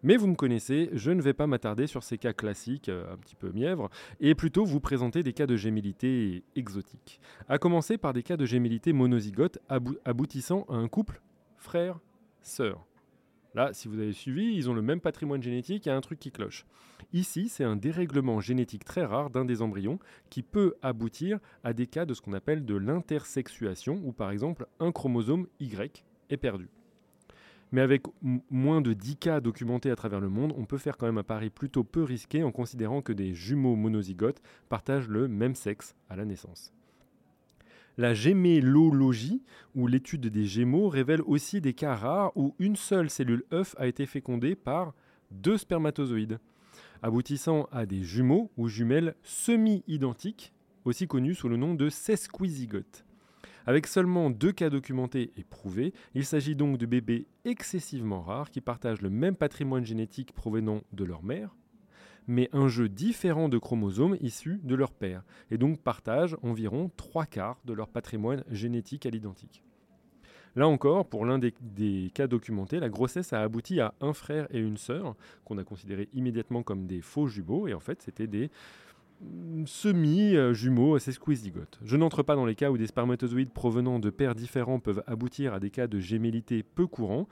Mais 0.03 0.15
vous 0.15 0.27
me 0.27 0.35
connaissez, 0.35 0.89
je 0.93 1.11
ne 1.11 1.21
vais 1.21 1.33
pas 1.33 1.47
m'attarder 1.47 1.85
sur 1.85 2.01
ces 2.01 2.17
cas 2.17 2.31
classiques, 2.31 2.87
euh, 2.87 3.11
un 3.11 3.17
petit 3.17 3.35
peu 3.35 3.51
mièvres, 3.51 3.89
et 4.21 4.35
plutôt 4.35 4.63
vous 4.63 4.79
présenter 4.79 5.21
des 5.21 5.33
cas 5.33 5.47
de 5.47 5.57
gémellité 5.57 6.45
exotiques. 6.55 7.19
À 7.49 7.57
commencer 7.57 7.97
par 7.97 8.13
des 8.13 8.23
cas 8.23 8.37
de 8.37 8.45
gémellité 8.45 8.93
monozygote 8.93 9.59
abou- 9.69 9.97
aboutissant 10.05 10.65
à 10.69 10.75
un 10.75 10.87
couple 10.87 11.21
frère-sœur. 11.61 12.85
Là, 13.53 13.71
si 13.73 13.87
vous 13.87 13.99
avez 13.99 14.13
suivi, 14.13 14.55
ils 14.55 14.69
ont 14.69 14.73
le 14.73 14.81
même 14.81 15.01
patrimoine 15.01 15.43
génétique, 15.43 15.85
il 15.85 15.89
y 15.89 15.91
a 15.91 15.95
un 15.95 16.01
truc 16.01 16.19
qui 16.19 16.31
cloche. 16.31 16.65
Ici, 17.13 17.49
c'est 17.49 17.63
un 17.63 17.75
dérèglement 17.75 18.39
génétique 18.39 18.85
très 18.85 19.05
rare 19.05 19.29
d'un 19.29 19.45
des 19.45 19.61
embryons 19.61 19.99
qui 20.29 20.41
peut 20.41 20.75
aboutir 20.81 21.39
à 21.63 21.73
des 21.73 21.87
cas 21.87 22.05
de 22.05 22.13
ce 22.13 22.21
qu'on 22.21 22.33
appelle 22.33 22.65
de 22.65 22.75
l'intersexuation, 22.75 24.01
où 24.03 24.11
par 24.11 24.31
exemple 24.31 24.65
un 24.79 24.91
chromosome 24.91 25.47
Y 25.59 26.03
est 26.29 26.37
perdu. 26.37 26.69
Mais 27.71 27.81
avec 27.81 28.03
moins 28.49 28.81
de 28.81 28.93
10 28.93 29.17
cas 29.17 29.39
documentés 29.39 29.91
à 29.91 29.95
travers 29.95 30.19
le 30.19 30.29
monde, 30.29 30.53
on 30.57 30.65
peut 30.65 30.77
faire 30.77 30.97
quand 30.97 31.05
même 31.05 31.17
un 31.17 31.23
pari 31.23 31.49
plutôt 31.49 31.83
peu 31.83 32.03
risqué 32.03 32.43
en 32.43 32.51
considérant 32.51 33.01
que 33.01 33.13
des 33.13 33.33
jumeaux 33.33 33.75
monozygotes 33.75 34.41
partagent 34.67 35.07
le 35.07 35.27
même 35.27 35.55
sexe 35.55 35.95
à 36.09 36.15
la 36.15 36.25
naissance. 36.25 36.73
La 37.97 38.13
gémellologie, 38.13 39.41
ou 39.75 39.87
l'étude 39.87 40.27
des 40.27 40.45
gémeaux, 40.45 40.87
révèle 40.87 41.21
aussi 41.25 41.61
des 41.61 41.73
cas 41.73 41.95
rares 41.95 42.31
où 42.35 42.55
une 42.57 42.75
seule 42.75 43.09
cellule 43.09 43.43
œuf 43.51 43.75
a 43.77 43.87
été 43.87 44.05
fécondée 44.05 44.55
par 44.55 44.93
deux 45.31 45.57
spermatozoïdes, 45.57 46.39
aboutissant 47.01 47.67
à 47.71 47.85
des 47.85 48.03
jumeaux 48.03 48.49
ou 48.57 48.67
jumelles 48.67 49.15
semi-identiques, 49.23 50.53
aussi 50.85 51.07
connus 51.07 51.35
sous 51.35 51.49
le 51.49 51.57
nom 51.57 51.73
de 51.73 51.89
sesquizygotes. 51.89 53.05
Avec 53.65 53.85
seulement 53.87 54.29
deux 54.29 54.51
cas 54.51 54.69
documentés 54.69 55.31
et 55.37 55.43
prouvés, 55.43 55.93
il 56.15 56.25
s'agit 56.25 56.55
donc 56.55 56.77
de 56.77 56.85
bébés 56.85 57.27
excessivement 57.45 58.21
rares 58.21 58.49
qui 58.49 58.61
partagent 58.61 59.01
le 59.01 59.09
même 59.09 59.35
patrimoine 59.35 59.85
génétique 59.85 60.33
provenant 60.33 60.81
de 60.93 61.03
leur 61.03 61.23
mère, 61.23 61.55
mais 62.27 62.49
un 62.53 62.67
jeu 62.67 62.89
différent 62.89 63.49
de 63.49 63.57
chromosomes 63.57 64.17
issus 64.21 64.59
de 64.63 64.75
leur 64.75 64.93
père, 64.93 65.23
et 65.49 65.57
donc 65.57 65.79
partagent 65.79 66.37
environ 66.43 66.91
trois 66.97 67.25
quarts 67.25 67.59
de 67.65 67.73
leur 67.73 67.89
patrimoine 67.89 68.43
génétique 68.49 69.05
à 69.05 69.09
l'identique. 69.09 69.63
Là 70.55 70.67
encore, 70.67 71.07
pour 71.07 71.25
l'un 71.25 71.39
des, 71.39 72.11
cas 72.13 72.27
documentés, 72.27 72.79
la 72.79 72.89
grossesse 72.89 73.31
a 73.31 73.41
abouti 73.41 73.79
à 73.79 73.93
un 74.01 74.13
frère 74.13 74.47
et 74.51 74.59
une 74.59 74.77
sœur, 74.77 75.15
qu'on 75.45 75.57
a 75.57 75.63
considérés 75.63 76.09
immédiatement 76.13 76.61
comme 76.61 76.87
des 76.87 77.01
faux 77.01 77.27
jumeaux, 77.27 77.67
et 77.67 77.73
en 77.73 77.79
fait 77.79 78.01
c'était 78.01 78.27
des 78.27 78.49
semi-jumeaux 79.65 80.99
sesquizygotes. 80.99 81.79
Je 81.83 81.95
n'entre 81.95 82.23
pas 82.23 82.35
dans 82.35 82.45
les 82.45 82.55
cas 82.55 82.71
où 82.71 82.77
des 82.77 82.87
spermatozoïdes 82.87 83.51
provenant 83.51 83.99
de 83.99 84.09
pères 84.09 84.35
différents 84.35 84.79
peuvent 84.79 85.03
aboutir 85.07 85.53
à 85.53 85.59
des 85.59 85.69
cas 85.69 85.87
de 85.87 85.99
gémellité 85.99 86.63
peu 86.63 86.87
courants, 86.87 87.27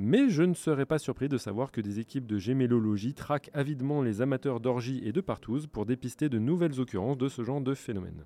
mais 0.00 0.28
je 0.30 0.44
ne 0.44 0.54
serais 0.54 0.86
pas 0.86 1.00
surpris 1.00 1.28
de 1.28 1.36
savoir 1.36 1.72
que 1.72 1.80
des 1.80 1.98
équipes 1.98 2.28
de 2.28 2.38
gémellologie 2.38 3.14
traquent 3.14 3.50
avidement 3.52 4.00
les 4.00 4.22
amateurs 4.22 4.60
d'orgie 4.60 5.02
et 5.04 5.10
de 5.10 5.20
partouze 5.20 5.66
pour 5.66 5.86
dépister 5.86 6.28
de 6.28 6.38
nouvelles 6.38 6.78
occurrences 6.78 7.18
de 7.18 7.26
ce 7.28 7.42
genre 7.42 7.60
de 7.60 7.74
phénomène. 7.74 8.24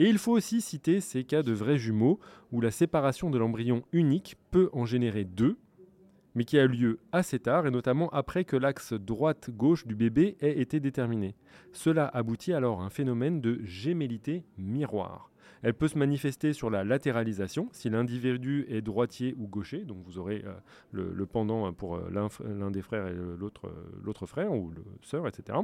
Et 0.00 0.08
il 0.08 0.18
faut 0.18 0.32
aussi 0.32 0.60
citer 0.60 1.00
ces 1.00 1.22
cas 1.22 1.44
de 1.44 1.52
vrais 1.52 1.78
jumeaux 1.78 2.18
où 2.50 2.60
la 2.60 2.72
séparation 2.72 3.30
de 3.30 3.38
l'embryon 3.38 3.84
unique 3.92 4.34
peut 4.50 4.68
en 4.72 4.84
générer 4.84 5.22
deux, 5.22 5.58
mais 6.34 6.44
qui 6.44 6.58
a 6.58 6.66
lieu 6.66 6.98
assez 7.12 7.38
tard 7.38 7.68
et 7.68 7.70
notamment 7.70 8.08
après 8.08 8.44
que 8.44 8.56
l'axe 8.56 8.94
droite-gauche 8.94 9.86
du 9.86 9.94
bébé 9.94 10.36
ait 10.40 10.60
été 10.60 10.80
déterminé. 10.80 11.36
Cela 11.72 12.08
aboutit 12.08 12.52
alors 12.52 12.82
à 12.82 12.86
un 12.86 12.90
phénomène 12.90 13.40
de 13.40 13.60
gémellité 13.62 14.44
miroir. 14.58 15.30
Elle 15.62 15.74
peut 15.74 15.88
se 15.88 15.98
manifester 15.98 16.52
sur 16.52 16.70
la 16.70 16.84
latéralisation, 16.84 17.68
si 17.72 17.90
l'individu 17.90 18.66
est 18.68 18.82
droitier 18.82 19.34
ou 19.38 19.46
gaucher, 19.46 19.84
donc 19.84 19.98
vous 20.04 20.18
aurez 20.18 20.44
euh, 20.46 21.12
le, 21.14 21.26
pendant 21.26 21.72
pour 21.72 21.96
euh, 21.96 22.10
l'un 22.10 22.70
des 22.70 22.82
frères 22.82 23.06
et 23.08 23.14
l'autre 23.14 24.26
frère 24.26 24.52
ou 24.52 24.70
le 24.70 24.84
sœur, 25.02 25.26
etc 25.26 25.58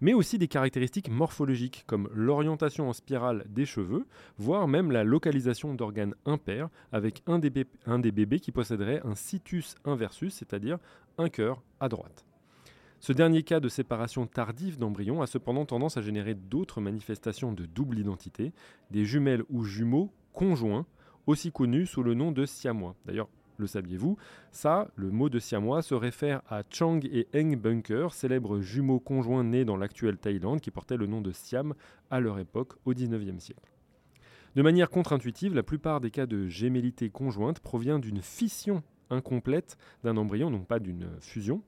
mais 0.00 0.14
aussi 0.14 0.38
des 0.38 0.48
caractéristiques 0.48 1.10
morphologiques 1.10 1.84
comme 1.86 2.08
l'orientation 2.14 2.88
en 2.88 2.92
spirale 2.92 3.44
des 3.48 3.66
cheveux, 3.66 4.06
voire 4.38 4.68
même 4.68 4.90
la 4.90 5.04
localisation 5.04 5.74
d'organes 5.74 6.14
impairs 6.24 6.68
avec 6.92 7.22
un 7.26 7.38
des, 7.38 7.66
un 7.86 7.98
des, 7.98 8.12
bébés 8.12 8.40
qui 8.40 8.52
posséderait 8.52 9.00
un 9.04 9.14
situs 9.14 9.74
inversus, 9.84 10.34
c'est-à-dire 10.34 10.78
un 11.18 11.28
cœur 11.28 11.62
à 11.80 11.88
droite. 11.88 12.27
Ce 13.00 13.12
dernier 13.12 13.44
cas 13.44 13.60
de 13.60 13.68
séparation 13.68 14.26
tardive 14.26 14.78
d'embryons 14.78 15.22
a 15.22 15.28
cependant 15.28 15.64
tendance 15.64 15.96
à 15.96 16.02
générer 16.02 16.34
d'autres 16.34 16.80
manifestations 16.80 17.52
de 17.52 17.64
double 17.64 17.98
identité, 18.00 18.52
des 18.90 19.04
jumelles 19.04 19.44
ou 19.50 19.62
jumeaux 19.62 20.10
conjoints, 20.32 20.84
aussi 21.26 21.52
connus 21.52 21.86
sous 21.86 22.02
le 22.02 22.14
nom 22.14 22.32
de 22.32 22.44
siamois. 22.44 22.96
D'ailleurs, 23.06 23.28
le 23.56 23.66
saviez-vous? 23.66 24.16
Ça, 24.50 24.88
le 24.96 25.10
mot 25.10 25.28
de 25.28 25.38
siamois 25.38 25.82
se 25.82 25.94
réfère 25.94 26.42
à 26.48 26.62
Chang 26.70 27.00
et 27.04 27.28
Eng 27.34 27.56
Bunker, 27.56 28.12
célèbres 28.14 28.60
jumeaux 28.60 29.00
conjoints 29.00 29.44
nés 29.44 29.64
dans 29.64 29.76
l'actuelle 29.76 30.16
Thaïlande 30.16 30.60
qui 30.60 30.70
portaient 30.70 30.96
le 30.96 31.06
nom 31.06 31.20
de 31.20 31.32
Siam 31.32 31.74
à 32.10 32.18
leur 32.20 32.38
époque 32.38 32.74
au 32.84 32.94
XIXe 32.94 33.42
siècle. 33.42 33.72
De 34.56 34.62
manière 34.62 34.90
contre-intuitive, 34.90 35.54
la 35.54 35.62
plupart 35.62 36.00
des 36.00 36.10
cas 36.10 36.26
de 36.26 36.48
gémellité 36.48 37.10
conjointe 37.10 37.60
provient 37.60 37.98
d'une 37.98 38.22
fission 38.22 38.82
incomplète 39.10 39.76
d'un 40.04 40.16
embryon, 40.16 40.50
donc 40.50 40.66
pas 40.66 40.78
d'une 40.78 41.08
fusion, 41.20 41.62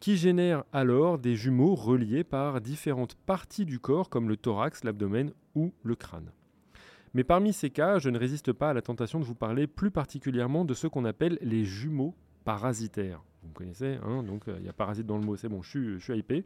qui 0.00 0.16
génère 0.16 0.64
alors 0.72 1.18
des 1.18 1.36
jumeaux 1.36 1.74
reliés 1.74 2.24
par 2.24 2.60
différentes 2.60 3.14
parties 3.14 3.64
du 3.64 3.78
corps 3.78 4.08
comme 4.08 4.28
le 4.28 4.36
thorax, 4.36 4.84
l'abdomen 4.84 5.32
ou 5.54 5.72
le 5.82 5.94
crâne. 5.94 6.30
Mais 7.14 7.24
parmi 7.24 7.52
ces 7.52 7.70
cas, 7.70 7.98
je 7.98 8.10
ne 8.10 8.18
résiste 8.18 8.52
pas 8.52 8.70
à 8.70 8.74
la 8.74 8.82
tentation 8.82 9.18
de 9.18 9.24
vous 9.24 9.34
parler 9.34 9.66
plus 9.66 9.90
particulièrement 9.90 10.64
de 10.64 10.74
ce 10.74 10.86
qu'on 10.86 11.04
appelle 11.04 11.38
les 11.40 11.64
jumeaux 11.64 12.14
parasitaires. 12.44 13.22
Vous 13.42 13.48
me 13.48 13.54
connaissez, 13.54 13.98
hein 14.04 14.22
donc 14.22 14.44
il 14.58 14.64
y 14.64 14.68
a 14.68 14.72
parasite 14.72 15.06
dans 15.06 15.16
le 15.16 15.24
mot, 15.24 15.36
c'est 15.36 15.48
bon, 15.48 15.62
je 15.62 15.96
je 15.96 16.04
suis 16.04 16.18
hypé. 16.18 16.44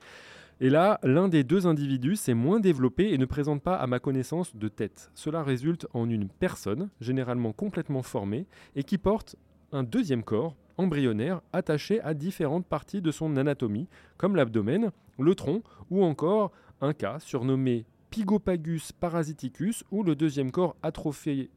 Et 0.62 0.68
là, 0.68 1.00
l'un 1.02 1.28
des 1.28 1.42
deux 1.42 1.66
individus 1.66 2.16
s'est 2.16 2.34
moins 2.34 2.60
développé 2.60 3.14
et 3.14 3.18
ne 3.18 3.24
présente 3.24 3.62
pas 3.62 3.76
à 3.76 3.86
ma 3.86 3.98
connaissance 3.98 4.54
de 4.54 4.68
tête. 4.68 5.10
Cela 5.14 5.42
résulte 5.42 5.86
en 5.94 6.08
une 6.08 6.28
personne, 6.28 6.90
généralement 7.00 7.52
complètement 7.52 8.02
formée, 8.02 8.46
et 8.76 8.84
qui 8.84 8.98
porte 8.98 9.36
un 9.72 9.82
deuxième 9.82 10.22
corps, 10.22 10.56
embryonnaire, 10.76 11.40
attaché 11.52 12.00
à 12.00 12.14
différentes 12.14 12.66
parties 12.66 13.02
de 13.02 13.10
son 13.10 13.36
anatomie, 13.36 13.88
comme 14.16 14.36
l'abdomen, 14.36 14.90
le 15.18 15.34
tronc, 15.34 15.62
ou 15.90 16.04
encore 16.04 16.52
un 16.80 16.92
cas 16.92 17.18
surnommé 17.20 17.84
Pygopagus 18.10 18.92
parasiticus, 18.92 19.84
où 19.90 20.02
le 20.02 20.16
deuxième 20.16 20.50
corps 20.50 20.76
atrophié, 20.82 21.50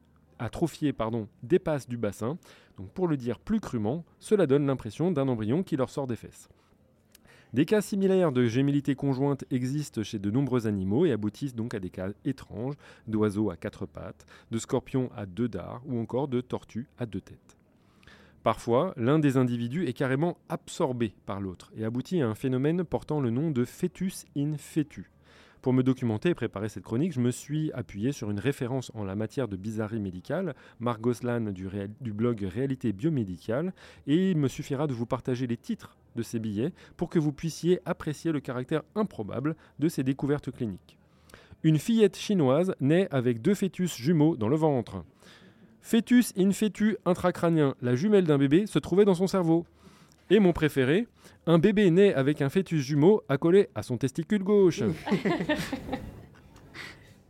dépasse 1.41 1.87
du 1.87 1.97
bassin. 1.97 2.37
Donc 2.77 2.89
pour 2.91 3.07
le 3.07 3.17
dire 3.17 3.39
plus 3.39 3.59
crûment, 3.59 4.03
cela 4.19 4.45
donne 4.45 4.67
l'impression 4.67 5.11
d'un 5.11 5.27
embryon 5.27 5.63
qui 5.63 5.77
leur 5.77 5.89
sort 5.89 6.05
des 6.05 6.15
fesses. 6.15 6.49
Des 7.53 7.65
cas 7.65 7.81
similaires 7.81 8.31
de 8.31 8.45
gémellité 8.45 8.95
conjointe 8.95 9.45
existent 9.51 10.01
chez 10.01 10.17
de 10.17 10.31
nombreux 10.31 10.65
animaux 10.65 11.05
et 11.05 11.11
aboutissent 11.11 11.53
donc 11.53 11.75
à 11.75 11.79
des 11.79 11.91
cas 11.91 12.09
étranges 12.25 12.75
d'oiseaux 13.07 13.51
à 13.51 13.57
quatre 13.57 13.85
pattes, 13.85 14.25
de 14.49 14.57
scorpions 14.57 15.11
à 15.15 15.27
deux 15.27 15.47
dards 15.47 15.81
ou 15.85 15.99
encore 15.99 16.27
de 16.27 16.41
tortues 16.41 16.87
à 16.97 17.05
deux 17.05 17.21
têtes. 17.21 17.57
Parfois, 18.43 18.93
l'un 18.97 19.19
des 19.19 19.37
individus 19.37 19.87
est 19.87 19.93
carrément 19.93 20.37
absorbé 20.49 21.15
par 21.25 21.39
l'autre 21.39 21.71
et 21.77 21.85
aboutit 21.85 22.21
à 22.21 22.27
un 22.27 22.35
phénomène 22.35 22.83
portant 22.83 23.21
le 23.21 23.29
nom 23.29 23.51
de 23.51 23.63
fœtus 23.63 24.25
in 24.37 24.57
fetu. 24.57 25.09
Pour 25.61 25.71
me 25.71 25.81
documenter 25.81 26.27
et 26.27 26.35
préparer 26.35 26.67
cette 26.67 26.83
chronique, 26.83 27.13
je 27.13 27.21
me 27.21 27.31
suis 27.31 27.71
appuyé 27.71 28.11
sur 28.11 28.29
une 28.29 28.41
référence 28.41 28.91
en 28.95 29.05
la 29.05 29.15
matière 29.15 29.47
de 29.47 29.55
bizarrerie 29.55 30.01
médicale, 30.01 30.55
Marc 30.81 30.99
Goslan 30.99 31.53
du, 31.53 31.69
du 32.01 32.11
blog 32.11 32.43
Réalité 32.43 32.91
biomédicale, 32.91 33.73
et 34.07 34.31
il 34.31 34.37
me 34.37 34.49
suffira 34.49 34.87
de 34.87 34.93
vous 34.93 35.05
partager 35.05 35.47
les 35.47 35.55
titres 35.55 35.95
de 36.17 36.21
ces 36.21 36.39
billets 36.39 36.73
pour 36.97 37.09
que 37.09 37.19
vous 37.19 37.31
puissiez 37.31 37.79
apprécier 37.85 38.33
le 38.33 38.41
caractère 38.41 38.83
improbable 38.95 39.55
de 39.79 39.87
ces 39.87 40.03
découvertes 40.03 40.51
cliniques. 40.51 40.97
Une 41.63 41.79
fillette 41.79 42.17
chinoise 42.17 42.75
naît 42.81 43.07
avec 43.09 43.41
deux 43.41 43.55
fœtus 43.55 43.95
jumeaux 43.95 44.35
dans 44.35 44.49
le 44.49 44.57
ventre. 44.57 45.05
Fœtus 45.83 46.31
in 46.37 46.51
fetu 46.53 46.95
intracrânien, 47.05 47.75
la 47.81 47.93
jumelle 47.95 48.23
d'un 48.23 48.37
bébé, 48.37 48.67
se 48.67 48.79
trouvait 48.79 49.03
dans 49.03 49.15
son 49.15 49.27
cerveau. 49.27 49.65
Et 50.29 50.39
mon 50.39 50.53
préféré, 50.53 51.07
un 51.45 51.59
bébé 51.59 51.91
né 51.91 52.13
avec 52.13 52.41
un 52.41 52.47
fœtus 52.49 52.81
jumeau 52.81 53.21
accolé 53.27 53.67
à 53.75 53.83
son 53.83 53.97
testicule 53.97 54.43
gauche. 54.43 54.81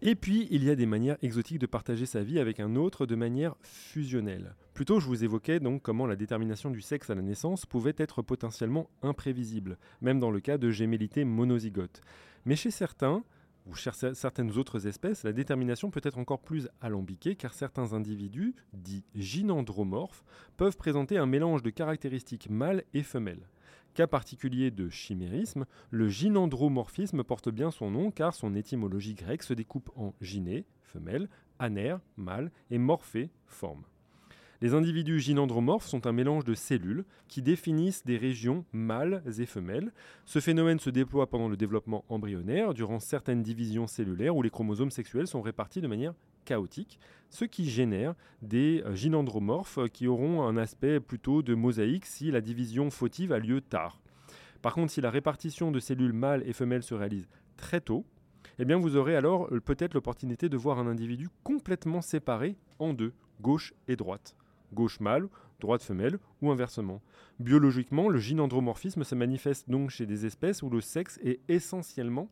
Et 0.06 0.16
puis, 0.16 0.48
il 0.52 0.64
y 0.64 0.70
a 0.70 0.76
des 0.76 0.86
manières 0.86 1.18
exotiques 1.24 1.60
de 1.60 1.66
partager 1.66 2.06
sa 2.06 2.22
vie 2.22 2.38
avec 2.38 2.60
un 2.60 2.76
autre 2.76 3.06
de 3.08 3.16
manière 3.16 3.56
fusionnelle. 3.64 4.54
Plutôt, 4.74 5.00
je 5.00 5.08
vous 5.08 5.24
évoquais 5.24 5.60
donc 5.60 5.82
comment 5.82 6.06
la 6.06 6.16
détermination 6.16 6.70
du 6.70 6.82
sexe 6.82 7.10
à 7.10 7.16
la 7.16 7.22
naissance 7.22 7.66
pouvait 7.66 7.96
être 7.98 8.22
potentiellement 8.22 8.90
imprévisible, 9.02 9.78
même 10.02 10.20
dans 10.20 10.30
le 10.30 10.42
cas 10.42 10.60
de 10.60 10.70
gémellité 10.70 11.24
monozygote. 11.24 12.02
Mais 12.46 12.56
chez 12.56 12.70
certains, 12.70 13.24
ou 13.66 13.76
chez 13.76 13.92
certaines 14.14 14.58
autres 14.58 14.88
espèces, 14.88 15.24
la 15.24 15.34
détermination 15.34 15.90
peut 15.90 16.02
être 16.04 16.18
encore 16.18 16.42
plus 16.42 16.68
alambiquée 16.82 17.36
car 17.36 17.54
certains 17.54 17.94
individus, 17.94 18.56
dits 18.74 19.06
gynandromorphes, 19.16 20.24
peuvent 20.58 20.78
présenter 20.78 21.18
un 21.18 21.26
mélange 21.26 21.64
de 21.64 21.70
caractéristiques 21.70 22.50
mâles 22.50 22.84
et 22.94 23.04
femelles. 23.04 23.48
Cas 23.94 24.08
particulier 24.08 24.72
de 24.72 24.90
chimérisme, 24.90 25.66
le 25.92 26.10
gynandromorphisme 26.10 27.24
porte 27.24 27.50
bien 27.50 27.70
son 27.70 27.92
nom 27.92 28.12
car 28.12 28.34
son 28.34 28.56
étymologie 28.56 29.14
grecque 29.14 29.44
se 29.44 29.54
découpe 29.54 29.92
en 29.96 30.14
gyné, 30.20 30.66
femelle, 30.82 31.30
aner, 31.60 31.96
mâle, 32.18 32.52
et 32.72 32.80
morphé, 32.80 33.30
forme. 33.46 33.84
Les 34.64 34.74
individus 34.74 35.20
gynandromorphes 35.20 35.88
sont 35.88 36.08
un 36.08 36.14
mélange 36.14 36.46
de 36.46 36.54
cellules 36.54 37.04
qui 37.28 37.42
définissent 37.42 38.06
des 38.06 38.16
régions 38.16 38.64
mâles 38.72 39.22
et 39.38 39.46
femelles. 39.46 39.92
Ce 40.24 40.40
phénomène 40.40 40.80
se 40.80 40.90
déploie 40.90 41.30
pendant 41.30 41.50
le 41.50 41.58
développement 41.58 42.06
embryonnaire, 42.08 42.74
durant 42.74 43.02
certaines 43.02 43.44
divisions 43.44 43.88
cellulaires 43.88 44.38
où 44.38 44.42
les 44.42 44.50
chromosomes 44.50 44.90
sexuels 44.90 45.28
sont 45.28 45.42
répartis 45.42 45.82
de 45.82 45.88
manière 45.88 46.14
chaotique, 46.46 46.98
ce 47.30 47.44
qui 47.44 47.70
génère 47.70 48.16
des 48.42 48.82
euh, 48.86 48.96
gynandromorphes 48.96 49.80
qui 49.92 50.08
auront 50.08 50.44
un 50.44 50.56
aspect 50.56 51.02
plutôt 51.02 51.42
de 51.42 51.56
mosaïque 51.56 52.06
si 52.06 52.32
la 52.32 52.40
division 52.40 52.90
fautive 52.90 53.34
a 53.34 53.40
lieu 53.40 53.60
tard. 53.60 54.00
Par 54.62 54.76
contre, 54.76 54.94
si 54.94 55.02
la 55.02 55.12
répartition 55.12 55.72
de 55.72 55.82
cellules 55.82 56.14
mâles 56.14 56.44
et 56.48 56.54
femelles 56.54 56.84
se 56.84 56.94
réalise 56.94 57.28
très 57.58 57.82
tôt, 57.82 58.06
eh 58.60 58.64
bien 58.64 58.78
vous 58.78 58.96
aurez 58.96 59.18
alors 59.18 59.54
euh, 59.54 59.60
peut-être 59.60 59.94
l'opportunité 59.94 60.48
de 60.48 60.56
voir 60.56 60.80
un 60.80 60.88
individu 60.88 61.28
complètement 61.44 62.00
séparé 62.00 62.56
en 62.80 62.94
deux, 62.94 63.12
gauche 63.42 63.74
et 63.90 63.98
droite. 63.98 64.38
Gauche 64.74 65.00
mâle, 65.00 65.28
droite 65.60 65.84
femelle 65.84 66.20
ou 66.42 66.52
inversement. 66.52 67.02
Biologiquement, 67.40 68.10
le 68.10 68.20
gynandromorphisme 68.20 69.04
se 69.04 69.16
manifeste 69.16 69.70
donc 69.70 69.90
chez 69.90 70.06
des 70.06 70.26
espèces 70.26 70.62
où 70.62 70.70
le 70.70 70.82
sexe 70.82 71.20
est 71.24 71.40
essentiellement 71.48 72.30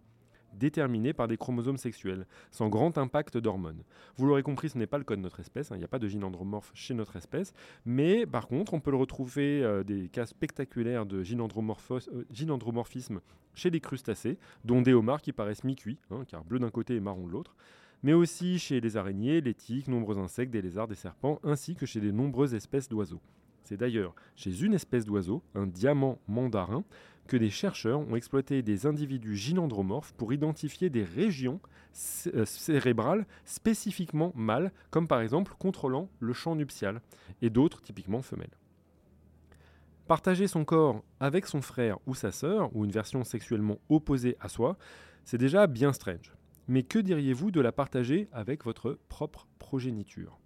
déterminé 0.53 1.13
par 1.13 1.27
des 1.27 1.37
chromosomes 1.37 1.77
sexuels, 1.77 2.25
sans 2.51 2.69
grand 2.69 2.97
impact 2.97 3.37
d'hormones. 3.37 3.83
Vous 4.17 4.25
l'aurez 4.25 4.43
compris, 4.43 4.69
ce 4.69 4.77
n'est 4.77 4.87
pas 4.87 4.97
le 4.97 5.03
cas 5.03 5.15
de 5.15 5.21
notre 5.21 5.39
espèce, 5.39 5.71
hein, 5.71 5.75
il 5.75 5.79
n'y 5.79 5.85
a 5.85 5.87
pas 5.87 5.99
de 5.99 6.07
gynandromorphe 6.07 6.71
chez 6.73 6.93
notre 6.93 7.15
espèce, 7.15 7.53
mais 7.85 8.25
par 8.25 8.47
contre, 8.47 8.73
on 8.73 8.79
peut 8.79 8.91
le 8.91 8.97
retrouver 8.97 9.63
euh, 9.63 9.83
des 9.83 10.09
cas 10.09 10.25
spectaculaires 10.25 11.05
de 11.05 11.19
euh, 11.19 12.27
gynandromorphisme 12.31 13.21
chez 13.53 13.71
des 13.71 13.79
crustacés, 13.79 14.37
dont 14.65 14.81
des 14.81 14.93
homards 14.93 15.21
qui 15.21 15.33
paraissent 15.33 15.63
mi-cuits, 15.63 15.99
hein, 16.09 16.23
car 16.27 16.43
bleu 16.43 16.59
d'un 16.59 16.69
côté 16.69 16.95
et 16.95 16.99
marron 16.99 17.27
de 17.27 17.31
l'autre, 17.31 17.55
mais 18.03 18.13
aussi 18.13 18.59
chez 18.59 18.81
les 18.81 18.97
araignées, 18.97 19.41
les 19.41 19.53
tiques, 19.53 19.87
nombreux 19.87 20.17
insectes, 20.17 20.51
des 20.51 20.61
lézards, 20.61 20.87
des 20.87 20.95
serpents, 20.95 21.39
ainsi 21.43 21.75
que 21.75 21.85
chez 21.85 21.99
de 21.99 22.11
nombreuses 22.11 22.53
espèces 22.53 22.89
d'oiseaux. 22.89 23.21
C'est 23.63 23.77
d'ailleurs 23.77 24.15
chez 24.35 24.63
une 24.63 24.73
espèce 24.73 25.05
d'oiseau, 25.05 25.43
un 25.55 25.67
diamant 25.67 26.19
mandarin, 26.27 26.83
que 27.27 27.37
des 27.37 27.49
chercheurs 27.49 27.99
ont 27.99 28.15
exploité 28.15 28.61
des 28.61 28.85
individus 28.85 29.35
gynandromorphes 29.35 30.13
pour 30.13 30.33
identifier 30.33 30.89
des 30.89 31.03
régions 31.03 31.61
euh, 32.33 32.45
cérébrales 32.45 33.25
spécifiquement 33.45 34.33
mâles, 34.35 34.71
comme 34.89 35.07
par 35.07 35.21
exemple 35.21 35.53
contrôlant 35.57 36.09
le 36.19 36.33
champ 36.33 36.55
nuptial, 36.55 37.01
et 37.41 37.49
d'autres 37.49 37.81
typiquement 37.81 38.21
femelles. 38.21 38.57
Partager 40.07 40.47
son 40.47 40.65
corps 40.65 41.03
avec 41.21 41.45
son 41.45 41.61
frère 41.61 41.99
ou 42.05 42.15
sa 42.15 42.31
sœur, 42.31 42.75
ou 42.75 42.83
une 42.83 42.91
version 42.91 43.23
sexuellement 43.23 43.79
opposée 43.87 44.35
à 44.41 44.49
soi, 44.49 44.77
c'est 45.23 45.37
déjà 45.37 45.67
bien 45.67 45.93
strange. 45.93 46.33
Mais 46.71 46.83
que 46.83 46.99
diriez-vous 46.99 47.51
de 47.51 47.59
la 47.59 47.73
partager 47.73 48.29
avec 48.31 48.63
votre 48.63 48.97
propre 49.09 49.45
progéniture? 49.59 50.39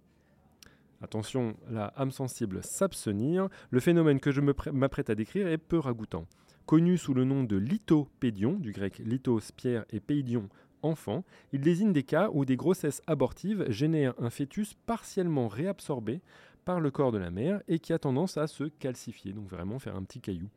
Attention, 1.00 1.56
la 1.70 1.92
âme 1.96 2.10
sensible 2.10 2.64
s'abstenir, 2.64 3.48
le 3.70 3.78
phénomène 3.78 4.18
que 4.18 4.32
je 4.32 4.40
m'apprête 4.40 5.08
à 5.08 5.14
décrire 5.14 5.46
est 5.46 5.56
peu 5.56 5.78
ragoûtant. 5.78 6.26
Connu 6.66 6.98
sous 6.98 7.14
le 7.14 7.22
nom 7.22 7.44
de 7.44 7.54
lithopédion, 7.54 8.54
du 8.54 8.72
grec 8.72 8.98
lithos, 8.98 9.52
pierre 9.56 9.84
et 9.90 10.00
péidion, 10.00 10.48
enfant, 10.82 11.22
il 11.52 11.60
désigne 11.60 11.92
des 11.92 12.02
cas 12.02 12.28
où 12.32 12.44
des 12.44 12.56
grossesses 12.56 13.02
abortives 13.06 13.64
génèrent 13.70 14.14
un 14.18 14.30
fœtus 14.30 14.74
partiellement 14.84 15.46
réabsorbé 15.46 16.22
par 16.64 16.80
le 16.80 16.90
corps 16.90 17.12
de 17.12 17.18
la 17.18 17.30
mère 17.30 17.62
et 17.68 17.78
qui 17.78 17.92
a 17.92 18.00
tendance 18.00 18.36
à 18.36 18.48
se 18.48 18.64
calcifier, 18.64 19.32
donc 19.32 19.48
vraiment 19.48 19.78
faire 19.78 19.94
un 19.94 20.02
petit 20.02 20.20
caillou. 20.20 20.48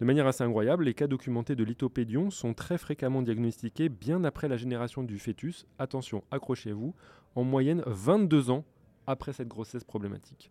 De 0.00 0.04
manière 0.04 0.26
assez 0.26 0.42
incroyable, 0.42 0.84
les 0.84 0.94
cas 0.94 1.06
documentés 1.06 1.54
de 1.54 1.64
lithopédion 1.64 2.30
sont 2.30 2.54
très 2.54 2.78
fréquemment 2.78 3.22
diagnostiqués 3.22 3.88
bien 3.88 4.24
après 4.24 4.48
la 4.48 4.56
génération 4.56 5.02
du 5.02 5.18
fœtus. 5.18 5.66
Attention, 5.78 6.24
accrochez-vous, 6.30 6.94
en 7.34 7.44
moyenne 7.44 7.82
22 7.86 8.50
ans 8.50 8.64
après 9.06 9.32
cette 9.32 9.48
grossesse 9.48 9.84
problématique. 9.84 10.50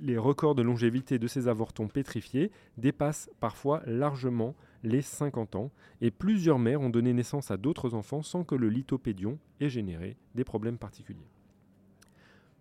Les 0.00 0.18
records 0.18 0.56
de 0.56 0.62
longévité 0.62 1.18
de 1.18 1.28
ces 1.28 1.46
avortons 1.46 1.86
pétrifiés 1.86 2.50
dépassent 2.78 3.30
parfois 3.38 3.82
largement 3.86 4.56
les 4.82 5.02
50 5.02 5.54
ans 5.54 5.70
et 6.00 6.10
plusieurs 6.10 6.58
mères 6.58 6.80
ont 6.80 6.90
donné 6.90 7.12
naissance 7.12 7.50
à 7.50 7.56
d'autres 7.56 7.94
enfants 7.94 8.22
sans 8.22 8.44
que 8.44 8.56
le 8.56 8.68
lithopédion 8.68 9.38
ait 9.60 9.70
généré 9.70 10.16
des 10.34 10.44
problèmes 10.44 10.78
particuliers. 10.78 11.30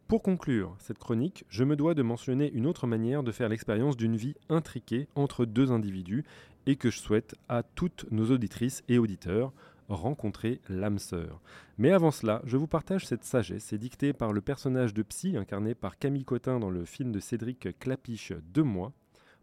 Pour 0.07 0.21
conclure 0.21 0.75
cette 0.79 0.99
chronique, 0.99 1.45
je 1.49 1.63
me 1.63 1.75
dois 1.75 1.93
de 1.93 2.01
mentionner 2.03 2.51
une 2.51 2.67
autre 2.67 2.87
manière 2.87 3.23
de 3.23 3.31
faire 3.31 3.49
l'expérience 3.49 3.97
d'une 3.97 4.15
vie 4.15 4.35
intriquée 4.49 5.07
entre 5.15 5.45
deux 5.45 5.71
individus 5.71 6.23
et 6.65 6.75
que 6.75 6.91
je 6.91 6.99
souhaite 6.99 7.35
à 7.49 7.63
toutes 7.63 8.05
nos 8.11 8.31
auditrices 8.31 8.83
et 8.87 8.97
auditeurs 8.97 9.53
rencontrer 9.89 10.61
l'âme 10.69 10.99
sœur. 10.99 11.41
Mais 11.77 11.91
avant 11.91 12.11
cela, 12.11 12.41
je 12.45 12.57
vous 12.57 12.67
partage 12.67 13.07
cette 13.07 13.23
sagesse, 13.23 13.73
dictée 13.73 14.13
par 14.13 14.33
le 14.33 14.41
personnage 14.41 14.93
de 14.93 15.03
Psy 15.03 15.37
incarné 15.37 15.75
par 15.75 15.97
Camille 15.97 16.25
Cotin 16.25 16.59
dans 16.59 16.69
le 16.69 16.85
film 16.85 17.11
de 17.11 17.19
Cédric 17.19 17.79
Clapiche 17.79 18.33
Deux 18.53 18.63
mois. 18.63 18.93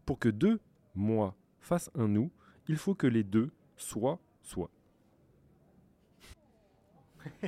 Pour 0.05 0.19
que 0.19 0.29
deux 0.29 0.59
moi 0.95 1.35
fassent 1.59 1.91
un 1.95 2.07
nous, 2.07 2.31
il 2.67 2.77
faut 2.77 2.95
que 2.95 3.07
les 3.07 3.23
deux 3.23 3.51
soient 3.77 4.19
soi. 4.41 4.69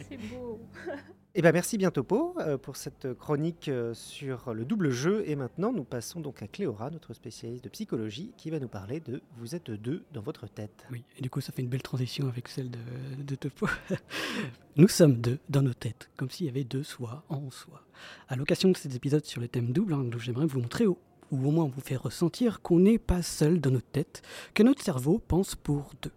C'est 0.00 0.18
beau. 0.30 0.60
Eh 1.40 1.40
ben 1.40 1.52
merci 1.52 1.78
bien 1.78 1.92
Topo 1.92 2.34
euh, 2.40 2.58
pour 2.58 2.76
cette 2.76 3.14
chronique 3.14 3.68
euh, 3.68 3.94
sur 3.94 4.52
le 4.52 4.64
double 4.64 4.90
jeu. 4.90 5.22
Et 5.24 5.36
maintenant, 5.36 5.72
nous 5.72 5.84
passons 5.84 6.18
donc 6.18 6.42
à 6.42 6.48
Cléora, 6.48 6.90
notre 6.90 7.14
spécialiste 7.14 7.62
de 7.62 7.68
psychologie, 7.68 8.32
qui 8.36 8.50
va 8.50 8.58
nous 8.58 8.66
parler 8.66 8.98
de 8.98 9.22
Vous 9.36 9.54
êtes 9.54 9.70
deux 9.70 10.02
dans 10.12 10.20
votre 10.20 10.48
tête. 10.48 10.84
Oui, 10.90 11.04
et 11.16 11.22
du 11.22 11.30
coup, 11.30 11.40
ça 11.40 11.52
fait 11.52 11.62
une 11.62 11.68
belle 11.68 11.82
transition 11.82 12.26
avec 12.26 12.48
celle 12.48 12.72
de, 12.72 13.34
Topo. 13.36 13.68
nous 14.76 14.88
sommes 14.88 15.14
deux 15.14 15.38
dans 15.48 15.62
nos 15.62 15.74
têtes, 15.74 16.10
comme 16.16 16.28
s'il 16.28 16.46
y 16.46 16.48
avait 16.48 16.64
deux 16.64 16.82
soi 16.82 17.22
en 17.28 17.52
soi. 17.52 17.84
À 18.26 18.34
l'occasion 18.34 18.70
de 18.70 18.76
cet 18.76 18.96
épisode 18.96 19.24
sur 19.24 19.40
le 19.40 19.46
thème 19.46 19.70
double, 19.72 19.92
hein, 19.92 20.10
j'aimerais 20.18 20.46
vous 20.46 20.58
montrer 20.58 20.88
ou 20.88 20.98
au 21.30 21.52
moins 21.52 21.68
vous 21.72 21.80
faire 21.80 22.02
ressentir 22.02 22.62
qu'on 22.62 22.80
n'est 22.80 22.98
pas 22.98 23.22
seul 23.22 23.60
dans 23.60 23.70
notre 23.70 23.86
tête, 23.92 24.22
que 24.54 24.64
notre 24.64 24.82
cerveau 24.82 25.20
pense 25.20 25.54
pour 25.54 25.92
deux. 26.02 26.10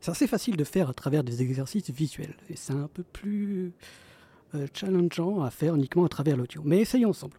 C'est 0.00 0.12
assez 0.12 0.26
facile 0.26 0.56
de 0.56 0.64
faire 0.64 0.88
à 0.88 0.94
travers 0.94 1.24
des 1.24 1.42
exercices 1.42 1.90
visuels, 1.90 2.36
et 2.48 2.56
c'est 2.56 2.72
un 2.72 2.88
peu 2.88 3.02
plus 3.02 3.74
challengeant 4.74 5.42
à 5.42 5.50
faire 5.50 5.74
uniquement 5.74 6.04
à 6.04 6.08
travers 6.08 6.36
l'audio. 6.36 6.62
Mais 6.64 6.78
essayons 6.78 7.10
ensemble. 7.10 7.36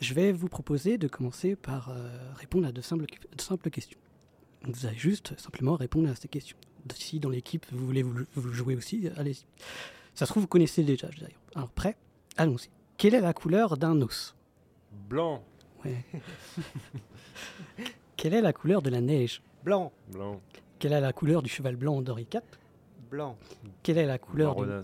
Je 0.00 0.14
vais 0.14 0.32
vous 0.32 0.48
proposer 0.48 0.98
de 0.98 1.08
commencer 1.08 1.56
par 1.56 1.90
euh, 1.90 2.08
répondre 2.36 2.66
à 2.66 2.72
de 2.72 2.80
simples, 2.80 3.06
simples 3.38 3.70
questions. 3.70 3.98
vous 4.64 4.86
allez 4.86 4.96
juste 4.96 5.38
simplement 5.38 5.74
répondre 5.74 6.10
à 6.10 6.14
ces 6.14 6.28
questions. 6.28 6.56
Si 6.94 7.18
dans 7.18 7.30
l'équipe 7.30 7.64
vous 7.72 7.86
voulez 7.86 8.02
vous, 8.02 8.52
jouer 8.52 8.76
aussi, 8.76 9.08
allez-y. 9.16 9.46
Ça 10.14 10.26
se 10.26 10.30
trouve, 10.32 10.42
vous 10.42 10.48
connaissez 10.48 10.84
déjà 10.84 11.08
d'ailleurs. 11.08 11.40
Alors 11.54 11.70
prêt? 11.70 11.96
Allons-y. 12.36 12.68
Quelle 12.98 13.14
est 13.14 13.20
la 13.20 13.32
couleur 13.32 13.76
d'un 13.76 14.00
os? 14.02 14.34
Blanc. 15.08 15.42
Ouais. 15.84 16.04
Quelle 18.16 18.34
est 18.34 18.42
la 18.42 18.52
couleur 18.52 18.82
de 18.82 18.90
la 18.90 19.00
neige? 19.00 19.42
Blanc. 19.64 19.92
Blanc. 20.12 20.40
Quelle 20.78 20.92
est 20.92 21.00
la 21.00 21.12
couleur 21.12 21.42
du 21.42 21.48
cheval 21.48 21.76
blanc 21.76 22.02
d'Henri 22.02 22.26
IV 22.32 22.42
Blanc. 23.10 23.36
Quelle 23.82 23.98
est 23.98 24.06
la 24.06 24.18
couleur 24.18 24.56
quand 24.56 24.66
même. 24.66 24.82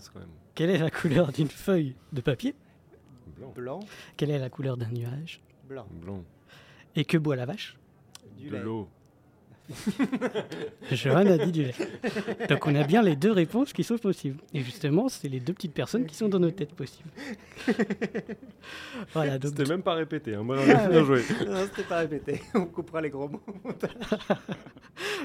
Quelle 0.55 0.69
est 0.69 0.77
la 0.77 0.91
couleur 0.91 1.31
d'une 1.31 1.47
feuille 1.47 1.95
de 2.11 2.21
papier 2.21 2.55
Blanc. 3.37 3.53
Blanc. 3.55 3.79
Quelle 4.17 4.31
est 4.31 4.39
la 4.39 4.49
couleur 4.49 4.77
d'un 4.77 4.89
nuage 4.89 5.41
Blanc. 5.67 5.87
Blanc. 5.89 6.23
Et 6.95 7.05
que 7.05 7.17
boit 7.17 7.35
la 7.35 7.45
vache? 7.45 7.77
De 8.37 8.57
l'eau. 8.57 8.89
Johan 10.91 11.25
a 11.25 11.37
dit 11.37 11.51
du 11.51 11.63
lait. 11.63 11.75
Donc 12.49 12.67
on 12.67 12.75
a 12.75 12.83
bien 12.83 13.01
les 13.01 13.15
deux 13.15 13.31
réponses 13.31 13.73
qui 13.73 13.83
sont 13.83 13.97
possibles. 13.97 14.39
Et 14.53 14.61
justement, 14.61 15.09
c'est 15.09 15.29
les 15.29 15.39
deux 15.39 15.53
petites 15.53 15.73
personnes 15.73 16.05
qui 16.05 16.15
sont 16.15 16.29
dans 16.29 16.39
nos 16.39 16.51
têtes 16.51 16.73
possibles. 16.73 17.09
voilà, 19.13 19.37
donc... 19.37 19.53
C'était 19.57 19.69
même 19.69 19.83
pas 19.83 19.93
répété. 19.93 20.35
Hein. 20.35 20.43
Moi, 20.43 20.57
ah, 20.61 20.87
bien 20.87 21.03
joué. 21.03 21.23
non, 21.47 21.65
c'était 21.65 21.87
pas 21.87 21.99
répété. 21.99 22.41
On 22.53 22.65
coupera 22.65 23.01
les 23.01 23.09
gros 23.09 23.27
mots. 23.27 23.41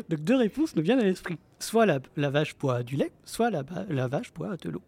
donc 0.08 0.20
deux 0.20 0.36
réponses 0.36 0.76
nous 0.76 0.82
viennent 0.82 1.00
à 1.00 1.04
l'esprit. 1.04 1.38
Soit 1.58 1.86
la, 1.86 2.00
la, 2.16 2.30
vache 2.30 2.56
boit 2.56 2.82
du 2.82 2.96
lait, 2.96 3.12
soit 3.24 3.50
la, 3.50 3.62
la 3.88 4.08
vache 4.08 4.32
boit 4.34 4.56
de 4.56 4.70
l'eau. 4.70 4.82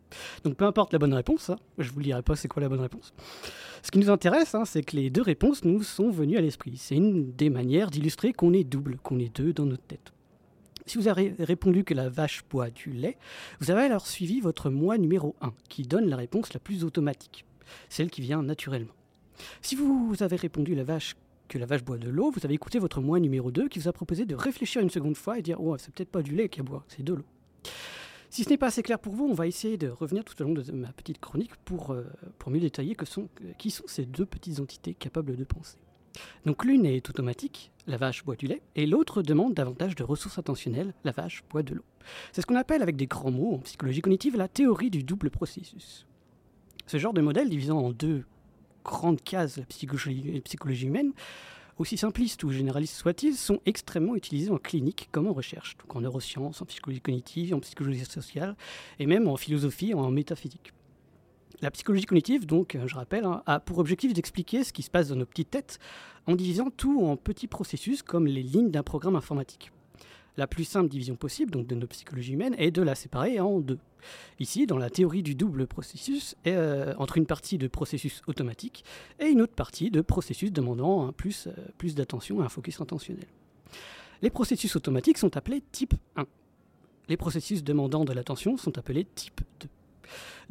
Donc 0.44 0.57
peu 0.57 0.64
importe 0.64 0.92
la 0.92 0.99
bonne 0.99 1.14
réponse, 1.14 1.51
hein, 1.51 1.57
je 1.79 1.90
vous 1.90 2.03
dirai 2.03 2.23
pas 2.23 2.37
c'est 2.37 2.49
quoi 2.49 2.62
la 2.62 2.68
bonne 2.68 2.81
réponse. 2.81 3.14
Ce 3.83 3.91
qui 3.91 3.99
nous 3.99 4.11
intéresse, 4.11 4.55
hein, 4.55 4.64
c'est 4.64 4.83
que 4.83 4.97
les 4.97 5.11
deux 5.11 5.23
réponses 5.23 5.64
nous 5.64 5.83
sont 5.83 6.11
venues 6.11 6.37
à 6.37 6.41
l'esprit. 6.41 6.77
C'est 6.77 6.97
une 6.97 7.33
des 7.33 7.51
manières 7.51 7.91
d'illustrer 7.91 8.33
qu'on 8.33 8.53
est 8.53 8.64
double, 8.64 8.99
qu'on 9.03 9.19
est 9.19 9.35
deux 9.35 9.53
dans 9.53 9.67
notre 9.67 9.85
tête. 9.85 10.12
Si 10.87 10.97
vous 10.97 11.09
avez 11.09 11.35
répondu 11.38 11.85
que 11.85 11.93
la 11.93 12.09
vache 12.09 12.45
boit 12.49 12.71
du 12.71 12.91
lait, 12.91 13.19
vous 13.61 13.71
avez 13.71 13.83
alors 13.83 14.07
suivi 14.07 14.41
votre 14.41 14.71
moi 14.71 14.97
numéro 14.97 15.37
1, 15.43 15.53
qui 15.69 15.83
donne 15.83 16.09
la 16.09 16.17
réponse 16.17 16.55
la 16.55 16.61
plus 16.61 16.83
automatique, 16.83 17.45
celle 17.91 18.11
qui 18.11 18.23
vient 18.23 18.43
naturellement. 18.43 18.95
Si 19.61 19.77
vous 19.77 20.14
avez 20.21 20.37
répondu 20.37 20.75
la 20.75 20.85
vache 20.85 21.14
que 21.49 21.59
la 21.59 21.67
vache 21.67 21.85
boit 21.85 21.99
de 21.99 22.09
l'eau, 22.09 22.31
vous 22.31 22.45
avez 22.45 22.55
écouté 22.55 22.79
votre 22.79 23.01
moi 23.01 23.21
numéro 23.21 23.51
2 23.51 23.69
qui 23.69 23.79
vous 23.79 23.88
a 23.88 23.93
proposé 23.93 24.25
de 24.25 24.35
réfléchir 24.35 24.83
une 24.83 24.91
seconde 24.91 25.17
fois 25.17 25.38
et 25.38 25.43
dire 25.43 25.61
Oh, 25.61 25.77
c'est 25.79 25.93
peut-être 25.93 26.11
pas 26.11 26.23
du 26.23 26.35
lait 26.35 26.49
qu'elle 26.49 26.64
boit, 26.64 26.85
c'est 26.88 27.03
de 27.03 27.14
l'eau. 27.14 27.25
Si 28.31 28.45
ce 28.45 28.51
n'est 28.51 28.59
pas 28.59 28.67
assez 28.67 28.83
clair 28.83 28.99
pour 28.99 29.14
vous, 29.14 29.25
on 29.25 29.35
va 29.35 29.47
essayer 29.47 29.79
de 29.79 29.88
revenir 29.88 30.25
tout 30.25 30.41
au 30.43 30.45
long 30.45 30.53
de 30.53 30.73
ma 30.73 30.93
petite 30.93 31.19
chronique 31.19 31.57
pour, 31.64 31.93
euh, 31.93 32.05
pour 32.38 32.51
mieux 32.51 32.61
détailler 32.61 32.95
que 32.95 33.07
sont, 33.07 33.29
qui 33.57 33.71
sont 33.71 33.85
ces 33.87 34.05
deux 34.05 34.27
petites 34.27 34.61
entités 34.61 34.95
capables 34.95 35.37
de 35.37 35.45
penser. 35.45 35.79
Donc 36.45 36.64
l'une 36.64 36.85
est 36.85 37.09
automatique, 37.09 37.71
la 37.87 37.97
vache 37.97 38.25
boit 38.25 38.37
du 38.37 38.47
lait, 38.47 38.62
et 38.77 38.87
l'autre 38.87 39.23
demande 39.23 39.55
davantage 39.55 39.95
de 39.95 40.03
ressources 40.03 40.38
attentionnelles, 40.38 40.93
la 41.05 41.12
vache 41.12 41.43
boit 41.49 41.62
de 41.62 41.75
l'eau. 41.75 41.85
C'est 42.33 42.43
ce 42.43 42.47
qu'on 42.47 42.57
appelle 42.57 42.83
avec 42.83 42.97
des 42.97 43.07
grands 43.07 43.31
mots 43.31 43.55
en 43.55 43.59
psychologie 43.59 44.01
cognitive 44.01 44.37
la 44.37 44.49
théorie 44.49 44.91
du 44.91 45.05
double 45.05 45.31
processus. 45.31 46.07
Ce 46.87 46.99
genre 46.99 47.12
de 47.12 47.21
modèle 47.21 47.49
divisant 47.49 47.79
en 47.79 47.91
deux 47.91 48.25
grandes 48.85 49.23
cases 49.23 49.59
la 49.59 49.64
psychologie 49.64 50.87
humaine 50.87 51.12
aussi 51.79 51.97
simplistes 51.97 52.45
ou 52.45 52.51
généralistes 52.51 52.95
soient-ils, 52.95 53.37
sont 53.37 53.61
extrêmement 53.67 54.17
utilisés 54.17 54.51
en 54.51 54.59
clinique 54.59 55.09
comme 55.12 55.27
en 55.27 55.33
recherche, 55.33 55.77
en 55.88 56.01
neurosciences, 56.01 56.61
en 56.61 56.67
psychologie 56.67 57.01
cognitive, 57.01 57.55
en 57.55 57.61
psychologie 57.61 58.05
sociale 58.05 58.57
et 58.99 59.07
même 59.07 59.29
en 59.29 59.37
philosophie, 59.37 59.95
en 59.95 60.11
métaphysique. 60.11 60.73
La 61.61 61.71
psychologie 61.73 62.05
cognitive, 62.05 62.47
donc, 62.47 62.79
je 62.87 62.95
rappelle, 62.95 63.25
hein, 63.25 63.43
a 63.47 63.59
pour 63.59 63.79
objectif 63.79 64.12
d'expliquer 64.12 64.62
ce 64.62 64.73
qui 64.73 64.83
se 64.83 64.91
passe 64.91 65.09
dans 65.09 65.17
nos 65.17 65.27
petites 65.27 65.51
têtes 65.51 65.79
en 66.27 66.37
divisant 66.37 66.71
tout 66.71 67.05
en 67.05 67.17
petits 67.17 67.49
processus 67.49 68.03
comme 68.03 68.27
les 68.27 68.43
lignes 68.43 68.71
d'un 68.71 68.85
programme 68.85 69.17
informatique. 69.17 69.73
La 70.38 70.46
plus 70.46 70.62
simple 70.62 70.88
division 70.88 71.16
possible, 71.16 71.51
donc 71.51 71.66
de 71.66 71.74
notre 71.74 71.90
psychologie 71.90 72.35
humaine, 72.35 72.55
est 72.59 72.70
de 72.70 72.81
la 72.81 72.94
séparer 72.94 73.40
en 73.40 73.59
deux. 73.59 73.81
Ici, 74.38 74.68
dans 74.68 74.79
la 74.79 74.88
théorie 74.88 75.24
du 75.24 75.35
double 75.35 75.66
processus, 75.66 76.37
euh, 76.46 76.94
entre 76.96 77.18
une 77.18 77.27
partie 77.27 77.59
de 77.59 77.66
processus 77.66 78.22
automatique 78.29 78.85
et 79.18 79.27
une 79.27 79.42
autre 79.42 79.55
partie 79.55 79.90
de 79.90 80.01
processus 80.01 80.53
demandant 80.53 81.12
plus, 81.12 81.48
euh, 81.48 81.53
plus 81.77 81.96
d'attention 81.96 82.40
et 82.40 82.44
un 82.44 82.48
focus 82.48 82.81
intentionnel. 82.81 83.27
Les 84.22 84.31
processus 84.31 84.77
automatiques 84.77 85.18
sont 85.18 85.37
appelés 85.37 85.61
type 85.72 85.94
1. 86.14 86.24
Les 87.09 87.16
processus 87.16 87.64
demandant 87.64 88.05
de 88.05 88.12
l'attention 88.12 88.57
sont 88.57 88.79
appelés 88.79 89.07
type 89.16 89.40
2. 89.59 89.68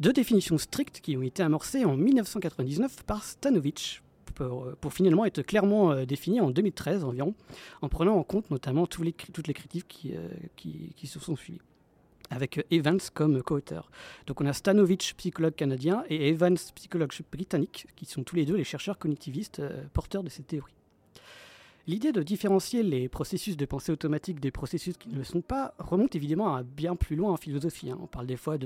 Deux 0.00 0.12
définitions 0.12 0.58
strictes 0.58 1.00
qui 1.00 1.16
ont 1.16 1.22
été 1.22 1.42
amorcées 1.42 1.86
en 1.86 1.96
1999 1.96 3.04
par 3.04 3.24
Stanovich 3.24 4.02
pour, 4.38 4.72
pour, 4.80 4.92
finalement 4.92 5.24
être 5.24 5.42
clairement 5.42 5.92
euh, 5.92 6.04
définies 6.04 6.40
en 6.40 6.50
2013 6.50 7.04
environ, 7.04 7.34
en 7.82 7.88
prenant 7.88 8.16
en 8.16 8.22
compte 8.22 8.50
notamment 8.50 8.86
tous 8.86 9.02
les, 9.02 9.12
toutes 9.12 9.48
les 9.48 9.54
critiques 9.54 9.88
qui, 9.88 10.16
euh, 10.16 10.28
qui, 10.56 10.92
qui 10.96 11.06
se 11.06 11.18
sont 11.18 11.36
suivies 11.36 11.60
avec 12.30 12.64
Evans 12.70 13.00
comme 13.14 13.42
co-auteur. 13.42 13.90
Donc 14.26 14.40
on 14.40 14.46
a 14.46 14.52
Stanovich, 14.52 15.14
psychologue 15.16 15.54
canadien, 15.54 16.04
et 16.10 16.28
Evans, 16.28 16.58
psychologue 16.74 17.12
britannique, 17.32 17.86
qui 17.96 18.04
sont 18.04 18.22
tous 18.22 18.36
les 18.36 18.44
deux 18.44 18.56
les 18.56 18.64
chercheurs 18.64 18.98
cognitivistes 18.98 19.60
euh, 19.60 19.84
porteurs 19.92 20.22
de 20.22 20.28
cette 20.28 20.46
théorie. 20.46 20.74
L'idée 21.86 22.12
de 22.12 22.22
différencier 22.22 22.82
les 22.82 23.08
processus 23.08 23.56
de 23.56 23.64
pensée 23.64 23.90
automatique 23.90 24.40
des 24.40 24.50
processus 24.50 24.98
qui 24.98 25.08
ne 25.08 25.16
le 25.16 25.24
sont 25.24 25.40
pas 25.40 25.72
remonte 25.78 26.14
évidemment 26.14 26.54
à 26.54 26.62
bien 26.62 26.96
plus 26.96 27.16
loin 27.16 27.32
en 27.32 27.38
philosophie. 27.38 27.90
Hein. 27.90 27.98
On 28.02 28.06
parle 28.06 28.26
des 28.26 28.36
fois 28.36 28.58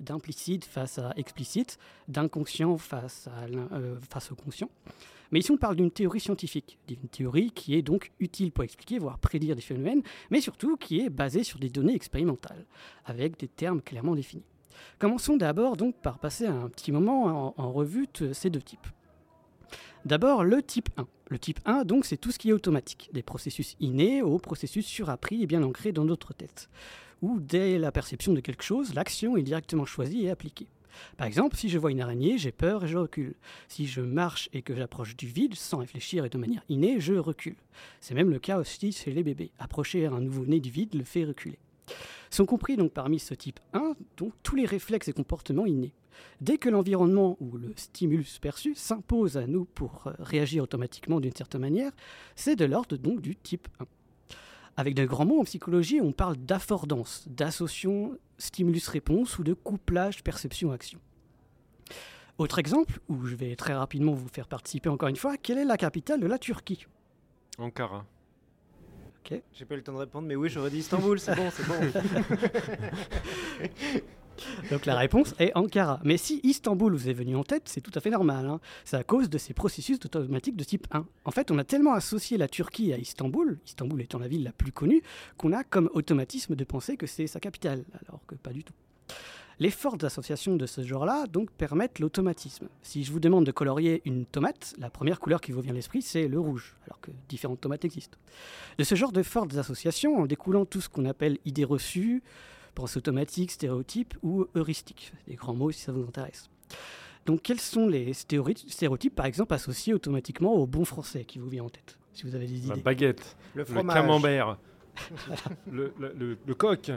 d'implicite 0.00 0.64
face 0.64 0.98
à 0.98 1.12
explicite, 1.16 1.78
d'inconscient 2.08 2.78
face, 2.78 3.28
euh, 3.72 3.96
face 4.08 4.32
au 4.32 4.34
conscient. 4.34 4.70
Mais 5.30 5.40
ici, 5.40 5.50
on 5.50 5.56
parle 5.56 5.76
d'une 5.76 5.90
théorie 5.90 6.20
scientifique, 6.20 6.78
d'une 6.88 7.08
théorie 7.08 7.52
qui 7.52 7.74
est 7.74 7.82
donc 7.82 8.12
utile 8.18 8.52
pour 8.52 8.64
expliquer, 8.64 8.98
voire 8.98 9.18
prédire 9.18 9.54
des 9.54 9.62
phénomènes, 9.62 10.02
mais 10.30 10.40
surtout 10.40 10.76
qui 10.76 11.00
est 11.00 11.10
basée 11.10 11.44
sur 11.44 11.58
des 11.58 11.68
données 11.68 11.94
expérimentales, 11.94 12.66
avec 13.04 13.38
des 13.38 13.48
termes 13.48 13.80
clairement 13.80 14.14
définis. 14.14 14.44
Commençons 14.98 15.36
d'abord 15.36 15.76
donc 15.76 15.96
par 15.96 16.18
passer 16.18 16.46
un 16.46 16.68
petit 16.68 16.92
moment 16.92 17.54
en, 17.58 17.72
revue 17.72 18.06
ces 18.32 18.50
deux 18.50 18.62
types. 18.62 18.86
D'abord, 20.04 20.44
le 20.44 20.62
type 20.62 20.88
1. 20.96 21.06
Le 21.28 21.38
type 21.38 21.60
1, 21.64 21.84
donc, 21.84 22.06
c'est 22.06 22.16
tout 22.16 22.32
ce 22.32 22.38
qui 22.38 22.48
est 22.48 22.52
automatique, 22.52 23.10
des 23.12 23.22
processus 23.22 23.76
innés 23.78 24.22
aux 24.22 24.38
processus 24.38 24.86
surappris 24.86 25.42
et 25.42 25.46
bien 25.46 25.62
ancrés 25.62 25.92
dans 25.92 26.04
notre 26.04 26.32
tête, 26.32 26.70
où 27.22 27.38
dès 27.38 27.78
la 27.78 27.92
perception 27.92 28.32
de 28.32 28.40
quelque 28.40 28.64
chose, 28.64 28.94
l'action 28.94 29.36
est 29.36 29.42
directement 29.42 29.84
choisie 29.84 30.24
et 30.24 30.30
appliquée. 30.30 30.66
Par 31.16 31.26
exemple, 31.26 31.56
si 31.56 31.68
je 31.68 31.78
vois 31.78 31.90
une 31.90 32.00
araignée, 32.00 32.38
j'ai 32.38 32.52
peur 32.52 32.84
et 32.84 32.88
je 32.88 32.98
recule. 32.98 33.34
Si 33.68 33.86
je 33.86 34.00
marche 34.00 34.48
et 34.52 34.62
que 34.62 34.74
j'approche 34.74 35.16
du 35.16 35.26
vide, 35.26 35.54
sans 35.54 35.78
réfléchir 35.78 36.24
et 36.24 36.28
de 36.28 36.38
manière 36.38 36.62
innée, 36.68 37.00
je 37.00 37.14
recule. 37.14 37.56
C'est 38.00 38.14
même 38.14 38.30
le 38.30 38.38
cas 38.38 38.58
aussi 38.58 38.92
chez 38.92 39.12
les 39.12 39.22
bébés. 39.22 39.52
Approcher 39.58 40.06
un 40.06 40.20
nouveau-né 40.20 40.60
du 40.60 40.70
vide 40.70 40.94
le 40.94 41.04
fait 41.04 41.24
reculer. 41.24 41.58
Sont 42.30 42.46
compris 42.46 42.76
donc 42.76 42.92
parmi 42.92 43.18
ce 43.18 43.34
type 43.34 43.58
1 43.72 43.94
donc 44.16 44.32
tous 44.42 44.54
les 44.54 44.66
réflexes 44.66 45.08
et 45.08 45.12
comportements 45.12 45.66
innés. 45.66 45.92
Dès 46.40 46.58
que 46.58 46.68
l'environnement 46.68 47.36
ou 47.40 47.56
le 47.56 47.72
stimulus 47.76 48.38
perçu 48.38 48.74
s'impose 48.74 49.36
à 49.36 49.46
nous 49.46 49.64
pour 49.64 50.06
euh, 50.06 50.12
réagir 50.18 50.62
automatiquement 50.62 51.20
d'une 51.20 51.34
certaine 51.34 51.60
manière, 51.60 51.92
c'est 52.36 52.56
de 52.56 52.64
l'ordre 52.64 52.96
donc 52.96 53.20
du 53.20 53.36
type 53.36 53.68
1. 53.80 53.84
Avec 54.76 54.94
de 54.94 55.04
grands 55.04 55.26
mots 55.26 55.40
en 55.40 55.44
psychologie, 55.44 56.00
on 56.00 56.12
parle 56.12 56.36
d'affordance, 56.36 57.26
d'association 57.28 58.16
stimulus-réponse 58.40 59.38
ou 59.38 59.44
de 59.44 59.54
couplage 59.54 60.24
perception-action. 60.24 60.98
Autre 62.38 62.58
exemple, 62.58 62.98
où 63.08 63.26
je 63.26 63.36
vais 63.36 63.54
très 63.54 63.74
rapidement 63.74 64.12
vous 64.12 64.28
faire 64.28 64.48
participer 64.48 64.88
encore 64.88 65.08
une 65.08 65.16
fois, 65.16 65.36
quelle 65.36 65.58
est 65.58 65.64
la 65.64 65.76
capitale 65.76 66.20
de 66.20 66.26
la 66.26 66.38
Turquie? 66.38 66.86
Ankara. 67.58 68.06
Ok. 69.24 69.40
J'ai 69.52 69.64
pas 69.66 69.74
eu 69.74 69.76
le 69.76 69.82
temps 69.82 69.92
de 69.92 69.98
répondre, 69.98 70.26
mais 70.26 70.36
oui, 70.36 70.48
j'aurais 70.48 70.70
dit 70.70 70.78
Istanbul, 70.78 71.20
c'est 71.20 71.36
bon, 71.36 71.50
c'est 71.50 71.66
bon. 71.66 71.74
Donc 74.70 74.86
la 74.86 74.96
réponse 74.96 75.34
est 75.38 75.52
Ankara. 75.54 76.00
Mais 76.04 76.16
si 76.16 76.40
Istanbul 76.42 76.94
vous 76.94 77.08
est 77.08 77.12
venu 77.12 77.36
en 77.36 77.44
tête, 77.44 77.64
c'est 77.66 77.80
tout 77.80 77.92
à 77.94 78.00
fait 78.00 78.10
normal. 78.10 78.46
Hein. 78.46 78.60
C'est 78.84 78.96
à 78.96 79.04
cause 79.04 79.28
de 79.28 79.38
ces 79.38 79.54
processus 79.54 79.98
automatique 80.04 80.56
de 80.56 80.64
type 80.64 80.86
1. 80.90 81.06
En 81.24 81.30
fait, 81.30 81.50
on 81.50 81.58
a 81.58 81.64
tellement 81.64 81.92
associé 81.92 82.38
la 82.38 82.48
Turquie 82.48 82.92
à 82.92 82.98
Istanbul, 82.98 83.58
Istanbul 83.66 84.00
étant 84.00 84.18
la 84.18 84.28
ville 84.28 84.44
la 84.44 84.52
plus 84.52 84.72
connue, 84.72 85.02
qu'on 85.36 85.52
a 85.52 85.64
comme 85.64 85.90
automatisme 85.94 86.54
de 86.54 86.64
penser 86.64 86.96
que 86.96 87.06
c'est 87.06 87.26
sa 87.26 87.40
capitale, 87.40 87.84
alors 88.06 88.20
que 88.26 88.34
pas 88.34 88.52
du 88.52 88.64
tout. 88.64 88.74
Les 89.60 89.70
fortes 89.70 90.04
associations 90.04 90.56
de 90.56 90.64
ce 90.64 90.80
genre-là 90.80 91.26
donc 91.26 91.50
permettent 91.50 91.98
l'automatisme. 91.98 92.68
Si 92.80 93.04
je 93.04 93.12
vous 93.12 93.20
demande 93.20 93.44
de 93.44 93.52
colorier 93.52 94.00
une 94.06 94.24
tomate, 94.24 94.74
la 94.78 94.88
première 94.88 95.20
couleur 95.20 95.42
qui 95.42 95.52
vous 95.52 95.60
vient 95.60 95.72
à 95.72 95.74
l'esprit 95.74 96.00
c'est 96.00 96.28
le 96.28 96.40
rouge, 96.40 96.76
alors 96.86 96.98
que 97.02 97.10
différentes 97.28 97.60
tomates 97.60 97.84
existent. 97.84 98.16
De 98.78 98.84
ce 98.84 98.94
genre 98.94 99.12
de 99.12 99.22
fortes 99.22 99.54
associations, 99.58 100.16
en 100.16 100.24
découlant 100.24 100.64
tout 100.64 100.80
ce 100.80 100.88
qu'on 100.88 101.04
appelle 101.04 101.36
idées 101.44 101.64
reçues, 101.64 102.22
pensée 102.74 102.98
automatique, 102.98 103.50
stéréotype 103.50 104.14
ou 104.22 104.46
heuristique. 104.54 105.12
Des 105.26 105.34
grands 105.34 105.54
mots 105.54 105.70
si 105.70 105.80
ça 105.80 105.92
vous 105.92 106.02
intéresse. 106.02 106.50
Donc 107.26 107.42
quels 107.42 107.60
sont 107.60 107.86
les 107.86 108.12
stéréotypes, 108.12 109.14
par 109.14 109.26
exemple, 109.26 109.54
associés 109.54 109.94
automatiquement 109.94 110.54
au 110.54 110.66
bon 110.66 110.84
français 110.84 111.24
qui 111.24 111.38
vous 111.38 111.48
vient 111.48 111.64
en 111.64 111.68
tête 111.68 111.98
Si 112.12 112.24
vous 112.24 112.34
avez 112.34 112.46
des 112.46 112.58
idées? 112.58 112.68
La 112.68 112.76
baguette, 112.76 113.36
le, 113.54 113.64
camembert, 113.64 114.58
le, 115.70 115.92
le, 115.98 116.54
coq, 116.54 116.90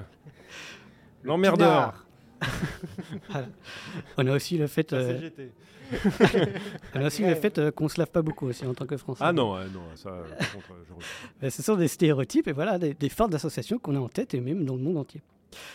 l'emmerdeur. 1.24 2.06
On 4.18 4.28
a 4.28 4.36
aussi 4.36 4.58
le 4.58 4.68
fait. 4.68 4.92
Euh, 4.94 5.30
on 6.96 7.02
a 7.02 7.08
aussi 7.08 7.24
le 7.24 7.36
fait 7.36 7.58
euh, 7.60 7.72
qu'on 7.72 7.88
se 7.88 8.00
lave 8.00 8.10
pas 8.10 8.22
beaucoup 8.22 8.48
aussi 8.48 8.66
en 8.66 8.74
tant 8.74 8.86
que 8.86 8.98
Français. 8.98 9.24
Ah 9.24 9.32
non, 9.32 9.56
non, 9.66 9.84
ça. 9.96 10.24
contre, 10.54 10.76
je... 11.42 11.50
Ce 11.50 11.62
sont 11.62 11.76
des 11.76 11.88
stéréotypes 11.88 12.48
et 12.48 12.52
voilà 12.52 12.80
des, 12.80 12.94
des 12.94 13.10
fortes 13.10 13.34
associations 13.36 13.78
qu'on 13.78 13.96
a 13.96 14.00
en 14.00 14.10
tête 14.10 14.34
et 14.34 14.42
même 14.42 14.66
dans 14.66 14.76
le 14.76 14.82
monde 14.82 14.98
entier. 14.98 15.22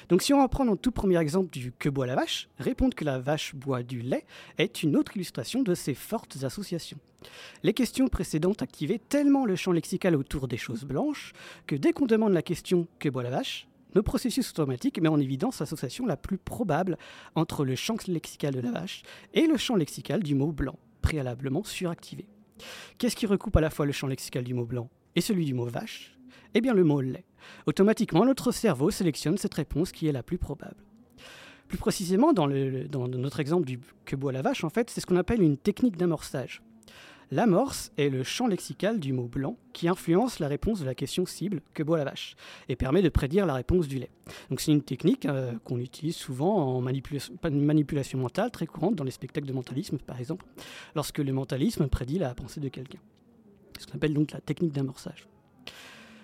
Donc 0.09 0.23
si 0.23 0.33
on 0.33 0.43
reprend 0.43 0.65
notre 0.65 0.81
tout 0.81 0.91
premier 0.91 1.19
exemple 1.19 1.51
du 1.51 1.73
que 1.73 1.89
boit 1.89 2.07
la 2.07 2.15
vache, 2.15 2.49
répondre 2.59 2.95
que 2.95 3.05
la 3.05 3.19
vache 3.19 3.55
boit 3.55 3.83
du 3.83 4.01
lait 4.01 4.27
est 4.59 4.83
une 4.83 4.97
autre 4.97 5.17
illustration 5.17 5.63
de 5.63 5.75
ces 5.75 5.95
fortes 5.95 6.39
associations. 6.43 6.99
Les 7.63 7.73
questions 7.73 8.09
précédentes 8.09 8.63
activaient 8.63 9.01
tellement 9.09 9.45
le 9.45 9.57
champ 9.57 9.73
lexical 9.73 10.15
autour 10.15 10.49
des 10.49 10.57
choses 10.57 10.85
blanches 10.85 11.33
que 11.67 11.75
dès 11.75 11.93
qu'on 11.93 12.07
demande 12.07 12.33
la 12.33 12.43
question 12.43 12.87
que 12.99 13.09
boit 13.09 13.23
la 13.23 13.31
vache, 13.31 13.69
nos 13.95 14.03
processus 14.03 14.51
automatiques 14.51 15.01
met 15.01 15.09
en 15.09 15.19
évidence 15.19 15.61
l'association 15.61 16.07
la 16.07 16.17
plus 16.17 16.39
probable 16.39 16.99
entre 17.35 17.65
le 17.65 17.75
champ 17.75 17.97
lexical 18.07 18.55
de 18.55 18.61
la 18.61 18.71
vache 18.71 19.03
et 19.35 19.47
le 19.47 19.57
champ 19.57 19.77
lexical 19.77 20.23
du 20.23 20.35
mot 20.35 20.53
blanc, 20.53 20.79
préalablement 21.01 21.65
suractivé. 21.65 22.29
Qu'est-ce 22.99 23.17
qui 23.17 23.27
recoupe 23.27 23.57
à 23.57 23.61
la 23.61 23.71
fois 23.71 23.87
le 23.87 23.93
champ 23.93 24.07
lexical 24.07 24.45
du 24.45 24.55
mot 24.55 24.67
blanc 24.67 24.91
et 25.17 25.21
celui 25.21 25.47
du 25.47 25.55
mot 25.55 25.67
vache? 25.67 26.18
Eh 26.55 26.61
bien 26.61 26.75
le 26.75 26.85
mot 26.85 27.01
lait. 27.01 27.25
Automatiquement, 27.67 28.25
notre 28.25 28.53
cerveau 28.53 28.91
sélectionne 28.91 29.39
cette 29.39 29.55
réponse 29.55 29.93
qui 29.93 30.09
est 30.09 30.13
la 30.13 30.23
plus 30.23 30.39
probable. 30.39 30.77
Plus 31.69 31.79
précisément, 31.79 32.33
dans, 32.33 32.49
notre 32.49 33.41
exemple 33.41 33.67
du 33.67 33.79
que 34.07 34.17
boit 34.17 34.33
la 34.33 34.43
vache, 34.43 34.65
en 34.65 34.71
fait, 34.71 34.89
c'est 34.89 35.01
ce 35.01 35.07
qu'on 35.07 35.17
appelle 35.17 35.43
une 35.43 35.59
technique 35.59 35.97
d'amorçage. 35.97 36.63
L'amorce 37.31 37.93
est 37.99 38.09
le 38.09 38.23
champ 38.23 38.47
lexical 38.47 38.99
du 38.99 39.13
mot 39.13 39.29
blanc 39.29 39.59
qui 39.75 39.87
influence 39.87 40.39
la 40.39 40.49
réponse 40.49 40.81
de 40.81 40.87
la 40.87 40.95
question 40.95 41.27
cible 41.27 41.61
que 41.75 41.83
boit 41.83 41.99
la 41.99 42.05
vache 42.05 42.37
et 42.71 42.77
permet 42.77 43.03
de 43.03 43.11
prédire 43.11 43.45
la 43.45 43.53
réponse 43.53 43.87
du 43.87 43.99
lait. 43.99 44.09
Donc 44.49 44.63
c'est 44.63 44.73
une 44.73 44.81
technique 44.81 45.27
euh, 45.27 45.53
qu'on 45.65 45.79
utilise 45.79 46.17
souvent 46.17 46.57
en 46.57 46.81
manipulation, 46.81 47.35
manipulation 47.45 48.19
mentale 48.19 48.51
très 48.51 48.67
courante 48.67 48.95
dans 48.95 49.05
les 49.05 49.11
spectacles 49.11 49.47
de 49.47 49.53
mentalisme 49.53 49.99
par 49.99 50.19
exemple, 50.19 50.47
lorsque 50.95 51.19
le 51.19 51.35
mentalisme 51.35 51.87
prédit 51.89 52.19
la 52.19 52.35
pensée 52.35 52.61
de 52.61 52.69
quelqu'un. 52.71 53.01
Ce 53.79 53.87
qu'on 53.87 53.97
appelle 53.97 54.15
donc 54.15 54.33
la 54.33 54.41
technique 54.41 54.73
d'amorçage. 54.73 55.29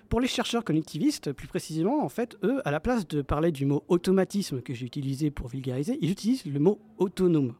Pour 0.08 0.20
les 0.20 0.28
chercheurs 0.28 0.64
cognitivistes, 0.64 1.32
plus 1.32 1.48
précisément, 1.48 2.04
en 2.04 2.08
fait, 2.08 2.36
eux, 2.44 2.60
à 2.64 2.70
la 2.70 2.80
place 2.80 3.06
de 3.08 3.22
parler 3.22 3.50
du 3.50 3.66
mot 3.66 3.84
automatisme 3.88 4.60
que 4.60 4.74
j'ai 4.74 4.86
utilisé 4.86 5.30
pour 5.30 5.48
vulgariser, 5.48 5.98
ils 6.00 6.10
utilisent 6.10 6.44
le 6.44 6.60
mot 6.60 6.78
autonome. 6.98 7.54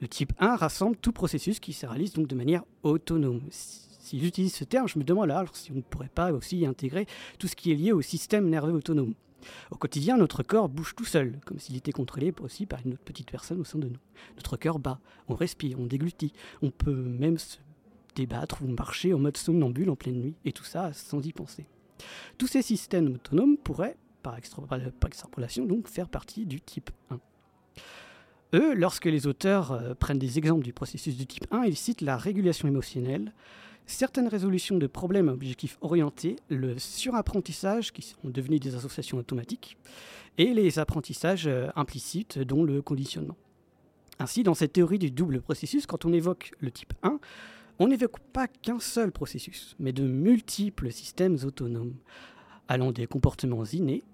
Le 0.00 0.08
type 0.08 0.32
1 0.38 0.56
rassemble 0.56 0.96
tout 0.96 1.12
processus 1.12 1.60
qui 1.60 1.72
se 1.72 1.86
réalise 1.86 2.14
donc 2.14 2.26
de 2.26 2.34
manière 2.34 2.64
autonome. 2.82 3.42
Si 3.50 4.18
j'utilise 4.18 4.54
ce 4.54 4.64
terme, 4.64 4.88
je 4.88 4.98
me 4.98 5.04
demande 5.04 5.30
alors 5.30 5.54
si 5.54 5.70
on 5.70 5.76
ne 5.76 5.82
pourrait 5.82 6.10
pas 6.12 6.32
aussi 6.32 6.64
intégrer 6.64 7.06
tout 7.38 7.46
ce 7.46 7.54
qui 7.54 7.70
est 7.70 7.76
lié 7.76 7.92
au 7.92 8.00
système 8.00 8.48
nerveux 8.48 8.72
autonome. 8.72 9.14
Au 9.70 9.76
quotidien, 9.76 10.16
notre 10.16 10.42
corps 10.42 10.68
bouge 10.68 10.94
tout 10.96 11.04
seul, 11.04 11.38
comme 11.44 11.58
s'il 11.58 11.76
était 11.76 11.92
contrôlé 11.92 12.32
aussi 12.40 12.66
par 12.66 12.80
une 12.84 12.94
autre 12.94 13.04
petite 13.04 13.30
personne 13.30 13.60
au 13.60 13.64
sein 13.64 13.78
de 13.78 13.88
nous. 13.88 14.00
Notre 14.36 14.56
cœur 14.56 14.78
bat, 14.78 15.00
on 15.28 15.34
respire, 15.34 15.78
on 15.78 15.86
déglutit, 15.86 16.32
on 16.62 16.70
peut 16.70 16.92
même 16.92 17.38
se 17.38 17.58
débattre 18.14 18.62
ou 18.62 18.66
marcher 18.66 19.14
en 19.14 19.18
mode 19.18 19.36
somnambule 19.36 19.90
en 19.90 19.96
pleine 19.96 20.20
nuit, 20.20 20.34
et 20.44 20.52
tout 20.52 20.64
ça 20.64 20.92
sans 20.92 21.24
y 21.24 21.32
penser. 21.32 21.66
Tous 22.38 22.46
ces 22.46 22.62
systèmes 22.62 23.14
autonomes 23.14 23.56
pourraient, 23.56 23.96
par, 24.22 24.36
extrapolation, 24.36 25.64
donc 25.64 25.88
faire 25.88 26.08
partie 26.08 26.46
du 26.46 26.60
type 26.60 26.90
1. 27.10 27.20
Eux, 28.54 28.74
lorsque 28.74 29.06
les 29.06 29.26
auteurs 29.26 29.72
euh, 29.72 29.94
prennent 29.94 30.18
des 30.18 30.38
exemples 30.38 30.64
du 30.64 30.72
processus 30.72 31.16
du 31.16 31.26
type 31.26 31.46
1, 31.50 31.64
ils 31.64 31.76
citent 31.76 32.00
la 32.00 32.16
régulation 32.16 32.66
émotionnelle, 32.66 33.32
certaines 33.86 34.28
résolutions 34.28 34.76
de 34.76 34.86
problèmes 34.86 35.28
objectifs 35.28 35.78
orientés, 35.80 36.36
le 36.48 36.78
surapprentissage, 36.78 37.92
qui 37.92 38.02
sont 38.02 38.18
devenus 38.24 38.60
des 38.60 38.74
associations 38.74 39.18
automatiques, 39.18 39.76
et 40.38 40.52
les 40.52 40.78
apprentissages 40.78 41.46
euh, 41.46 41.68
implicites, 41.76 42.38
dont 42.38 42.64
le 42.64 42.82
conditionnement. 42.82 43.36
Ainsi, 44.18 44.42
dans 44.42 44.54
cette 44.54 44.74
théorie 44.74 44.98
du 44.98 45.10
double 45.10 45.40
processus, 45.40 45.86
quand 45.86 46.04
on 46.04 46.12
évoque 46.12 46.52
le 46.60 46.70
type 46.70 46.92
1, 47.02 47.18
on 47.80 47.88
n'évoque 47.88 48.20
pas 48.20 48.46
qu'un 48.46 48.78
seul 48.78 49.10
processus, 49.10 49.74
mais 49.80 49.92
de 49.92 50.04
multiples 50.04 50.92
systèmes 50.92 51.38
autonomes, 51.44 51.96
allant 52.68 52.92
des 52.92 53.06
comportements 53.06 53.64
innés, 53.64 54.04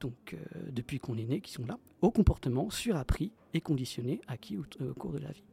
donc 0.00 0.34
euh, 0.34 0.38
depuis 0.70 0.98
qu'on 0.98 1.16
est 1.16 1.24
né, 1.24 1.40
qui 1.40 1.52
sont 1.52 1.64
là, 1.64 1.78
aux 2.02 2.10
comportements 2.10 2.68
surappris 2.68 3.32
et 3.54 3.62
conditionnés 3.62 4.20
acquis 4.26 4.58
au, 4.58 4.64
au 4.84 4.92
cours 4.94 5.12
de 5.12 5.18
la 5.18 5.30
vie. 5.30 5.44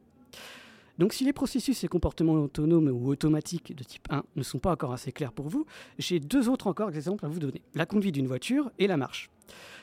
Donc 0.97 1.13
si 1.13 1.23
les 1.23 1.33
processus 1.33 1.83
et 1.83 1.87
comportements 1.87 2.33
autonomes 2.33 2.89
ou 2.89 3.07
automatiques 3.07 3.75
de 3.75 3.83
type 3.83 4.07
1 4.09 4.23
ne 4.35 4.43
sont 4.43 4.59
pas 4.59 4.71
encore 4.71 4.91
assez 4.91 5.11
clairs 5.11 5.31
pour 5.31 5.47
vous, 5.47 5.65
j'ai 5.97 6.19
deux 6.19 6.49
autres 6.49 6.67
encore 6.67 6.93
exemples 6.93 7.25
à 7.25 7.29
vous 7.29 7.39
donner. 7.39 7.61
La 7.75 7.85
conduite 7.85 8.15
d'une 8.15 8.27
voiture 8.27 8.71
et 8.77 8.87
la 8.87 8.97
marche. 8.97 9.29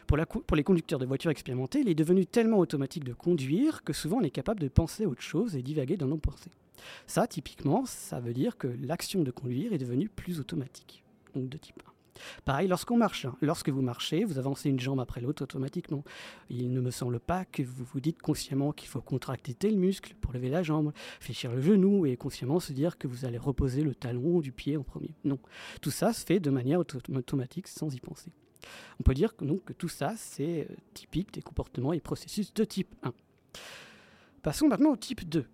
Pour, 0.06 0.16
les 0.56 0.64
conducteurs 0.64 0.98
de 0.98 1.06
voitures 1.06 1.30
expérimentés, 1.30 1.80
il 1.80 1.88
est 1.88 1.94
devenu 1.94 2.26
tellement 2.26 2.58
automatique 2.58 3.04
de 3.04 3.12
conduire 3.12 3.84
que 3.84 3.92
souvent 3.92 4.18
on 4.18 4.22
est 4.22 4.30
capable 4.30 4.60
de 4.60 4.68
penser 4.68 5.06
autre 5.06 5.22
chose 5.22 5.56
et 5.56 5.62
divaguer 5.62 5.96
dans 5.96 6.06
nos 6.06 6.18
pensées. 6.18 6.50
Ça, 7.06 7.26
typiquement, 7.26 7.84
ça 7.86 8.20
veut 8.20 8.34
dire 8.34 8.56
que 8.56 8.68
l'action 8.82 9.22
de 9.22 9.30
conduire 9.30 9.72
est 9.72 9.78
devenue 9.78 10.08
plus 10.08 10.40
automatique, 10.40 11.04
donc 11.34 11.48
de 11.48 11.56
type 11.56 11.82
1. 11.86 11.92
Pareil, 12.44 12.68
lorsqu'on 12.68 12.96
marche, 12.96 13.24
hein. 13.24 13.36
lorsque 13.40 13.68
vous 13.68 13.82
marchez, 13.82 14.24
vous 14.24 14.38
avancez 14.38 14.68
une 14.68 14.80
jambe 14.80 15.00
après 15.00 15.20
l'autre 15.20 15.42
automatiquement. 15.42 16.04
Il 16.50 16.72
ne 16.72 16.80
me 16.80 16.90
semble 16.90 17.20
pas 17.20 17.44
que 17.44 17.62
vous 17.62 17.84
vous 17.84 18.00
dites 18.00 18.20
consciemment 18.20 18.72
qu'il 18.72 18.88
faut 18.88 19.00
contracter 19.00 19.54
tel 19.54 19.76
muscle 19.76 20.14
pour 20.20 20.32
lever 20.32 20.48
la 20.48 20.62
jambe, 20.62 20.92
fléchir 21.20 21.52
le 21.52 21.60
genou 21.60 22.06
et 22.06 22.16
consciemment 22.16 22.60
se 22.60 22.72
dire 22.72 22.98
que 22.98 23.06
vous 23.06 23.24
allez 23.24 23.38
reposer 23.38 23.82
le 23.82 23.94
talon 23.94 24.40
du 24.40 24.52
pied 24.52 24.76
en 24.76 24.82
premier. 24.82 25.14
Non, 25.24 25.38
tout 25.80 25.90
ça 25.90 26.12
se 26.12 26.24
fait 26.24 26.40
de 26.40 26.50
manière 26.50 26.80
auto 26.80 26.98
automatique 27.14 27.68
sans 27.68 27.94
y 27.94 28.00
penser. 28.00 28.32
On 29.00 29.02
peut 29.02 29.14
dire 29.14 29.32
donc, 29.40 29.64
que 29.64 29.72
tout 29.72 29.88
ça, 29.88 30.14
c'est 30.16 30.66
euh, 30.68 30.74
typique 30.92 31.32
des 31.32 31.42
comportements 31.42 31.92
et 31.92 32.00
processus 32.00 32.52
de 32.52 32.64
type 32.64 32.94
1. 33.04 33.12
Passons 34.42 34.68
maintenant 34.68 34.92
au 34.92 34.96
type 34.96 35.28
2. 35.28 35.46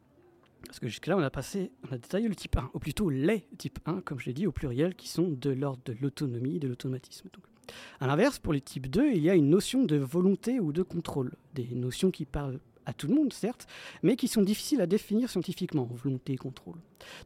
Parce 0.66 0.80
que 0.80 0.88
jusque-là, 0.88 1.16
on 1.16 1.22
a 1.22 1.30
passé, 1.30 1.70
détaillé 1.90 2.28
le 2.28 2.34
type 2.34 2.56
1, 2.56 2.70
ou 2.74 2.78
plutôt 2.78 3.10
les 3.10 3.46
types 3.58 3.78
1, 3.86 4.00
comme 4.00 4.18
je 4.18 4.26
l'ai 4.26 4.32
dit, 4.32 4.46
au 4.46 4.52
pluriel, 4.52 4.94
qui 4.94 5.08
sont 5.08 5.28
de 5.28 5.50
l'ordre 5.50 5.82
de 5.84 5.96
l'autonomie 6.00 6.56
et 6.56 6.60
de 6.60 6.68
l'automatisme. 6.68 7.28
A 8.00 8.06
l'inverse, 8.06 8.38
pour 8.38 8.52
les 8.52 8.60
types 8.60 8.88
2, 8.88 9.12
il 9.12 9.22
y 9.22 9.30
a 9.30 9.34
une 9.34 9.48
notion 9.48 9.84
de 9.84 9.96
volonté 9.96 10.60
ou 10.60 10.72
de 10.72 10.82
contrôle. 10.82 11.32
Des 11.54 11.68
notions 11.74 12.10
qui 12.10 12.24
parlent 12.24 12.60
à 12.86 12.92
tout 12.92 13.06
le 13.06 13.14
monde, 13.14 13.32
certes, 13.32 13.66
mais 14.02 14.16
qui 14.16 14.28
sont 14.28 14.42
difficiles 14.42 14.80
à 14.80 14.86
définir 14.86 15.30
scientifiquement, 15.30 15.88
volonté 15.90 16.34
et 16.34 16.36
contrôle. 16.36 16.76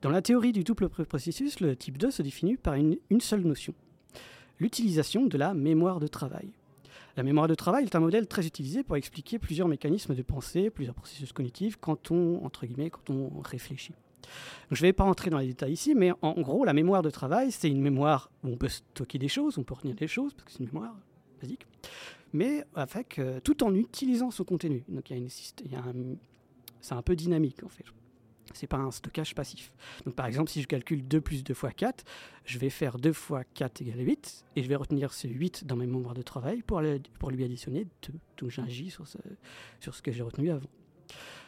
Dans 0.03 0.11
la 0.11 0.23
théorie 0.23 0.53
du 0.53 0.63
double 0.63 0.89
processus, 0.89 1.59
le 1.61 1.75
type 1.75 1.99
2 1.99 2.11
se 2.11 2.23
définit 2.23 2.57
par 2.57 2.75
une 2.75 3.21
seule 3.21 3.43
notion, 3.43 3.75
l'utilisation 4.61 5.27
de 5.27 5.37
la 5.37 5.55
mémoire 5.55 5.99
de 5.99 6.07
travail. 6.07 6.51
La 7.19 7.25
mémoire 7.25 7.49
de 7.49 7.57
travail 7.57 7.83
est 7.83 7.97
un 7.97 7.99
modèle 7.99 8.29
très 8.29 8.47
utilisé 8.47 8.85
pour 8.85 8.95
expliquer 8.95 9.41
plusieurs 9.41 9.67
mécanismes 9.67 10.15
de 10.15 10.23
pensée, 10.23 10.71
plusieurs 10.71 10.95
processus 10.95 11.33
cognitifs 11.33 11.77
quand 11.77 12.13
on, 12.13 12.45
entre 12.45 12.65
guillemets, 12.65 12.91
quand 12.91 13.11
on 13.11 13.41
réfléchit. 13.41 13.93
Je 14.71 14.81
ne 14.81 14.87
vais 14.87 14.93
pas 14.93 15.03
rentrer 15.03 15.29
dans 15.29 15.39
les 15.39 15.49
détails 15.49 15.73
ici, 15.73 15.97
mais 15.97 16.13
en 16.23 16.41
gros, 16.41 16.65
la 16.65 16.73
mémoire 16.73 17.03
de 17.03 17.11
travail, 17.11 17.51
c'est 17.51 17.69
une 17.69 17.81
mémoire 17.81 18.31
où 18.45 18.51
on 18.51 18.57
peut 18.57 18.69
stocker 18.69 19.19
des 19.19 19.27
choses, 19.27 19.59
on 19.59 19.65
peut 19.65 19.75
retenir 19.75 19.97
des 19.97 20.07
choses, 20.07 20.33
parce 20.33 20.45
que 20.45 20.53
c'est 20.53 20.61
une 20.61 20.67
mémoire 20.67 20.95
basique, 21.43 21.67
mais 22.33 22.65
avec, 22.77 23.19
euh, 23.19 23.41
tout 23.41 23.65
en 23.65 23.75
utilisant 23.75 24.31
son 24.31 24.45
contenu. 24.45 24.85
Donc 24.89 25.11
il 25.11 25.19
y 25.19 25.75
a, 25.75 25.91
une, 25.93 26.19
c'est 26.81 26.95
un 26.95 27.03
peu 27.03 27.17
dynamique 27.17 27.65
en 27.65 27.69
fait 27.69 27.85
c'est 28.55 28.67
pas 28.67 28.77
un 28.77 28.91
stockage 28.91 29.35
passif. 29.35 29.73
Donc 30.05 30.15
par 30.15 30.27
exemple, 30.27 30.51
si 30.51 30.63
je 30.63 30.67
calcule 30.67 31.07
2 31.07 31.21
plus 31.21 31.45
2 31.45 31.55
fois 31.55 31.71
4, 31.71 32.05
je 32.45 32.59
vais 32.59 32.71
faire 32.71 32.99
2 32.99 33.13
fois 33.13 33.45
4 33.45 33.83
égale 33.83 34.01
8, 34.01 34.45
et 34.57 34.63
je 34.63 34.69
vais 34.69 34.77
retenir 34.77 35.13
ce 35.13 35.29
8 35.29 35.67
dans 35.67 35.77
mes 35.77 35.87
mémoires 35.87 36.15
de 36.15 36.23
travail 36.23 36.63
pour, 36.63 36.83
pour 37.19 37.31
lui 37.31 37.45
additionner 37.45 37.87
2. 38.09 38.15
Donc 38.39 38.51
j'agis 38.51 38.91
sur 38.91 39.07
ce, 39.07 39.19
sur 39.81 39.95
ce 39.95 40.03
que 40.03 40.13
j'ai 40.13 40.23
retenu 40.23 40.51
avant. 40.51 40.69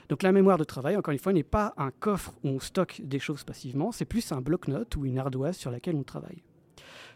Donc 0.09 0.25
la 0.25 0.33
mémoire 0.33 0.59
de 0.59 0.65
travail, 0.65 0.97
encore 0.97 1.13
une 1.13 1.21
fois, 1.21 1.33
n'est 1.33 1.45
pas 1.45 1.73
un 1.77 1.93
coffre 1.93 2.33
où 2.43 2.49
on 2.49 2.61
stocke 2.61 3.01
des 3.05 3.21
choses 3.21 3.45
passivement, 3.45 3.93
c'est 3.93 4.05
plus 4.05 4.33
un 4.33 4.41
bloc-notes 4.41 4.97
ou 4.97 5.07
une 5.07 5.19
ardoise 5.19 5.57
sur 5.57 5.71
laquelle 5.71 5.95
on 5.95 6.03
travaille. 6.03 6.43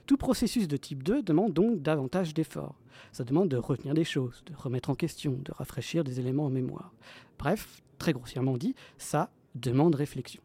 Tout 0.06 0.16
processus 0.16 0.68
de 0.68 0.76
type 0.76 1.02
2 1.02 1.22
demande 1.22 1.54
donc 1.54 1.80
davantage 1.80 2.34
d'efforts. 2.34 2.78
Ça 3.10 3.24
demande 3.24 3.48
de 3.48 3.56
retenir 3.56 3.94
des 3.94 4.04
choses, 4.04 4.44
de 4.46 4.54
remettre 4.54 4.90
en 4.90 4.94
question, 4.94 5.32
de 5.32 5.50
rafraîchir 5.50 6.04
des 6.04 6.20
éléments 6.20 6.44
en 6.44 6.50
mémoire. 6.50 6.92
Bref, 7.38 7.82
très 7.98 8.12
grossièrement 8.12 8.56
dit, 8.56 8.74
ça 8.98 9.30
demande 9.54 9.94
réflexion. 9.94 10.42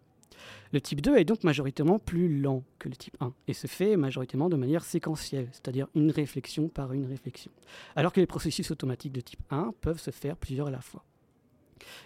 Le 0.71 0.81
type 0.81 1.01
2 1.01 1.17
est 1.17 1.25
donc 1.25 1.43
majoritairement 1.43 1.97
plus 1.97 2.39
lent 2.41 2.63
que 2.77 2.89
le 2.89 2.95
type 2.95 3.17
1 3.19 3.33
et 3.47 3.53
se 3.53 3.67
fait 3.67 3.97
majoritairement 3.97 4.49
de 4.49 4.55
manière 4.55 4.83
séquentielle, 4.83 5.49
c'est-à-dire 5.51 5.87
une 5.95 6.11
réflexion 6.11 6.69
par 6.69 6.93
une 6.93 7.05
réflexion, 7.05 7.51
alors 7.95 8.13
que 8.13 8.19
les 8.19 8.27
processus 8.27 8.69
automatiques 8.69 9.13
de 9.13 9.21
type 9.21 9.41
1 9.49 9.73
peuvent 9.81 9.99
se 9.99 10.11
faire 10.11 10.37
plusieurs 10.37 10.67
à 10.67 10.71
la 10.71 10.81
fois. 10.81 11.03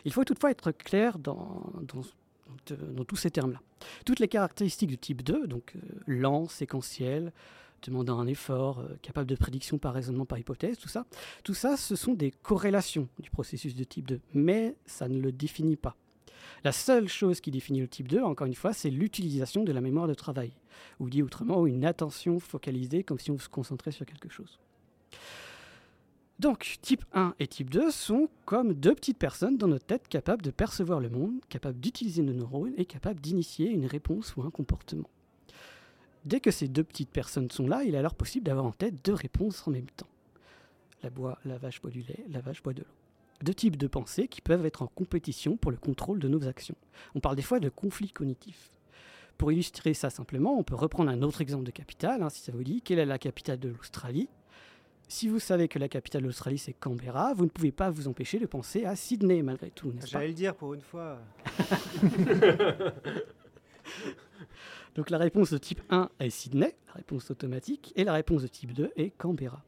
Il 0.06 0.14
faut 0.14 0.24
toutefois 0.24 0.52
être 0.52 0.72
clair 0.72 1.20
dans, 1.20 1.74
tous 1.88 3.16
ces 3.16 3.32
termes-là. 3.32 3.62
Toutes 4.06 4.20
les 4.20 4.28
caractéristiques 4.28 4.90
du 4.90 4.98
type 4.98 5.24
2, 5.24 5.48
donc 5.48 5.74
euh, 5.76 5.80
lent, 6.08 6.48
séquentiel, 6.48 7.34
demandant 7.82 8.20
un 8.20 8.28
effort, 8.28 8.80
euh, 8.80 8.96
capable 9.02 9.28
de 9.28 9.36
prédiction 9.36 9.78
par 9.78 9.94
raisonnement, 9.94 10.26
par 10.26 10.38
hypothèse, 10.38 10.78
tout 10.78 10.88
ça, 10.88 11.06
tout 11.44 11.54
ça, 11.54 11.76
ce 11.76 11.96
sont 11.96 12.14
des 12.14 12.32
corrélations 12.32 13.10
du 13.20 13.30
processus 13.30 13.76
de 13.76 13.84
type 13.84 14.08
2, 14.08 14.22
mais 14.34 14.76
ça 14.86 15.10
ne 15.10 15.20
le 15.20 15.32
définit 15.32 15.76
pas. 15.76 15.98
La 16.64 16.72
seule 16.72 17.08
chose 17.08 17.42
qui 17.42 17.52
définit 17.52 17.82
le 17.82 17.88
type 17.88 18.08
2, 18.08 18.22
encore 18.22 18.48
une 18.48 18.56
fois, 18.56 18.74
c'est 18.74 18.90
l'utilisation 18.90 19.64
de 19.64 19.72
la 19.72 19.82
mémoire 19.82 20.08
de 20.08 20.14
travail, 20.14 20.52
ou 21.00 21.10
dit 21.10 21.24
autrement, 21.24 21.66
une 21.66 21.86
attention 21.86 22.40
focalisée 22.40 23.04
comme 23.04 23.20
si 23.20 23.32
on 23.32 23.38
se 23.38 23.50
concentrait 23.50 23.92
sur 23.92 24.06
quelque 24.06 24.30
chose. 24.30 24.60
Donc, 26.40 26.78
type 26.82 27.06
1 27.14 27.36
et 27.40 27.48
type 27.48 27.70
2 27.70 27.92
sont 27.92 28.28
comme 28.46 28.74
deux 28.74 28.96
petites 28.96 29.18
personnes 29.18 29.58
dans 29.58 29.68
notre 29.68 29.86
tête 29.86 30.08
capables 30.08 30.42
de 30.42 30.52
percevoir 30.52 31.00
le 31.00 31.10
monde, 31.10 31.36
capables 31.48 31.80
d'utiliser 31.80 32.24
nos 32.24 32.34
neurones 32.34 32.74
et 32.78 32.86
capables 32.86 33.22
d'initier 33.22 33.70
une 33.70 33.86
réponse 33.86 34.36
ou 34.36 34.42
un 34.42 34.50
comportement. 34.50 35.10
Dès 36.26 36.40
que 36.40 36.52
ces 36.52 36.68
deux 36.68 36.84
petites 36.84 37.12
personnes 37.12 37.52
sont 37.52 37.68
là, 37.68 37.84
il 37.84 37.96
est 37.96 37.98
alors 37.98 38.16
possible 38.16 38.46
d'avoir 38.46 38.66
en 38.66 38.72
tête 38.72 39.06
deux 39.06 39.14
réponses 39.14 39.68
en 39.68 39.72
même 39.72 39.90
temps. 39.96 40.08
La, 41.04 41.10
bois, 41.10 41.38
la 41.46 41.58
vache 41.58 41.82
boit 41.82 41.92
du 41.92 42.02
lait, 42.02 42.26
la 42.30 42.40
vache 42.40 42.64
boit 42.64 42.74
de 42.74 42.82
l'eau 42.82 43.03
deux 43.42 43.54
types 43.54 43.78
de 43.78 43.88
pensées 43.88 44.28
qui 44.28 44.42
peuvent 44.42 44.66
être 44.66 44.82
en 44.82 44.88
compétition 44.88 45.58
pour 45.58 45.72
le 45.72 45.78
contrôle 45.78 46.20
de 46.20 46.28
nos 46.28 46.48
actions. 46.48 46.76
On 47.16 47.20
parle 47.20 47.36
des 47.36 47.42
fois 47.42 47.60
de 47.60 47.70
conflits 47.70 48.12
cognitifs. 48.12 48.72
Pour 49.38 49.52
illustrer 49.52 49.94
ça 49.94 50.10
simplement, 50.10 50.58
on 50.58 50.64
peut 50.64 50.76
reprendre 50.76 51.10
un 51.12 51.22
autre 51.22 51.42
exemple 51.42 51.64
de 51.64 51.72
capitale, 51.72 52.22
hein, 52.24 52.30
si 52.30 52.42
ça 52.42 52.52
vous 52.52 52.64
dit. 52.64 52.82
Quelle 52.82 53.00
est 53.00 53.06
la 53.06 53.18
capitale 53.18 53.60
de 53.60 53.70
l'Australie? 53.70 54.30
Si 55.08 55.28
vous 55.28 55.40
savez 55.40 55.68
que 55.68 55.80
la 55.80 55.90
capitale 55.90 56.22
de 56.22 56.28
l'Australie 56.28 56.58
c'est 56.58 56.74
Canberra, 56.74 57.34
vous 57.34 57.44
ne 57.44 57.50
pouvez 57.50 57.72
pas 57.72 57.90
vous 57.90 58.08
empêcher 58.08 58.40
de 58.40 58.46
penser 58.46 58.86
à 58.86 58.96
Sydney 58.96 59.42
malgré 59.44 59.70
tout, 59.70 59.92
n'est-ce 59.92 60.06
pas? 60.06 60.12
J'allais 60.12 60.30
le 60.30 60.34
dire 60.34 60.56
pour 60.56 60.74
une 60.74 60.82
fois. 60.82 61.20
Donc 64.96 65.10
la 65.10 65.18
réponse 65.18 65.52
de 65.52 65.58
type 65.58 65.82
1 65.90 66.10
est 66.20 66.30
Sydney, 66.30 66.76
la 66.88 66.94
réponse 66.94 67.32
automatique, 67.32 67.92
et 67.96 68.04
la 68.04 68.14
réponse 68.14 68.44
de 68.44 68.48
type 68.48 68.74
2 68.74 68.92
est 68.96 69.10
Canberra. 69.18 69.64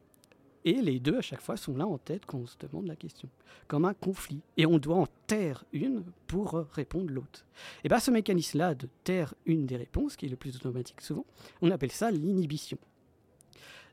Et 0.65 0.81
les 0.81 0.99
deux, 0.99 1.17
à 1.17 1.21
chaque 1.21 1.41
fois, 1.41 1.57
sont 1.57 1.77
là 1.77 1.85
en 1.85 1.99
tête 1.99 2.25
quand 2.25 2.39
on 2.39 2.47
se 2.47 2.57
demande 2.57 2.87
la 2.87 2.95
question, 2.95 3.29
comme 3.67 3.85
un 3.85 3.93
conflit. 3.93 4.41
Et 4.57 4.65
on 4.65 4.79
doit 4.79 4.97
en 4.97 5.07
taire 5.27 5.63
une 5.71 6.03
pour 6.25 6.65
répondre 6.73 7.11
l'autre. 7.11 7.45
Et 7.83 7.87
bien, 7.87 7.99
ce 7.99 8.09
mécanisme-là 8.09 8.73
de 8.73 8.89
taire 9.03 9.35
une 9.45 9.67
des 9.67 9.77
réponses, 9.77 10.15
qui 10.15 10.25
est 10.25 10.29
le 10.29 10.35
plus 10.35 10.55
automatique 10.55 11.01
souvent, 11.01 11.25
on 11.61 11.69
appelle 11.69 11.91
ça 11.91 12.09
l'inhibition. 12.09 12.79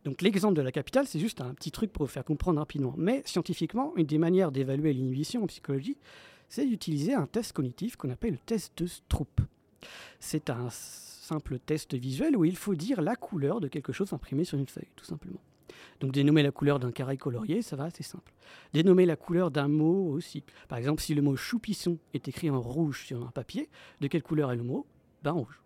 Donc 0.05 0.23
l'exemple 0.23 0.55
de 0.55 0.63
la 0.63 0.73
capitale, 0.73 1.07
c'est 1.07 1.21
juste 1.21 1.43
un 1.43 1.55
petit 1.55 1.71
truc 1.71 1.93
pour 1.93 2.07
vous 2.07 2.11
faire 2.11 2.25
comprendre 2.25 2.59
rapidement. 2.59 2.95
Mais 2.97 3.23
scientifiquement, 3.27 3.93
une 3.97 4.07
des 4.07 4.19
manières 4.19 4.51
d'évaluer 4.51 4.95
l'inhibition 4.95 5.45
en 5.45 5.47
psychologie, 5.47 5.99
c'est 6.49 6.67
d'utiliser 6.67 7.15
un 7.15 7.27
test 7.27 7.53
cognitif 7.53 7.97
qu'on 7.97 8.11
appelle 8.11 8.33
le 8.33 8.39
test 8.39 8.73
de 8.79 8.87
Stroop. 8.87 9.43
C'est 10.21 10.51
un 10.51 10.69
simple 10.71 11.59
test 11.59 11.95
visuel 11.95 12.37
où 12.37 12.45
il 12.45 12.57
faut 12.57 12.75
dire 12.75 13.01
la 13.03 13.15
couleur 13.15 13.61
de 13.61 13.69
quelque 13.69 13.93
chose 13.93 14.13
imprimé 14.13 14.45
sur 14.45 14.59
une 14.59 14.67
feuille, 14.67 14.91
tout 14.97 15.05
simplement. 15.05 15.41
Donc 16.01 16.13
dénommer 16.13 16.43
la 16.43 16.51
couleur 16.51 16.79
d'un 16.79 16.93
carré 16.93 17.17
colorié, 17.17 17.63
ça 17.63 17.77
va, 17.77 17.91
c'est 17.91 18.03
simple. 18.03 18.33
Dénommer 18.73 19.07
la 19.07 19.17
couleur 19.17 19.51
d'un 19.51 19.69
mot 19.69 20.11
aussi. 20.13 20.45
Par 20.69 20.79
exemple, 20.79 21.03
si 21.03 21.15
le 21.15 21.23
mot 21.23 21.37
choupisson 21.37 21.99
est 22.15 22.29
écrit 22.29 22.51
en 22.51 22.61
rouge 22.61 23.05
sur 23.07 23.27
un 23.27 23.31
papier, 23.31 23.69
de 24.01 24.07
quelle 24.07 24.23
couleur 24.23 24.53
est 24.53 24.57
le 24.57 24.63
mot? 24.63 24.87
Ben 25.23 25.33
rouge. 25.33 25.61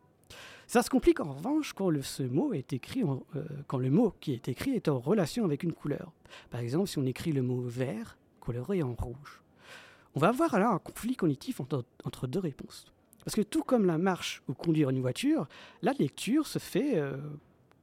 Ça 0.66 0.82
se 0.82 0.90
complique 0.90 1.20
en 1.20 1.32
revanche 1.32 1.72
quand 1.72 1.90
le, 1.90 2.02
ce 2.02 2.24
mot 2.24 2.52
est 2.52 2.72
écrit 2.72 3.04
euh, 3.04 3.44
quand 3.68 3.78
le 3.78 3.90
mot 3.90 4.14
qui 4.20 4.32
est 4.32 4.48
écrit 4.48 4.72
est 4.72 4.88
en 4.88 4.98
relation 4.98 5.44
avec 5.44 5.62
une 5.62 5.72
couleur. 5.72 6.12
Par 6.50 6.60
exemple, 6.60 6.88
si 6.88 6.98
on 6.98 7.06
écrit 7.06 7.32
le 7.32 7.42
mot 7.42 7.62
vert 7.62 8.16
coloré 8.40 8.82
en 8.82 8.94
rouge. 8.94 9.42
On 10.14 10.20
va 10.20 10.28
avoir 10.28 10.58
là 10.58 10.70
un 10.70 10.78
conflit 10.78 11.14
cognitif 11.14 11.60
entre, 11.60 11.84
entre 12.04 12.26
deux 12.26 12.40
réponses. 12.40 12.86
Parce 13.24 13.34
que 13.34 13.42
tout 13.42 13.62
comme 13.62 13.86
la 13.86 13.98
marche 13.98 14.42
ou 14.48 14.54
conduire 14.54 14.90
une 14.90 15.00
voiture, 15.00 15.48
la 15.82 15.92
lecture 15.92 16.46
se 16.46 16.58
fait 16.58 16.96
euh, 16.96 17.16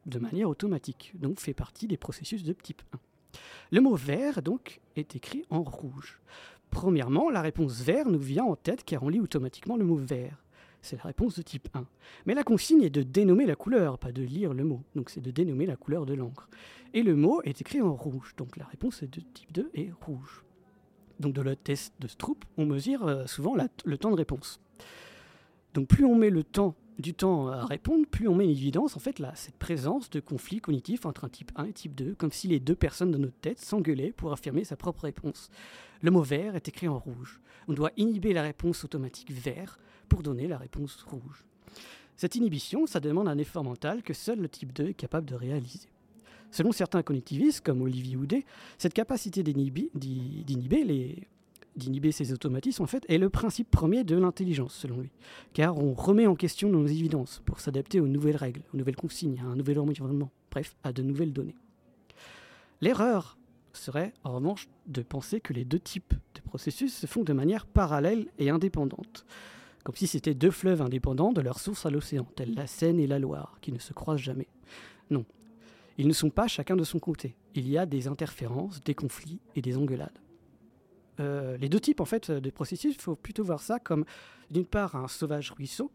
de 0.05 0.19
manière 0.19 0.49
automatique, 0.49 1.13
donc 1.15 1.39
fait 1.39 1.53
partie 1.53 1.87
des 1.87 1.97
processus 1.97 2.43
de 2.43 2.53
type 2.53 2.81
1. 2.93 2.99
Le 3.71 3.81
mot 3.81 3.95
vert, 3.95 4.41
donc, 4.41 4.81
est 4.95 5.15
écrit 5.15 5.43
en 5.49 5.63
rouge. 5.63 6.19
Premièrement, 6.69 7.29
la 7.29 7.41
réponse 7.41 7.81
vert 7.81 8.09
nous 8.09 8.19
vient 8.19 8.45
en 8.45 8.55
tête 8.55 8.83
car 8.83 9.03
on 9.03 9.09
lit 9.09 9.19
automatiquement 9.19 9.77
le 9.77 9.85
mot 9.85 9.95
vert. 9.95 10.43
C'est 10.81 10.97
la 10.97 11.03
réponse 11.03 11.37
de 11.37 11.41
type 11.41 11.69
1. 11.73 11.85
Mais 12.25 12.33
la 12.33 12.43
consigne 12.43 12.83
est 12.83 12.89
de 12.89 13.03
dénommer 13.03 13.45
la 13.45 13.55
couleur, 13.55 13.97
pas 13.97 14.11
de 14.11 14.21
lire 14.21 14.53
le 14.53 14.65
mot. 14.65 14.81
Donc 14.95 15.09
c'est 15.09 15.21
de 15.21 15.31
dénommer 15.31 15.65
la 15.65 15.77
couleur 15.77 16.05
de 16.05 16.13
l'encre. 16.13 16.49
Et 16.93 17.03
le 17.03 17.15
mot 17.15 17.41
est 17.43 17.61
écrit 17.61 17.81
en 17.81 17.95
rouge. 17.95 18.33
Donc 18.37 18.57
la 18.57 18.65
réponse 18.65 19.01
est 19.01 19.07
de 19.07 19.21
type 19.21 19.53
2 19.53 19.71
et 19.75 19.91
rouge. 20.01 20.43
Donc 21.19 21.33
de 21.33 21.41
le 21.41 21.55
test 21.55 21.93
de 21.99 22.07
Stroop, 22.07 22.43
on 22.57 22.65
mesure 22.65 23.07
euh, 23.07 23.25
souvent 23.27 23.55
le 23.85 23.97
temps 23.97 24.11
de 24.11 24.17
réponse. 24.17 24.59
Donc 25.73 25.87
plus 25.87 26.05
on 26.05 26.15
met 26.15 26.29
le 26.29 26.43
temps 26.43 26.75
du 26.99 27.13
temps 27.13 27.47
à 27.47 27.65
répondre, 27.65 28.05
plus 28.05 28.27
on 28.27 28.35
met 28.35 28.45
en 28.45 28.49
évidence 28.49 28.95
en 28.95 28.99
fait 28.99 29.19
là, 29.19 29.31
cette 29.35 29.57
présence 29.57 30.09
de 30.09 30.19
conflit 30.19 30.59
cognitif 30.59 31.05
entre 31.05 31.25
un 31.25 31.29
type 31.29 31.51
1 31.55 31.65
et 31.65 31.73
type 31.73 31.95
2, 31.95 32.15
comme 32.15 32.31
si 32.31 32.47
les 32.47 32.59
deux 32.59 32.75
personnes 32.75 33.11
dans 33.11 33.19
notre 33.19 33.39
tête 33.39 33.59
s'engueulaient 33.59 34.11
pour 34.11 34.31
affirmer 34.31 34.63
sa 34.63 34.75
propre 34.75 35.03
réponse. 35.03 35.49
Le 36.01 36.11
mot 36.11 36.21
vert 36.21 36.55
est 36.55 36.67
écrit 36.67 36.87
en 36.87 36.99
rouge. 36.99 37.41
On 37.67 37.73
doit 37.73 37.91
inhiber 37.97 38.33
la 38.33 38.43
réponse 38.43 38.83
automatique 38.83 39.31
vert 39.31 39.79
pour 40.09 40.21
donner 40.21 40.47
la 40.47 40.57
réponse 40.57 41.01
rouge. 41.03 41.45
Cette 42.15 42.35
inhibition, 42.35 42.85
ça 42.85 42.99
demande 42.99 43.27
un 43.27 43.37
effort 43.37 43.63
mental 43.63 44.03
que 44.03 44.13
seul 44.13 44.39
le 44.39 44.49
type 44.49 44.73
2 44.73 44.89
est 44.89 44.93
capable 44.93 45.27
de 45.27 45.35
réaliser. 45.35 45.89
Selon 46.51 46.71
certains 46.71 47.01
cognitivistes, 47.01 47.65
comme 47.65 47.81
Olivier 47.81 48.15
Houdet, 48.15 48.45
cette 48.77 48.93
capacité 48.93 49.41
d'inhiber 49.41 49.89
les 50.83 51.27
d'inhiber 51.75 52.11
ces 52.11 52.33
automatismes, 52.33 52.83
en 52.83 52.87
fait, 52.87 53.05
est 53.09 53.17
le 53.17 53.29
principe 53.29 53.69
premier 53.69 54.03
de 54.03 54.15
l'intelligence, 54.15 54.73
selon 54.73 54.99
lui. 54.99 55.11
Car 55.53 55.77
on 55.77 55.93
remet 55.93 56.27
en 56.27 56.35
question 56.35 56.69
nos 56.69 56.85
évidences 56.85 57.41
pour 57.45 57.59
s'adapter 57.59 57.99
aux 57.99 58.07
nouvelles 58.07 58.35
règles, 58.35 58.61
aux 58.73 58.77
nouvelles 58.77 58.95
consignes, 58.95 59.41
à 59.43 59.47
un 59.47 59.55
nouvel 59.55 59.79
environnement, 59.79 60.31
bref, 60.51 60.75
à 60.83 60.93
de 60.93 61.01
nouvelles 61.01 61.33
données. 61.33 61.55
L'erreur 62.81 63.37
serait, 63.73 64.13
en 64.23 64.35
revanche, 64.35 64.67
de 64.87 65.01
penser 65.01 65.39
que 65.39 65.53
les 65.53 65.65
deux 65.65 65.79
types 65.79 66.13
de 66.35 66.41
processus 66.41 66.93
se 66.93 67.07
font 67.07 67.23
de 67.23 67.33
manière 67.33 67.65
parallèle 67.65 68.27
et 68.37 68.49
indépendante, 68.49 69.25
comme 69.83 69.95
si 69.95 70.07
c'était 70.07 70.33
deux 70.33 70.51
fleuves 70.51 70.81
indépendants 70.81 71.33
de 71.33 71.41
leur 71.41 71.59
source 71.59 71.85
à 71.85 71.89
l'océan, 71.89 72.27
tels 72.35 72.53
la 72.53 72.67
Seine 72.67 72.99
et 72.99 73.07
la 73.07 73.19
Loire, 73.19 73.57
qui 73.61 73.71
ne 73.71 73.79
se 73.79 73.93
croisent 73.93 74.21
jamais. 74.21 74.47
Non, 75.09 75.25
ils 75.97 76.07
ne 76.07 76.13
sont 76.13 76.29
pas 76.29 76.47
chacun 76.47 76.75
de 76.75 76.83
son 76.83 76.99
côté. 76.99 77.35
Il 77.55 77.69
y 77.69 77.77
a 77.77 77.85
des 77.85 78.07
interférences, 78.07 78.83
des 78.83 78.95
conflits 78.95 79.39
et 79.55 79.61
des 79.61 79.77
engueulades. 79.77 80.19
Euh, 81.19 81.57
les 81.57 81.69
deux 81.69 81.79
types 81.79 81.99
en 81.99 82.05
fait 82.05 82.31
de 82.31 82.49
processus, 82.49 82.95
il 82.95 83.01
faut 83.01 83.15
plutôt 83.15 83.43
voir 83.43 83.61
ça 83.61 83.79
comme 83.79 84.05
d'une 84.49 84.65
part 84.65 84.95
un 84.95 85.07
sauvage 85.07 85.51
ruisseau 85.51 85.91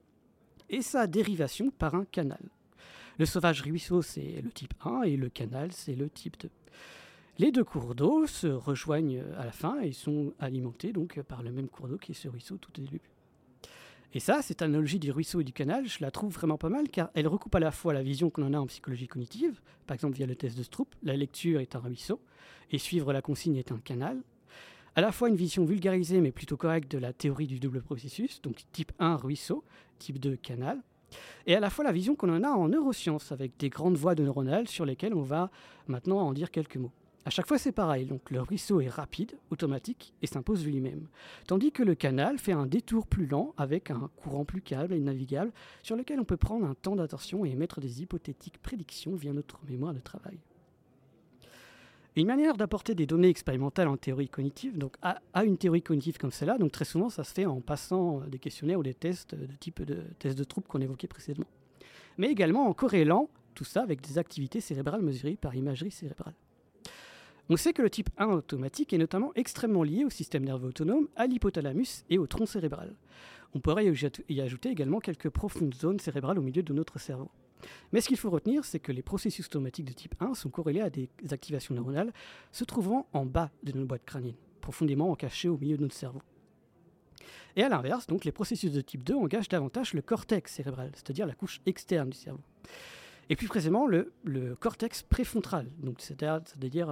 et 0.71 0.83
sa 0.83 1.07
dérivation 1.07 1.71
par 1.71 1.95
un 1.95 2.05
canal. 2.05 2.41
Le 3.19 3.27
sauvage 3.27 3.63
ruisseau 3.63 4.03
c'est 4.03 4.41
le 4.43 4.51
type 4.51 4.75
1 4.85 5.03
et 5.03 5.17
le 5.17 5.29
canal 5.29 5.73
c'est 5.73 5.97
le 5.97 6.09
type 6.09 6.39
2. 6.41 6.51
Les 7.39 7.53
deux 7.53 7.65
cours 7.65 7.95
d'eau 7.95 8.27
se 8.27 8.49
rejoignent 8.49 9.23
à 9.39 9.45
la 9.45 9.53
fin 9.53 9.81
et 9.81 9.93
sont 9.93 10.33
alimentés 10.39 10.93
donc 10.93 11.21
par 11.23 11.43
le 11.43 11.53
même 11.53 11.69
cours 11.69 11.89
d'eau 11.89 11.99
qui 11.99 12.13
est 12.13 12.15
ce 12.15 12.29
ruisseau 12.29 12.57
tout 12.57 12.73
au 12.79 12.83
début. 12.83 13.01
Et 14.15 14.21
ça, 14.21 14.41
cette 14.41 14.63
analogie 14.63 14.99
du 14.99 15.11
ruisseau 15.11 15.41
et 15.41 15.45
du 15.45 15.53
canal, 15.53 15.87
je 15.87 15.99
la 16.01 16.11
trouve 16.11 16.33
vraiment 16.33 16.57
pas 16.57 16.71
mal 16.71 16.89
car 16.89 17.11
elle 17.15 17.29
recoupe 17.29 17.55
à 17.55 17.61
la 17.61 17.71
fois 17.71 17.93
la 17.93 18.03
vision 18.03 18.31
qu'on 18.31 18.43
en 18.43 18.55
a 18.55 18.59
en 18.59 18.67
psychologie 18.67 19.07
cognitive, 19.07 19.61
par 19.87 19.95
exemple 19.95 20.17
via 20.17 20.27
le 20.27 20.35
test 20.35 20.57
de 20.57 20.63
Stroop, 20.63 20.95
la 21.03 21.15
lecture 21.15 21.61
est 21.61 21.77
un 21.77 21.81
ruisseau 21.81 22.21
et 22.71 22.79
suivre 22.79 23.13
la 23.13 23.21
consigne 23.21 23.57
est 23.57 23.71
un 23.71 23.79
canal, 23.79 24.23
à 24.99 25.01
la 25.01 25.13
fois 25.13 25.29
une 25.29 25.37
vision 25.37 25.65
vulgarisée 25.65 26.21
mais 26.21 26.33
plutôt 26.33 26.57
correcte 26.57 26.91
de 26.91 26.99
la 26.99 27.13
théorie 27.13 27.47
du 27.47 27.61
double 27.61 27.83
processus, 27.83 28.43
donc 28.43 28.65
type 28.73 28.91
1 28.99 29.15
ruisseau, 29.15 29.63
type 30.01 30.19
2 30.19 30.35
canal, 30.35 30.83
et 31.47 31.55
à 31.55 31.61
la 31.61 31.71
fois 31.71 31.85
la 31.85 31.93
vision 31.93 32.17
qu'on 32.17 32.35
en 32.35 32.43
a 32.43 32.49
en 32.49 32.67
neurosciences 32.67 33.31
avec 33.31 33.57
des 33.59 33.69
grandes 33.69 33.97
voies 33.97 34.17
de 34.17 34.25
neuronales 34.25 34.67
sur 34.67 34.85
lesquelles 34.85 35.15
on 35.15 35.23
va 35.23 35.53
maintenant 35.87 36.19
en 36.19 36.33
dire 36.33 36.51
quelques 36.51 36.79
mots. 36.79 36.91
À 37.25 37.31
chaque 37.31 37.47
fois, 37.47 37.59
c'est 37.59 37.71
pareil. 37.71 38.07
Donc, 38.07 38.31
le 38.31 38.41
ruisseau 38.41 38.81
est 38.81 38.89
rapide, 38.89 39.39
automatique 39.51 40.15
et 40.23 40.27
s'impose 40.27 40.65
lui-même. 40.65 41.07
Tandis 41.47 41.71
que 41.71 41.83
le 41.83 41.95
canal 41.95 42.39
fait 42.39 42.53
un 42.53 42.67
détour 42.67 43.07
plus 43.07 43.27
lent 43.27 43.55
avec 43.57 43.91
un 43.91 44.11
courant 44.17 44.45
plus 44.45 44.63
calme 44.63 44.93
et 44.93 44.99
navigable 44.99 45.53
sur 45.83 45.95
lequel 45.95 46.19
on 46.19 46.25
peut 46.25 46.37
prendre 46.37 46.67
un 46.67 46.75
temps 46.75 46.97
d'attention 46.97 47.45
et 47.45 47.51
émettre 47.51 47.81
des 47.81 48.03
hypothétiques 48.03 48.59
prédictions 48.63 49.15
via 49.15 49.33
notre 49.33 49.61
mémoire 49.69 49.95
de 49.95 50.01
travail. 50.01 50.39
Une 52.19 52.27
manière 52.27 52.57
d'apporter 52.57 52.97
des 52.97 53.07
données 53.07 53.29
expérimentales 53.29 53.87
en 53.87 53.97
théorie 53.97 54.29
cognitive, 54.29 54.77
donc 54.77 54.97
à, 55.03 55.21
une 55.45 55.57
théorie 55.57 55.83
cognitive 55.83 56.19
comme 56.19 56.33
celle-là, 56.33 56.59
donc 56.59 56.73
très 56.73 56.85
souvent 56.85 57.11
ça 57.11 57.23
se 57.23 57.33
fait 57.33 57.47
en 57.47 57.61
passant 57.61 58.23
des 58.27 58.41
questionnaires 58.41 58.81
ou 58.81 58.83
des 58.83 58.93
tests 58.93 59.37
de 59.37 59.47
type 59.55 59.85
de 59.85 60.03
tests 60.19 60.37
de 60.37 60.43
troupe 60.43 60.67
qu'on 60.67 60.81
évoquait 60.81 61.07
précédemment. 61.07 61.47
Mais 62.17 62.29
également 62.29 62.67
en 62.67 62.73
corrélant 62.73 63.31
tout 63.55 63.63
ça 63.63 63.83
avec 63.83 64.01
des 64.01 64.19
activités 64.19 64.61
cérébrales 64.61 65.01
mesurées 65.01 65.37
par 65.41 65.55
imagerie 65.55 65.93
cérébrale. 65.93 66.35
On 67.51 67.57
sait 67.57 67.73
que 67.73 67.83
le 67.83 67.91
type 67.91 68.11
1 68.19 68.27
automatique 68.31 68.93
est 68.93 68.99
notamment 68.99 69.31
extrêmement 69.37 69.85
lié 69.85 70.05
au 70.05 70.11
système 70.11 70.45
nerveux 70.45 70.71
autonome, 70.71 71.07
à 71.15 71.29
l'hypothalamus 71.29 72.03
et 72.11 72.19
au 72.19 72.27
tronc 72.27 72.47
cérébral. 72.47 72.97
On 73.55 73.61
pourrait 73.61 73.87
y 74.29 74.41
ajouter 74.41 74.71
également 74.71 74.99
quelques 74.99 75.31
profondes 75.31 75.75
zones 75.75 76.01
cérébrales 76.01 76.41
au 76.41 76.43
milieu 76.43 76.65
de 76.65 76.73
notre 76.73 76.99
cerveau. 76.99 77.31
Mais 77.93 78.01
ce 78.01 78.09
qu'il 78.09 78.17
faut 78.17 78.31
retenir, 78.31 78.65
c'est 78.65 78.81
que 78.81 78.93
les 78.93 79.03
processus 79.03 79.47
automatiques 79.47 79.87
de 79.87 79.93
type 79.93 80.15
1 80.21 80.35
sont 80.35 80.51
corrélés 80.51 80.81
à 80.81 80.91
des 80.91 81.09
activations 81.31 81.75
neuronales 81.75 82.13
se 82.53 82.65
trouvant 82.65 83.07
en 83.13 83.27
bas 83.27 83.51
de 83.63 83.73
notre 83.73 83.87
boîte 83.87 84.05
crânienne, 84.05 84.37
profondément 84.61 85.15
cachées 85.15 85.49
au 85.49 85.59
milieu 85.59 85.77
de 85.77 85.83
notre 85.83 85.95
cerveau. 85.95 86.23
Et 87.57 87.63
à 87.63 87.69
l'inverse, 87.69 88.07
donc, 88.07 88.25
les 88.25 88.33
processus 88.33 88.73
de 88.73 88.81
type 88.81 89.03
2 89.03 89.15
engagent 89.15 89.49
davantage 89.49 89.95
le 89.95 90.03
cortex 90.03 90.53
cérébral, 90.53 90.91
c'est-à-dire 90.95 91.27
la 91.27 91.35
couche 91.35 91.61
externe 91.67 92.11
du 92.11 92.17
cerveau. 92.17 92.41
Et 93.31 93.37
plus 93.37 93.49
précisément, 93.49 93.87
le, 93.87 94.13
cortex 94.59 95.03
préfrontal, 95.03 95.69
c'est-à-dire 95.99 96.89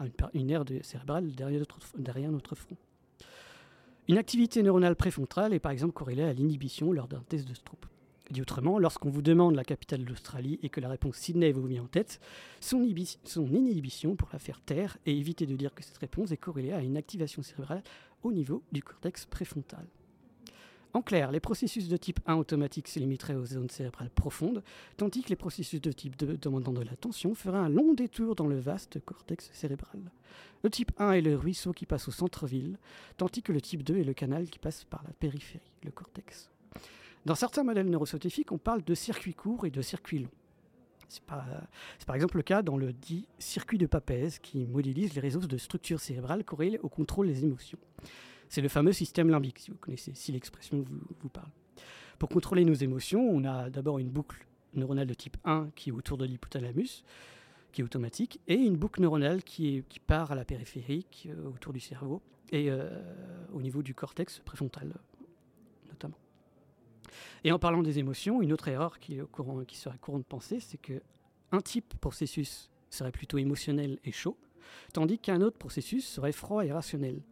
euh, 0.00 0.08
une, 0.34 0.50
aire 0.50 0.64
cérébrale 0.82 1.30
derrière 1.32 1.60
notre, 1.60 1.78
derrière 1.96 2.32
notre 2.32 2.54
front. 2.54 2.76
Une 4.08 4.18
activité 4.18 4.62
neuronale 4.62 4.96
préfrontale 4.96 5.52
est 5.52 5.58
par 5.58 5.72
exemple 5.72 5.92
corrélée 5.92 6.22
à 6.22 6.32
l'inhibition 6.32 6.92
lors 6.92 7.08
d'un 7.08 7.22
test 7.28 7.46
de 7.46 7.54
Stroop. 7.54 7.86
Dit 8.30 8.42
autrement, 8.42 8.80
lorsqu'on 8.80 9.08
vous 9.08 9.22
demande 9.22 9.54
la 9.54 9.64
capitale 9.64 10.04
de 10.04 10.08
l'Australie 10.08 10.58
et 10.62 10.68
que 10.68 10.80
la 10.80 10.88
réponse 10.88 11.16
Sydney 11.16 11.52
vous 11.52 11.68
met 11.68 11.78
en 11.78 11.86
tête, 11.86 12.20
son, 12.60 12.82
inhibition 12.82 14.16
pour 14.16 14.28
la 14.32 14.40
faire 14.40 14.60
taire 14.60 14.98
et 15.06 15.16
éviter 15.16 15.46
de 15.46 15.54
dire 15.54 15.72
que 15.74 15.84
cette 15.84 15.98
réponse 15.98 16.32
est 16.32 16.36
corrélée 16.36 16.72
à 16.72 16.82
une 16.82 16.96
activation 16.96 17.42
cérébrale 17.42 17.84
au 18.24 18.32
niveau 18.32 18.62
du 18.72 18.82
cortex 18.82 19.26
préfrontal. 19.26 19.86
En 20.92 21.02
clair, 21.02 21.30
les 21.30 21.40
processus 21.40 21.88
de 21.88 21.96
type 21.96 22.20
1 22.26 22.36
automatique 22.36 22.88
se 22.88 22.98
limiteraient 22.98 23.34
aux 23.34 23.44
zones 23.44 23.68
cérébrales 23.68 24.10
profondes, 24.10 24.64
tandis 24.96 25.22
que 25.22 25.28
les 25.28 25.36
processus 25.36 25.80
de 25.80 25.92
type 25.92 26.16
2 26.16 26.38
demandant 26.38 26.72
de 26.72 26.80
l'attention 26.80 27.34
feraient 27.34 27.58
un 27.58 27.68
long 27.68 27.92
détour 27.92 28.34
dans 28.34 28.46
le 28.46 28.58
vaste 28.58 28.98
cortex 29.04 29.50
cérébral. 29.52 30.00
Le 30.64 30.70
type 30.70 30.92
1 30.98 31.12
est 31.12 31.20
le 31.20 31.36
ruisseau 31.36 31.72
qui 31.72 31.86
passe 31.86 32.08
au 32.08 32.12
centre-ville, 32.12 32.78
tandis 33.18 33.42
que 33.42 33.52
le 33.52 33.60
type 33.60 33.84
2 33.84 33.98
est 33.98 34.04
le 34.04 34.14
canal 34.14 34.48
qui 34.48 34.58
passe 34.58 34.84
par 34.84 35.04
la 35.04 35.12
périphérie, 35.12 35.70
le 35.84 35.90
cortex. 35.90 36.50
Dans 37.26 37.34
certains 37.34 37.64
modèles 37.64 37.90
neuroscientifiques, 37.90 38.52
on 38.52 38.58
parle 38.58 38.84
de 38.84 38.94
circuits 38.94 39.34
courts 39.34 39.66
et 39.66 39.70
de 39.70 39.82
circuits 39.82 40.20
longs. 40.20 40.30
C'est 41.08 41.24
par 41.24 42.14
exemple 42.14 42.36
le 42.36 42.44
cas 42.44 42.62
dans 42.62 42.76
le 42.76 42.92
dit 42.92 43.26
circuit 43.40 43.78
de 43.78 43.86
Papez 43.86 44.28
qui 44.40 44.64
modélise 44.64 45.12
les 45.12 45.20
réseaux 45.20 45.40
de 45.40 45.56
structures 45.56 45.98
cérébrales 45.98 46.44
corrélées 46.44 46.78
au 46.84 46.88
contrôle 46.88 47.26
des 47.26 47.42
émotions. 47.42 47.78
C'est 48.48 48.60
le 48.60 48.68
fameux 48.68 48.92
système 48.92 49.28
limbique, 49.28 49.58
si 49.58 49.72
vous 49.72 49.76
connaissez, 49.76 50.12
si 50.14 50.30
l'expression 50.30 50.84
vous, 51.20 51.28
parle. 51.28 51.50
Pour 52.20 52.28
contrôler 52.28 52.64
nos 52.64 52.74
émotions, 52.74 53.28
on 53.28 53.44
a 53.44 53.70
d'abord 53.70 53.98
une 53.98 54.08
boucle 54.08 54.46
neuronale 54.74 55.08
de 55.08 55.14
type 55.14 55.36
1 55.44 55.70
qui 55.74 55.90
est 55.90 55.92
autour 55.92 56.18
de 56.18 56.26
l'hypothalamus, 56.26 57.02
qui 57.72 57.80
est 57.80 57.84
automatique, 57.84 58.40
et 58.46 58.54
une 58.54 58.76
boucle 58.76 59.02
neuronale 59.02 59.42
qui, 59.42 59.82
part 60.06 60.30
à 60.30 60.36
la 60.36 60.44
périphérique, 60.44 61.28
autour 61.44 61.72
du 61.72 61.80
cerveau, 61.80 62.22
et 62.52 62.70
euh, 62.70 62.88
au 63.52 63.60
niveau 63.60 63.82
du 63.82 63.94
cortex 63.94 64.38
préfrontal. 64.44 64.94
Et 67.44 67.52
en 67.52 67.58
parlant 67.58 67.82
des 67.82 67.98
émotions, 67.98 68.42
une 68.42 68.52
autre 68.52 68.68
erreur 68.68 68.98
courant, 69.32 69.64
qui 69.64 69.76
serait 69.76 69.98
courante 69.98 70.22
de 70.22 70.26
penser, 70.26 70.60
c'est 70.60 70.78
que 70.78 71.00
un 71.52 71.60
type 71.60 71.94
processus 72.00 72.70
serait 72.90 73.12
plutôt 73.12 73.38
émotionnel 73.38 73.98
et 74.04 74.12
chaud, 74.12 74.36
tandis 74.92 75.18
qu'un 75.18 75.40
autre 75.40 75.58
processus 75.58 76.06
serait 76.06 76.32
froid 76.32 76.64
et 76.64 76.72
rationnel. 76.72 77.22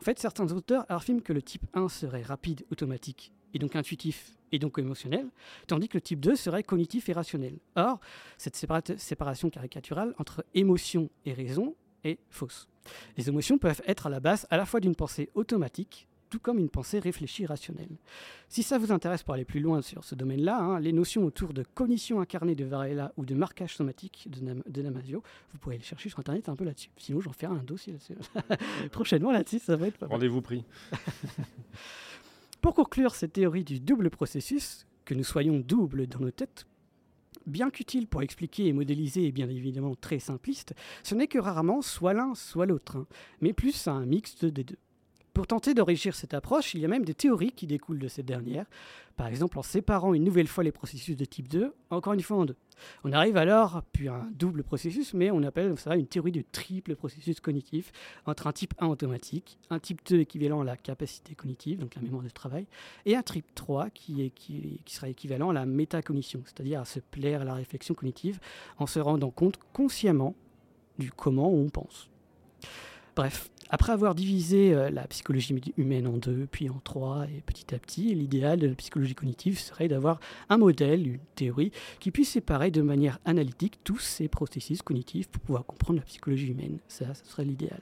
En 0.00 0.04
fait, 0.04 0.18
certains 0.18 0.50
auteurs 0.52 0.84
affirment 0.88 1.22
que 1.22 1.32
le 1.32 1.40
type 1.40 1.66
1 1.72 1.88
serait 1.88 2.22
rapide, 2.22 2.64
automatique, 2.70 3.32
et 3.54 3.58
donc 3.58 3.76
intuitif, 3.76 4.36
et 4.52 4.58
donc 4.58 4.78
émotionnel, 4.78 5.28
tandis 5.66 5.88
que 5.88 5.96
le 5.96 6.02
type 6.02 6.20
2 6.20 6.36
serait 6.36 6.62
cognitif 6.62 7.08
et 7.08 7.12
rationnel. 7.12 7.58
Or, 7.76 8.00
cette 8.36 8.56
séparation 8.56 9.50
caricaturale 9.50 10.14
entre 10.18 10.44
émotion 10.54 11.10
et 11.24 11.32
raison 11.32 11.74
est 12.04 12.18
fausse. 12.28 12.68
Les 13.16 13.28
émotions 13.28 13.56
peuvent 13.56 13.82
être 13.86 14.06
à 14.08 14.10
la 14.10 14.20
base 14.20 14.46
à 14.50 14.56
la 14.56 14.66
fois 14.66 14.80
d'une 14.80 14.94
pensée 14.94 15.30
automatique, 15.34 16.06
tout 16.34 16.40
comme 16.40 16.58
une 16.58 16.68
pensée 16.68 16.98
réfléchie 16.98 17.46
rationnelle. 17.46 17.96
Si 18.48 18.64
ça 18.64 18.76
vous 18.76 18.90
intéresse 18.90 19.22
pour 19.22 19.34
aller 19.34 19.44
plus 19.44 19.60
loin 19.60 19.82
sur 19.82 20.02
ce 20.02 20.16
domaine-là, 20.16 20.58
hein, 20.58 20.80
les 20.80 20.92
notions 20.92 21.24
autour 21.24 21.54
de 21.54 21.62
cognition 21.62 22.20
incarnée 22.20 22.56
de 22.56 22.64
Varela 22.64 23.12
ou 23.16 23.24
de 23.24 23.36
marquage 23.36 23.76
somatique 23.76 24.26
de, 24.32 24.82
Damasio, 24.82 25.22
vous 25.52 25.58
pouvez 25.58 25.78
les 25.78 25.84
chercher 25.84 26.08
sur 26.08 26.18
Internet 26.18 26.48
un 26.48 26.56
peu 26.56 26.64
là-dessus. 26.64 26.90
Sinon, 26.96 27.20
j'en 27.20 27.30
ferai 27.30 27.46
un 27.46 27.62
dossier 27.62 27.92
là-dessus. 27.92 28.16
Prochainement 28.90 29.30
là-dessus, 29.30 29.60
ça 29.60 29.76
va 29.76 29.86
être 29.86 29.96
pas 29.96 30.08
Rendez-vous 30.08 30.42
pris. 30.42 30.64
pour 32.60 32.74
conclure 32.74 33.14
cette 33.14 33.34
théorie 33.34 33.62
du 33.62 33.78
double 33.78 34.10
processus, 34.10 34.88
que 35.04 35.14
nous 35.14 35.22
soyons 35.22 35.60
doubles 35.60 36.08
dans 36.08 36.18
nos 36.18 36.32
têtes, 36.32 36.66
bien 37.46 37.70
qu'utile 37.70 38.08
pour 38.08 38.22
expliquer 38.22 38.66
et 38.66 38.72
modéliser 38.72 39.28
et 39.28 39.30
bien 39.30 39.48
évidemment 39.48 39.94
très 39.94 40.18
simpliste, 40.18 40.74
ce 41.04 41.14
n'est 41.14 41.28
que 41.28 41.38
rarement 41.38 41.80
soit 41.80 42.12
l'un 42.12 42.34
soit 42.34 42.66
l'autre, 42.66 42.96
hein, 42.96 43.06
mais 43.40 43.52
plus 43.52 43.86
un 43.86 44.04
mixte 44.04 44.44
des 44.44 44.64
deux. 44.64 44.78
Pour 45.34 45.48
tenter 45.48 45.74
d'enrichir 45.74 46.14
cette 46.14 46.32
approche, 46.32 46.74
il 46.74 46.80
y 46.80 46.84
a 46.84 46.88
même 46.88 47.04
des 47.04 47.12
théories 47.12 47.50
qui 47.50 47.66
découlent 47.66 47.98
de 47.98 48.06
cette 48.06 48.24
dernière, 48.24 48.66
par 49.16 49.26
exemple 49.26 49.58
en 49.58 49.62
séparant 49.62 50.14
une 50.14 50.22
nouvelle 50.22 50.46
fois 50.46 50.62
les 50.62 50.70
processus 50.70 51.16
de 51.16 51.24
type 51.24 51.48
2, 51.48 51.74
encore 51.90 52.12
une 52.12 52.22
fois 52.22 52.36
en 52.36 52.44
deux. 52.44 52.54
On 53.02 53.10
arrive 53.10 53.36
alors, 53.36 53.78
à 53.78 53.84
un 54.10 54.30
double 54.30 54.62
processus, 54.62 55.12
mais 55.12 55.32
on 55.32 55.42
appelle 55.42 55.76
ça 55.76 55.96
une 55.96 56.06
théorie 56.06 56.30
du 56.30 56.44
triple 56.44 56.94
processus 56.94 57.40
cognitif, 57.40 57.90
entre 58.26 58.46
un 58.46 58.52
type 58.52 58.74
1 58.78 58.86
automatique, 58.86 59.58
un 59.70 59.80
type 59.80 60.02
2 60.08 60.20
équivalent 60.20 60.60
à 60.60 60.64
la 60.64 60.76
capacité 60.76 61.34
cognitive, 61.34 61.80
donc 61.80 61.96
la 61.96 62.02
mémoire 62.02 62.22
de 62.22 62.28
travail, 62.28 62.68
et 63.04 63.16
un 63.16 63.22
type 63.24 63.52
3 63.56 63.90
qui, 63.90 64.22
est, 64.22 64.30
qui, 64.30 64.82
qui 64.84 64.94
sera 64.94 65.08
équivalent 65.08 65.50
à 65.50 65.54
la 65.54 65.66
métacognition, 65.66 66.42
c'est-à-dire 66.44 66.80
à 66.80 66.84
se 66.84 67.00
plaire 67.00 67.40
à 67.40 67.44
la 67.44 67.54
réflexion 67.54 67.94
cognitive 67.94 68.38
en 68.78 68.86
se 68.86 69.00
rendant 69.00 69.32
compte 69.32 69.58
consciemment 69.72 70.36
du 70.96 71.10
comment 71.10 71.52
on 71.52 71.70
pense. 71.70 72.08
Bref, 73.16 73.50
après 73.70 73.92
avoir 73.92 74.14
divisé 74.14 74.74
euh, 74.74 74.90
la 74.90 75.06
psychologie 75.06 75.54
humaine 75.76 76.06
en 76.06 76.16
deux, 76.16 76.46
puis 76.50 76.68
en 76.68 76.80
trois, 76.82 77.26
et 77.26 77.42
petit 77.42 77.74
à 77.74 77.78
petit, 77.78 78.14
l'idéal 78.14 78.58
de 78.58 78.66
la 78.66 78.74
psychologie 78.74 79.14
cognitive 79.14 79.58
serait 79.58 79.88
d'avoir 79.88 80.18
un 80.48 80.58
modèle, 80.58 81.06
une 81.06 81.20
théorie, 81.36 81.70
qui 82.00 82.10
puisse 82.10 82.30
séparer 82.30 82.70
de 82.70 82.82
manière 82.82 83.20
analytique 83.24 83.78
tous 83.84 83.98
ces 83.98 84.28
processus 84.28 84.82
cognitifs 84.82 85.28
pour 85.28 85.42
pouvoir 85.42 85.64
comprendre 85.64 86.00
la 86.00 86.04
psychologie 86.04 86.48
humaine. 86.48 86.78
Ça, 86.88 87.14
ce 87.14 87.24
serait 87.24 87.44
l'idéal. 87.44 87.80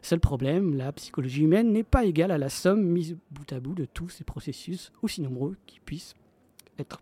Seul 0.00 0.20
problème, 0.20 0.76
la 0.76 0.92
psychologie 0.92 1.42
humaine 1.42 1.72
n'est 1.72 1.84
pas 1.84 2.04
égale 2.04 2.30
à 2.30 2.38
la 2.38 2.48
somme 2.48 2.82
mise 2.82 3.16
bout 3.30 3.52
à 3.52 3.60
bout 3.60 3.74
de 3.74 3.84
tous 3.84 4.08
ces 4.08 4.24
processus, 4.24 4.92
aussi 5.02 5.22
nombreux 5.22 5.56
qu'ils 5.66 5.80
puissent 5.80 6.14
être. 6.78 7.00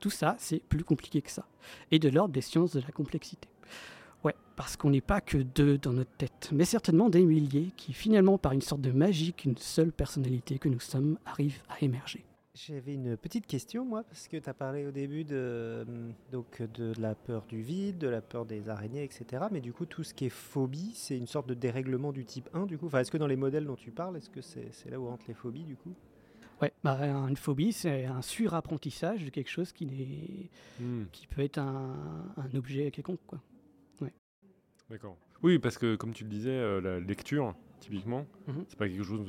Tout 0.00 0.10
ça, 0.10 0.36
c'est 0.38 0.62
plus 0.62 0.84
compliqué 0.84 1.20
que 1.20 1.30
ça, 1.30 1.46
et 1.90 1.98
de 1.98 2.08
l'ordre 2.08 2.32
des 2.32 2.40
sciences 2.40 2.72
de 2.72 2.80
la 2.80 2.92
complexité. 2.92 3.48
Ouais, 4.26 4.34
parce 4.56 4.76
qu'on 4.76 4.90
n'est 4.90 5.00
pas 5.00 5.20
que 5.20 5.38
deux 5.38 5.78
dans 5.78 5.92
notre 5.92 6.10
tête, 6.10 6.50
mais 6.52 6.64
certainement 6.64 7.08
des 7.08 7.24
milliers 7.24 7.70
qui 7.76 7.92
finalement, 7.92 8.38
par 8.38 8.50
une 8.50 8.60
sorte 8.60 8.80
de 8.80 8.90
magie 8.90 9.32
qu'une 9.32 9.56
seule 9.56 9.92
personnalité 9.92 10.58
que 10.58 10.68
nous 10.68 10.80
sommes, 10.80 11.16
arrivent 11.24 11.62
à 11.68 11.76
émerger. 11.84 12.24
J'avais 12.52 12.94
une 12.94 13.16
petite 13.16 13.46
question, 13.46 13.84
moi, 13.84 14.02
parce 14.02 14.26
que 14.26 14.36
tu 14.36 14.50
as 14.50 14.52
parlé 14.52 14.84
au 14.84 14.90
début 14.90 15.22
de, 15.22 15.86
donc, 16.32 16.60
de 16.60 16.92
la 16.98 17.14
peur 17.14 17.46
du 17.46 17.62
vide, 17.62 17.98
de 17.98 18.08
la 18.08 18.20
peur 18.20 18.46
des 18.46 18.68
araignées, 18.68 19.04
etc. 19.04 19.44
Mais 19.52 19.60
du 19.60 19.72
coup, 19.72 19.86
tout 19.86 20.02
ce 20.02 20.12
qui 20.12 20.24
est 20.24 20.30
phobie, 20.30 20.90
c'est 20.96 21.16
une 21.16 21.28
sorte 21.28 21.46
de 21.46 21.54
dérèglement 21.54 22.10
du 22.10 22.24
type 22.24 22.48
1, 22.52 22.66
du 22.66 22.78
coup? 22.78 22.86
Enfin, 22.86 22.98
est-ce 22.98 23.12
que 23.12 23.18
dans 23.18 23.28
les 23.28 23.36
modèles 23.36 23.66
dont 23.66 23.76
tu 23.76 23.92
parles, 23.92 24.16
est-ce 24.16 24.30
que 24.30 24.40
c'est 24.40 24.90
là 24.90 24.98
où 24.98 25.06
rentrent 25.06 25.26
les 25.28 25.34
phobies, 25.34 25.62
du 25.62 25.76
coup? 25.76 25.94
Ouais, 26.60 26.72
bah, 26.82 26.98
une 27.28 27.36
phobie, 27.36 27.72
c'est 27.72 28.06
un 28.06 28.22
surapprentissage 28.22 29.24
de 29.24 29.30
quelque 29.30 29.50
chose 29.50 29.72
qui, 29.72 30.50
hmm. 30.80 31.04
qui 31.12 31.28
peut 31.28 31.42
être 31.42 31.58
un, 31.58 31.94
un 32.36 32.58
objet 32.58 32.90
quelconque, 32.90 33.20
quoi. 33.28 33.38
D'accord. 34.90 35.16
Oui, 35.42 35.58
parce 35.58 35.78
que 35.78 35.96
comme 35.96 36.12
tu 36.12 36.24
le 36.24 36.30
disais, 36.30 36.50
euh, 36.50 36.80
la 36.80 37.00
lecture, 37.00 37.54
typiquement, 37.80 38.26
mhm. 38.46 38.64
c'est 38.68 38.78
pas 38.78 38.88
quelque 38.88 39.02
chose 39.02 39.26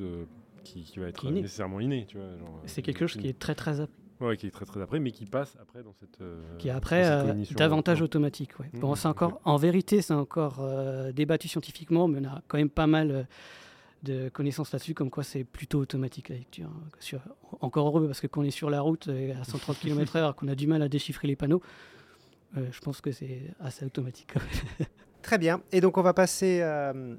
qui, 0.64 0.92
va 0.98 1.08
être 1.08 1.30
nécessairement 1.30 1.80
inné. 1.80 2.06
Tu 2.08 2.18
vois, 2.18 2.28
c'est 2.66 2.82
quelque 2.82 3.08
chose 3.08 3.22
qui 3.22 3.28
est 3.28 3.38
très 3.38 3.56
très 3.56 3.82
appris. 3.82 3.94
Ouais, 4.20 4.36
qui 4.36 4.48
est 4.48 4.52
très 4.52 4.66
très 4.66 4.82
après, 4.82 5.00
mais 5.00 5.12
qui 5.12 5.26
passe 5.26 5.56
après 5.62 5.84
dans 5.84 5.94
cette. 5.94 6.22
Euh, 6.22 6.42
qui 6.58 6.70
est 6.70 6.72
après 6.72 7.06
euh, 7.06 7.34
davantage 7.56 8.02
automatique. 8.02 8.60
Ouais. 8.60 8.70
Bon, 8.74 8.90
mhm. 8.90 8.96
c'est 8.96 9.08
encore, 9.08 9.40
en 9.44 9.58
vérité, 9.58 10.02
c'est 10.02 10.14
encore 10.14 10.68
débattu 11.14 11.48
scientifiquement, 11.48 12.08
mais 12.08 12.20
on 12.22 12.30
a 12.30 12.42
quand 12.48 12.58
même 12.58 12.70
pas 12.70 12.88
mal 12.88 13.28
de 14.04 14.30
connaissances 14.30 14.72
là-dessus, 14.72 14.94
comme 14.94 15.10
quoi 15.10 15.24
c'est 15.24 15.44
plutôt 15.44 15.80
automatique 15.80 16.30
la 16.30 16.36
lecture. 16.36 16.70
Hein. 16.70 17.20
encore 17.62 17.88
heureux, 17.88 18.06
parce 18.06 18.22
que 18.22 18.28
quand 18.28 18.42
on 18.42 18.44
est 18.44 18.52
sur 18.52 18.70
la 18.70 18.82
route 18.82 19.08
à 19.08 19.44
130 19.44 19.80
km/h, 19.80 20.34
qu'on 20.36 20.48
a 20.48 20.56
du 20.56 20.68
mal 20.68 20.82
à 20.82 20.90
déchiffrer 20.90 21.28
les 21.28 21.36
panneaux, 21.36 21.62
je 22.56 22.80
pense 22.80 23.02
que 23.02 23.12
c'est 23.12 23.54
assez 23.60 23.86
automatique. 23.86 24.34
Très 25.28 25.38
bien. 25.38 25.62
Et 25.74 25.82
donc, 25.82 25.98
on 25.98 26.02
va 26.02 26.14
passer 26.14 26.62
euh, 26.62 27.18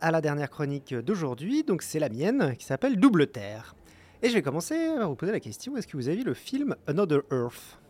à 0.00 0.12
la 0.12 0.20
dernière 0.20 0.48
chronique 0.48 0.94
d'aujourd'hui. 0.94 1.64
Donc, 1.64 1.82
c'est 1.82 1.98
la 1.98 2.08
mienne, 2.08 2.54
qui 2.56 2.64
s'appelle 2.64 3.00
Double 3.00 3.26
Terre. 3.26 3.74
Et 4.22 4.28
je 4.28 4.34
vais 4.34 4.42
commencer 4.42 4.76
à 4.76 5.06
vous 5.06 5.16
poser 5.16 5.32
la 5.32 5.40
question 5.40 5.76
est-ce 5.76 5.88
que 5.88 5.96
vous 5.96 6.06
avez 6.06 6.18
vu 6.18 6.22
le 6.22 6.34
film 6.34 6.76
Another 6.86 7.22
Earth? 7.32 7.80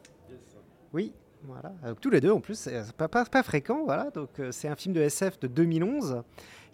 Oui, 0.94 1.12
voilà. 1.42 1.74
tous 2.00 2.08
les 2.08 2.22
deux, 2.22 2.30
en 2.30 2.40
plus, 2.40 2.54
c'est 2.54 2.92
pas, 2.92 3.08
pas, 3.08 3.42
fréquent. 3.42 3.84
Voilà. 3.84 4.08
Donc, 4.08 4.40
euh, 4.40 4.52
c'est 4.52 4.68
un 4.68 4.74
film 4.74 4.94
de 4.94 5.02
SF 5.02 5.38
de 5.40 5.48
2011 5.48 6.22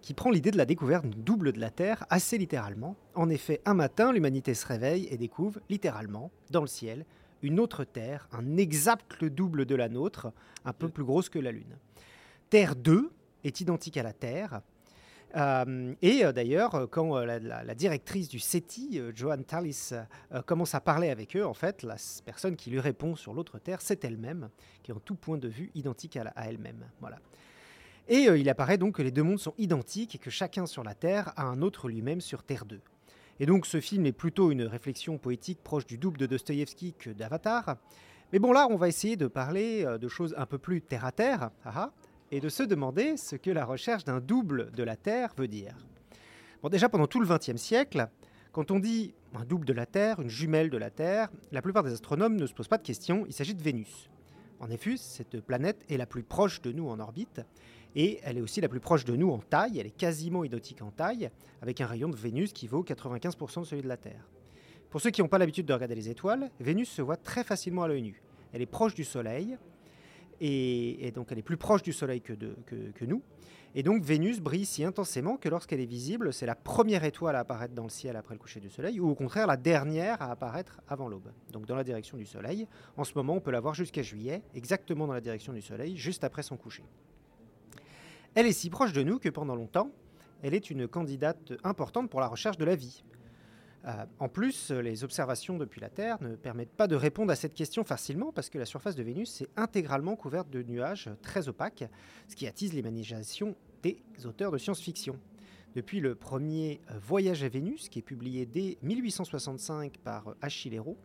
qui 0.00 0.14
prend 0.14 0.30
l'idée 0.30 0.52
de 0.52 0.56
la 0.56 0.64
découverte 0.64 1.04
double 1.04 1.50
de 1.50 1.58
la 1.58 1.70
Terre 1.70 2.06
assez 2.10 2.38
littéralement. 2.38 2.94
En 3.16 3.28
effet, 3.28 3.60
un 3.64 3.74
matin, 3.74 4.12
l'humanité 4.12 4.54
se 4.54 4.64
réveille 4.64 5.08
et 5.10 5.16
découvre 5.16 5.58
littéralement, 5.68 6.30
dans 6.50 6.60
le 6.60 6.68
ciel, 6.68 7.06
une 7.42 7.58
autre 7.58 7.82
Terre, 7.82 8.28
un 8.30 8.56
exact 8.56 9.24
double 9.24 9.66
de 9.66 9.74
la 9.74 9.88
nôtre, 9.88 10.32
un 10.64 10.72
peu 10.72 10.88
plus 10.88 11.02
grosse 11.02 11.28
que 11.28 11.40
la 11.40 11.50
Lune. 11.50 11.76
Terre 12.50 12.76
2 12.76 13.10
est 13.44 13.60
identique 13.60 13.96
à 13.96 14.02
la 14.02 14.12
Terre. 14.12 14.62
Euh, 15.36 15.94
et 16.00 16.24
euh, 16.24 16.32
d'ailleurs, 16.32 16.88
quand 16.90 17.16
euh, 17.16 17.38
la, 17.40 17.74
directrice 17.74 18.28
du 18.28 18.38
SETI, 18.38 19.00
Joanne 19.14 19.44
Tallis, 19.44 19.90
commence 20.46 20.74
à 20.74 20.80
parler 20.80 21.10
avec 21.10 21.36
eux, 21.36 21.44
en 21.44 21.54
fait, 21.54 21.82
la 21.82 21.96
personne 22.24 22.56
qui 22.56 22.70
lui 22.70 22.80
répond 22.80 23.16
sur 23.16 23.34
l'autre 23.34 23.58
Terre, 23.58 23.80
c'est 23.82 24.04
elle-même, 24.04 24.48
qui 24.82 24.90
est 24.90 24.94
en 24.94 25.00
tout 25.00 25.14
point 25.14 25.38
de 25.38 25.48
vue 25.48 25.70
identique 25.74 26.16
à, 26.16 26.32
elle-même. 26.48 26.86
Voilà. 27.00 27.18
Et 28.08 28.22
il 28.24 28.48
apparaît 28.48 28.78
donc 28.78 28.96
que 28.96 29.02
les 29.02 29.10
deux 29.10 29.22
mondes 29.22 29.38
sont 29.38 29.52
identiques 29.58 30.14
et 30.14 30.18
que 30.18 30.30
chacun 30.30 30.64
sur 30.64 30.82
la 30.82 30.94
Terre 30.94 31.34
a 31.36 31.44
un 31.44 31.60
autre 31.60 31.88
lui-même 31.88 32.22
sur 32.22 32.42
Terre 32.42 32.64
2. 32.64 32.80
Et 33.38 33.44
donc 33.44 33.66
ce 33.66 33.82
film 33.82 34.06
est 34.06 34.12
plutôt 34.12 34.50
une 34.50 34.62
réflexion 34.62 35.18
poétique 35.18 35.62
proche 35.62 35.84
du 35.84 35.98
double 35.98 36.16
de 36.16 36.24
Dostoïevski 36.24 36.94
que 36.98 37.10
d'Avatar. 37.10 37.76
Mais 38.32 38.38
bon 38.38 38.52
là, 38.52 38.66
on 38.70 38.76
va 38.76 38.88
essayer 38.88 39.16
de 39.16 39.26
parler 39.26 39.84
de 39.84 40.08
choses 40.08 40.34
un 40.38 40.46
peu 40.46 40.56
plus 40.56 40.80
terre 40.80 41.04
à 41.04 41.12
terre. 41.12 41.50
Et 42.30 42.40
de 42.40 42.48
se 42.50 42.62
demander 42.62 43.16
ce 43.16 43.36
que 43.36 43.50
la 43.50 43.64
recherche 43.64 44.04
d'un 44.04 44.20
double 44.20 44.70
de 44.72 44.82
la 44.82 44.96
Terre 44.96 45.32
veut 45.36 45.48
dire. 45.48 45.74
Bon, 46.62 46.68
déjà 46.68 46.88
pendant 46.88 47.06
tout 47.06 47.20
le 47.20 47.26
XXe 47.26 47.56
siècle, 47.56 48.08
quand 48.52 48.70
on 48.70 48.78
dit 48.78 49.14
un 49.34 49.44
double 49.44 49.64
de 49.64 49.72
la 49.72 49.86
Terre, 49.86 50.20
une 50.20 50.28
jumelle 50.28 50.68
de 50.68 50.76
la 50.76 50.90
Terre, 50.90 51.30
la 51.52 51.62
plupart 51.62 51.84
des 51.84 51.92
astronomes 51.92 52.36
ne 52.36 52.46
se 52.46 52.52
posent 52.52 52.68
pas 52.68 52.76
de 52.76 52.82
questions, 52.82 53.24
il 53.26 53.32
s'agit 53.32 53.54
de 53.54 53.62
Vénus. 53.62 54.10
En 54.60 54.68
effet, 54.70 54.96
cette 54.96 55.40
planète 55.40 55.84
est 55.88 55.96
la 55.96 56.04
plus 56.04 56.22
proche 56.22 56.60
de 56.60 56.72
nous 56.72 56.88
en 56.88 57.00
orbite, 57.00 57.40
et 57.94 58.20
elle 58.22 58.36
est 58.38 58.42
aussi 58.42 58.60
la 58.60 58.68
plus 58.68 58.80
proche 58.80 59.04
de 59.04 59.16
nous 59.16 59.30
en 59.30 59.38
taille, 59.38 59.78
elle 59.78 59.86
est 59.86 59.96
quasiment 59.96 60.44
identique 60.44 60.82
en 60.82 60.90
taille, 60.90 61.30
avec 61.62 61.80
un 61.80 61.86
rayon 61.86 62.08
de 62.08 62.16
Vénus 62.16 62.52
qui 62.52 62.66
vaut 62.66 62.84
95% 62.84 63.60
de 63.60 63.64
celui 63.64 63.82
de 63.82 63.88
la 63.88 63.96
Terre. 63.96 64.28
Pour 64.90 65.00
ceux 65.00 65.10
qui 65.10 65.22
n'ont 65.22 65.28
pas 65.28 65.38
l'habitude 65.38 65.66
de 65.66 65.72
regarder 65.72 65.94
les 65.94 66.08
étoiles, 66.08 66.50
Vénus 66.60 66.90
se 66.90 67.00
voit 67.00 67.16
très 67.16 67.44
facilement 67.44 67.84
à 67.84 67.88
l'œil 67.88 68.02
nu. 68.02 68.22
Elle 68.52 68.62
est 68.62 68.66
proche 68.66 68.94
du 68.94 69.04
Soleil, 69.04 69.56
et, 70.40 71.10
donc 71.14 71.28
elle 71.30 71.38
est 71.38 71.42
plus 71.42 71.56
proche 71.56 71.82
du 71.82 71.92
Soleil 71.92 72.20
que, 72.20 73.04
nous. 73.04 73.22
Et 73.74 73.82
donc 73.82 74.02
Vénus 74.02 74.40
brille 74.40 74.64
si 74.64 74.84
intensément 74.84 75.36
que 75.36 75.48
lorsqu'elle 75.48 75.80
est 75.80 75.86
visible, 75.86 76.32
c'est 76.32 76.46
la 76.46 76.54
première 76.54 77.04
étoile 77.04 77.36
à 77.36 77.40
apparaître 77.40 77.74
dans 77.74 77.84
le 77.84 77.90
ciel 77.90 78.16
après 78.16 78.34
le 78.34 78.38
coucher 78.38 78.60
du 78.60 78.70
Soleil, 78.70 78.98
ou 78.98 79.08
au 79.08 79.14
contraire 79.14 79.46
la 79.46 79.56
dernière 79.56 80.20
à 80.22 80.30
apparaître 80.30 80.80
avant 80.88 81.08
l'aube, 81.08 81.30
donc 81.52 81.66
dans 81.66 81.76
la 81.76 81.84
direction 81.84 82.16
du 82.16 82.24
Soleil. 82.24 82.66
En 82.96 83.04
ce 83.04 83.12
moment, 83.14 83.34
on 83.34 83.40
peut 83.40 83.50
la 83.50 83.60
voir 83.60 83.74
jusqu'à 83.74 84.02
juillet, 84.02 84.42
exactement 84.54 85.06
dans 85.06 85.12
la 85.12 85.20
direction 85.20 85.52
du 85.52 85.62
Soleil, 85.62 85.96
juste 85.96 86.24
après 86.24 86.42
son 86.42 86.56
coucher. 86.56 86.84
Elle 88.34 88.46
est 88.46 88.52
si 88.52 88.70
proche 88.70 88.92
de 88.92 89.02
nous 89.02 89.18
que 89.18 89.28
pendant 89.28 89.54
longtemps, 89.54 89.90
elle 90.42 90.54
est 90.54 90.70
une 90.70 90.86
candidate 90.86 91.52
importante 91.64 92.08
pour 92.08 92.20
la 92.20 92.28
recherche 92.28 92.56
de 92.56 92.64
la 92.64 92.76
vie. 92.76 93.02
Euh, 93.88 94.04
en 94.18 94.28
plus, 94.28 94.70
les 94.70 95.02
observations 95.02 95.56
depuis 95.56 95.80
la 95.80 95.88
Terre 95.88 96.18
ne 96.20 96.36
permettent 96.36 96.76
pas 96.76 96.88
de 96.88 96.96
répondre 96.96 97.32
à 97.32 97.36
cette 97.36 97.54
question 97.54 97.84
facilement 97.84 98.32
parce 98.32 98.50
que 98.50 98.58
la 98.58 98.66
surface 98.66 98.94
de 98.94 99.02
Vénus 99.02 99.40
est 99.40 99.48
intégralement 99.56 100.14
couverte 100.14 100.50
de 100.50 100.62
nuages 100.62 101.08
très 101.22 101.48
opaques, 101.48 101.84
ce 102.28 102.36
qui 102.36 102.46
attise 102.46 102.74
l'imagination 102.74 103.56
des 103.82 104.02
auteurs 104.26 104.50
de 104.50 104.58
science-fiction. 104.58 105.18
Depuis 105.74 106.00
le 106.00 106.14
premier 106.14 106.80
euh, 106.90 106.98
Voyage 106.98 107.44
à 107.44 107.48
Vénus, 107.48 107.88
qui 107.88 108.00
est 108.00 108.02
publié 108.02 108.44
dès 108.44 108.76
1865 108.82 109.98
par 109.98 110.34
Achille 110.42 110.74
Hérault, 110.74 110.98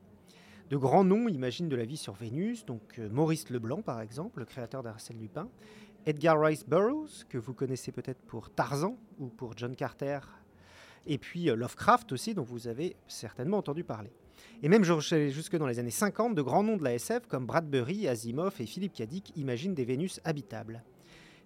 de 0.69 0.77
grands 0.77 1.03
noms 1.03 1.29
imaginent 1.29 1.69
de 1.69 1.75
la 1.75 1.85
vie 1.85 1.97
sur 1.97 2.13
Vénus, 2.13 2.65
donc 2.65 2.99
euh, 2.99 3.09
Maurice 3.09 3.49
Leblanc 3.49 3.81
par 3.81 4.01
exemple, 4.01 4.39
le 4.39 4.45
créateur 4.45 4.83
d'Arsène 4.83 5.19
Lupin, 5.19 5.47
Edgar 6.05 6.41
Rice 6.41 6.67
Burroughs, 6.67 7.23
que 7.29 7.37
vous 7.37 7.53
connaissez 7.53 7.93
peut-être 7.93 8.21
pour 8.23 8.49
Tarzan 8.49 8.97
ou 9.19 9.27
pour 9.27 9.55
John 9.55 9.73
Carter 9.73 10.19
et 11.05 11.17
puis 11.17 11.49
euh, 11.49 11.55
Lovecraft 11.55 12.11
aussi, 12.11 12.33
dont 12.33 12.43
vous 12.43 12.67
avez 12.67 12.95
certainement 13.07 13.57
entendu 13.57 13.83
parler. 13.83 14.11
Et 14.61 14.69
même 14.69 14.83
jusque 14.83 15.57
dans 15.57 15.67
les 15.67 15.79
années 15.79 15.89
50, 15.89 16.35
de 16.35 16.41
grands 16.41 16.63
noms 16.63 16.77
de 16.77 16.83
la 16.83 16.93
SF 16.93 17.27
comme 17.27 17.45
Bradbury, 17.45 18.07
Asimov 18.07 18.55
et 18.59 18.65
Philippe 18.65 18.93
Dick 19.01 19.33
imaginent 19.35 19.73
des 19.73 19.85
Vénus 19.85 20.19
habitables. 20.23 20.83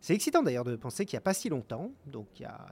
C'est 0.01 0.13
excitant 0.13 0.43
d'ailleurs 0.43 0.63
de 0.63 0.75
penser 0.75 1.05
qu'il 1.05 1.15
n'y 1.15 1.19
a 1.19 1.21
pas 1.21 1.33
si 1.33 1.49
longtemps, 1.49 1.91
donc 2.05 2.27
il 2.39 2.43
y 2.43 2.45
a 2.45 2.67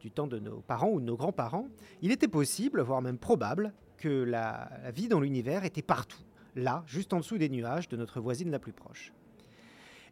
du 0.00 0.10
temps 0.10 0.26
de 0.26 0.38
nos 0.38 0.60
parents 0.60 0.90
ou 0.90 1.00
de 1.00 1.04
nos 1.04 1.16
grands-parents, 1.16 1.68
il 2.02 2.10
était 2.10 2.28
possible, 2.28 2.80
voire 2.80 3.02
même 3.02 3.18
probable, 3.18 3.72
que 3.98 4.08
la 4.08 4.70
vie 4.94 5.08
dans 5.08 5.20
l'univers 5.20 5.64
était 5.64 5.82
partout, 5.82 6.22
là, 6.56 6.82
juste 6.86 7.12
en 7.12 7.18
dessous 7.18 7.38
des 7.38 7.48
nuages 7.48 7.88
de 7.88 7.96
notre 7.96 8.20
voisine 8.20 8.50
la 8.50 8.58
plus 8.58 8.72
proche. 8.72 9.12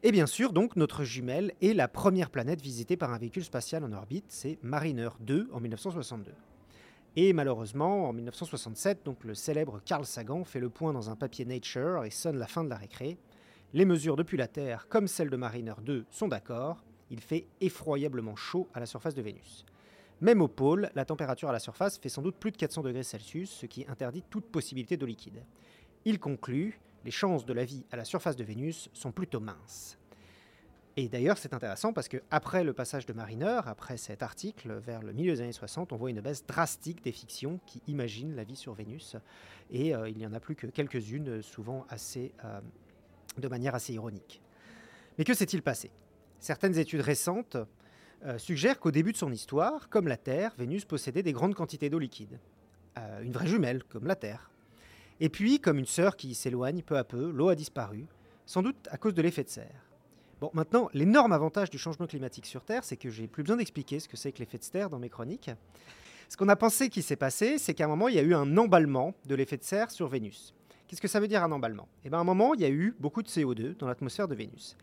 Et 0.04 0.12
bien 0.12 0.26
sûr, 0.26 0.52
donc, 0.52 0.76
notre 0.76 1.02
jumelle 1.02 1.52
est 1.60 1.72
la 1.74 1.88
première 1.88 2.30
planète 2.30 2.62
visitée 2.62 2.96
par 2.96 3.12
un 3.12 3.18
véhicule 3.18 3.42
spatial 3.42 3.82
en 3.82 3.90
orbite, 3.92 4.26
c'est 4.28 4.56
Mariner 4.62 5.08
2 5.18 5.48
en 5.52 5.58
1962. 5.58 6.30
Et 7.16 7.32
malheureusement, 7.32 8.08
en 8.08 8.12
1967, 8.12 9.04
donc, 9.04 9.24
le 9.24 9.34
célèbre 9.34 9.80
Carl 9.84 10.06
Sagan 10.06 10.44
fait 10.44 10.60
le 10.60 10.70
point 10.70 10.92
dans 10.92 11.10
un 11.10 11.16
papier 11.16 11.44
Nature 11.44 12.04
et 12.04 12.10
sonne 12.10 12.38
la 12.38 12.46
fin 12.46 12.62
de 12.62 12.68
la 12.68 12.76
récré. 12.76 13.18
Les 13.74 13.84
mesures 13.84 14.14
depuis 14.14 14.36
la 14.36 14.46
Terre, 14.46 14.86
comme 14.88 15.08
celles 15.08 15.30
de 15.30 15.36
Mariner 15.36 15.74
2, 15.82 16.06
sont 16.10 16.28
d'accord. 16.28 16.84
Il 17.10 17.18
fait 17.18 17.48
effroyablement 17.60 18.36
chaud 18.36 18.68
à 18.74 18.78
la 18.78 18.86
surface 18.86 19.16
de 19.16 19.22
Vénus. 19.22 19.66
Même 20.20 20.42
au 20.42 20.48
pôle, 20.48 20.90
la 20.94 21.06
température 21.06 21.48
à 21.48 21.52
la 21.52 21.58
surface 21.58 21.98
fait 21.98 22.08
sans 22.08 22.22
doute 22.22 22.36
plus 22.36 22.52
de 22.52 22.56
400 22.56 22.82
degrés 22.82 23.02
Celsius, 23.02 23.50
ce 23.50 23.66
qui 23.66 23.84
interdit 23.88 24.22
toute 24.30 24.46
possibilité 24.46 24.96
d'eau 24.96 25.06
liquide. 25.06 25.42
Il 26.04 26.20
conclut 26.20 26.78
les 27.08 27.12
chances 27.12 27.46
de 27.46 27.54
la 27.54 27.64
vie 27.64 27.86
à 27.90 27.96
la 27.96 28.04
surface 28.04 28.36
de 28.36 28.44
Vénus 28.44 28.90
sont 28.92 29.12
plutôt 29.12 29.40
minces. 29.40 29.96
Et 30.98 31.08
d'ailleurs, 31.08 31.38
c'est 31.38 31.54
intéressant 31.54 31.94
parce 31.94 32.06
que 32.06 32.18
après 32.30 32.64
le 32.64 32.74
passage 32.74 33.06
de 33.06 33.14
Mariner, 33.14 33.60
après 33.64 33.96
cet 33.96 34.22
article, 34.22 34.74
vers 34.74 35.02
le 35.02 35.14
milieu 35.14 35.32
des 35.32 35.40
années 35.40 35.52
60, 35.52 35.94
on 35.94 35.96
voit 35.96 36.10
une 36.10 36.20
baisse 36.20 36.44
drastique 36.44 37.02
des 37.02 37.12
fictions 37.12 37.60
qui 37.64 37.80
imaginent 37.86 38.36
la 38.36 38.44
vie 38.44 38.56
sur 38.56 38.74
Vénus. 38.74 39.16
Et 39.70 39.94
euh, 39.94 40.10
il 40.10 40.18
n'y 40.18 40.26
en 40.26 40.34
a 40.34 40.38
plus 40.40 40.54
que 40.54 40.66
quelques-unes, 40.66 41.40
souvent 41.40 41.86
euh, 41.94 42.60
de 43.38 43.48
manière 43.48 43.74
assez 43.74 43.94
ironique. 43.94 44.42
Mais 45.16 45.24
que 45.24 45.32
s'est-il 45.32 45.62
passé? 45.62 45.90
Certaines 46.40 46.76
études 46.76 47.00
récentes 47.00 47.56
euh, 48.26 48.36
suggèrent 48.36 48.80
qu'au 48.80 48.90
début 48.90 49.12
de 49.12 49.16
son 49.16 49.32
histoire, 49.32 49.88
comme 49.88 50.08
la 50.08 50.18
Terre, 50.18 50.52
Vénus 50.58 50.84
possédait 50.84 51.22
des 51.22 51.32
grandes 51.32 51.54
quantités 51.54 51.88
d'eau 51.88 52.00
liquide. 52.00 52.38
Une 53.22 53.32
vraie 53.32 53.46
jumelle, 53.46 53.82
comme 53.84 54.06
la 54.06 54.16
Terre. 54.16 54.50
Et 55.20 55.28
puis, 55.28 55.60
comme 55.60 55.78
une 55.78 55.86
sœur 55.86 56.16
qui 56.16 56.34
s'éloigne 56.34 56.82
peu 56.82 56.96
à 56.96 57.04
peu, 57.04 57.30
l'eau 57.30 57.48
a 57.48 57.54
disparu, 57.54 58.06
sans 58.46 58.62
doute 58.62 58.88
à 58.90 58.98
cause 58.98 59.14
de 59.14 59.22
l'effet 59.22 59.44
de 59.44 59.48
serre. 59.48 59.84
Bon, 60.40 60.50
maintenant, 60.54 60.88
l'énorme 60.94 61.32
avantage 61.32 61.70
du 61.70 61.78
changement 61.78 62.06
climatique 62.06 62.46
sur 62.46 62.64
Terre, 62.64 62.84
c'est 62.84 62.96
que 62.96 63.10
j'ai 63.10 63.26
plus 63.26 63.42
besoin 63.42 63.56
d'expliquer 63.56 63.98
ce 63.98 64.08
que 64.08 64.16
c'est 64.16 64.30
que 64.30 64.38
l'effet 64.38 64.58
de 64.58 64.62
serre 64.62 64.88
dans 64.88 65.00
mes 65.00 65.08
chroniques. 65.08 65.50
Ce 66.28 66.36
qu'on 66.36 66.48
a 66.48 66.54
pensé 66.54 66.88
qui 66.90 67.02
s'est 67.02 67.16
passé, 67.16 67.58
c'est 67.58 67.74
qu'à 67.74 67.86
un 67.86 67.88
moment, 67.88 68.06
il 68.06 68.14
y 68.14 68.18
a 68.18 68.22
eu 68.22 68.34
un 68.34 68.56
emballement 68.56 69.14
de 69.26 69.34
l'effet 69.34 69.56
de 69.56 69.64
serre 69.64 69.90
sur 69.90 70.06
Vénus. 70.06 70.54
Qu'est-ce 70.86 71.00
que 71.00 71.08
ça 71.08 71.18
veut 71.18 71.26
dire 71.26 71.42
un 71.42 71.50
emballement? 71.50 71.88
Eh 72.04 72.10
bien, 72.10 72.18
à 72.18 72.20
un 72.20 72.24
moment, 72.24 72.54
il 72.54 72.60
y 72.60 72.64
a 72.64 72.70
eu 72.70 72.94
beaucoup 73.00 73.22
de 73.22 73.28
CO2 73.28 73.76
dans 73.76 73.88
l'atmosphère 73.88 74.28
de 74.28 74.34
Vénus. 74.36 74.76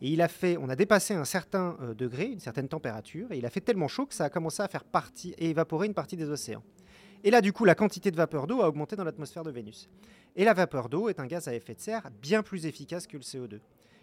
Et 0.00 0.10
il 0.10 0.22
a 0.22 0.28
fait, 0.28 0.56
on 0.56 0.68
a 0.68 0.76
dépassé 0.76 1.14
un 1.14 1.24
certain 1.24 1.76
euh, 1.82 1.92
degré, 1.92 2.26
une 2.26 2.40
certaine 2.40 2.68
température, 2.68 3.32
et 3.32 3.38
il 3.38 3.44
a 3.44 3.50
fait 3.50 3.60
tellement 3.60 3.88
chaud 3.88 4.06
que 4.06 4.14
ça 4.14 4.24
a 4.24 4.30
commencé 4.30 4.62
à 4.62 4.68
faire 4.68 4.84
partie 4.84 5.34
et 5.36 5.50
évaporer 5.50 5.86
une 5.86 5.94
partie 5.94 6.16
des 6.16 6.30
océans. 6.30 6.62
Et 7.22 7.30
là, 7.30 7.40
du 7.42 7.52
coup, 7.52 7.64
la 7.64 7.74
quantité 7.74 8.10
de 8.10 8.16
vapeur 8.16 8.46
d'eau 8.46 8.62
a 8.62 8.68
augmenté 8.68 8.96
dans 8.96 9.04
l'atmosphère 9.04 9.42
de 9.42 9.50
Vénus. 9.50 9.88
Et 10.36 10.44
la 10.44 10.54
vapeur 10.54 10.88
d'eau 10.88 11.08
est 11.08 11.20
un 11.20 11.26
gaz 11.26 11.48
à 11.48 11.54
effet 11.54 11.74
de 11.74 11.80
serre 11.80 12.10
bien 12.22 12.42
plus 12.42 12.64
efficace 12.64 13.06
que 13.06 13.16
le 13.16 13.22
CO2. 13.22 13.60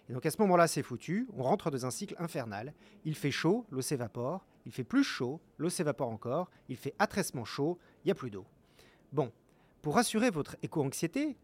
Et 0.10 0.14
donc 0.14 0.26
à 0.26 0.32
ce 0.32 0.40
moment-là, 0.42 0.68
c'est 0.68 0.84
foutu, 0.84 1.28
on 1.36 1.44
rentre 1.44 1.72
dans 1.72 1.86
un 1.86 1.92
cycle 1.92 2.16
infernal. 2.20 2.74
Il 3.06 3.16
fait 3.16 3.32
chaud, 3.32 3.66
l'eau 3.72 3.82
s'évapore, 3.82 4.46
il 4.66 4.72
fait 4.72 4.84
plus 4.84 5.04
chaud, 5.04 5.42
l'eau 5.58 5.70
s'évapore 5.70 6.10
encore, 6.10 6.50
il 6.70 6.78
fait 6.78 6.94
attressement 7.00 7.44
chaud, 7.44 7.78
il 8.04 8.08
n'y 8.08 8.12
a 8.12 8.16
plus 8.16 8.30
d'eau. 8.30 8.46
Bon, 9.12 9.32
pour 9.82 9.96
rassurer 9.96 10.30
votre 10.30 10.56
éco-anxiété, 10.62 11.36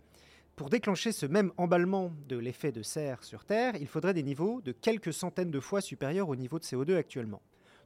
pour 0.55 0.69
déclencher 0.69 1.11
ce 1.11 1.25
même 1.25 1.51
emballement 1.57 2.11
de 2.27 2.37
l'effet 2.37 2.71
de 2.71 2.83
serre 2.83 3.23
sur 3.23 3.43
Terre, 3.43 3.75
il 3.79 3.87
faudrait 3.87 4.13
des 4.13 4.23
niveaux 4.23 4.61
de 4.61 4.71
quelques 4.71 5.13
centaines 5.13 5.51
de 5.51 5.59
fois 5.59 5.81
supérieurs 5.81 6.29
au 6.29 6.35
niveau 6.35 6.59
de 6.59 6.63
CO2 6.63 6.95
actuellement. 6.95 7.41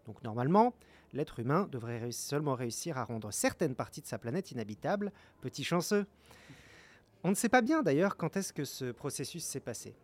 Donc 0.06 0.22
normalement, 0.24 0.74
l'être 1.14 1.39
humain 1.39 1.68
devrait 1.72 2.12
seulement 2.12 2.55
réussir 2.55 2.97
à 2.97 3.03
rendre 3.03 3.32
certaines 3.32 3.76
parties 3.76 4.01
de 4.01 4.08
sa 4.08 4.18
planète 4.18 4.51
inhabitable. 4.51 5.12
Petit 5.41 5.64
chanceux. 5.64 6.05
On 7.24 7.30
ne 7.30 7.36
sait 7.36 7.49
pas 7.49 7.62
bien 7.62 7.84
d'ailleurs 7.84 8.18
quand 8.18 8.38
est-ce 8.38 8.53
que 8.53 8.66
ce 8.66 8.91
processus 8.91 9.43
s'est 9.43 9.60
passé, 9.60 9.95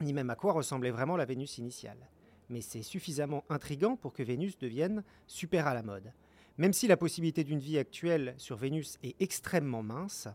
ni 0.00 0.12
même 0.12 0.30
à 0.30 0.36
quoi 0.36 0.52
ressemblait 0.52 0.90
vraiment 0.90 1.16
la 1.16 1.24
Vénus 1.24 1.58
initiale. 1.58 2.08
Mais 2.50 2.60
c'est 2.60 2.82
suffisamment 2.82 3.44
intrigant 3.48 3.96
pour 3.96 4.12
que 4.12 4.22
Vénus 4.22 4.58
devienne 4.58 5.02
super 5.26 5.66
à 5.66 5.74
la 5.74 5.82
mode. 5.82 6.12
Même 6.58 6.72
si 6.72 6.86
la 6.86 6.96
possibilité 6.96 7.42
d'une 7.42 7.58
vie 7.58 7.78
actuelle 7.78 8.34
sur 8.36 8.56
Vénus 8.56 8.98
est 9.02 9.16
extrêmement 9.20 9.82
mince, 9.82 10.28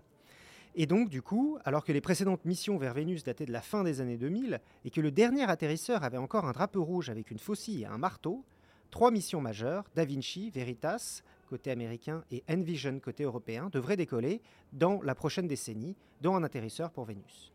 et 0.76 0.86
donc, 0.86 1.10
du 1.10 1.22
coup, 1.22 1.58
alors 1.66 1.84
que 1.84 1.91
les 1.91 2.02
précédentes 2.02 2.45
missions 2.45 2.78
vers 2.78 2.93
Vénus 2.93 3.24
dataient 3.24 3.45
de 3.45 3.52
la 3.52 3.62
fin 3.62 3.84
des 3.84 4.02
années 4.02 4.18
2000 4.18 4.62
et 4.86 4.89
que 4.91 5.02
le 5.02 5.12
dernier 5.12 5.50
atterrisseur 5.50 6.04
avait 6.04 6.18
encore 6.18 6.45
un 6.45 6.52
drapeau 6.52 6.84
rouge 6.84 7.10
avec 7.10 7.32
une 7.32 7.39
faucille 7.39 7.82
et 7.82 7.86
un 7.86 7.97
marteau, 7.97 8.45
trois 8.92 9.12
missions 9.12 9.42
majeures, 9.42 9.86
Da 9.96 10.06
Vinci, 10.06 10.50
Veritas, 10.50 11.22
côté 11.50 11.72
américain, 11.72 12.24
et 12.32 12.44
Envision, 12.50 13.00
côté 13.00 13.24
européen, 13.24 13.70
devraient 13.72 13.98
décoller 13.98 14.42
dans 14.72 15.02
la 15.02 15.16
prochaine 15.16 15.48
décennie, 15.48 15.96
dont 16.22 16.36
un 16.36 16.44
atterrisseur 16.44 16.92
pour 16.92 17.06
Vénus. 17.06 17.52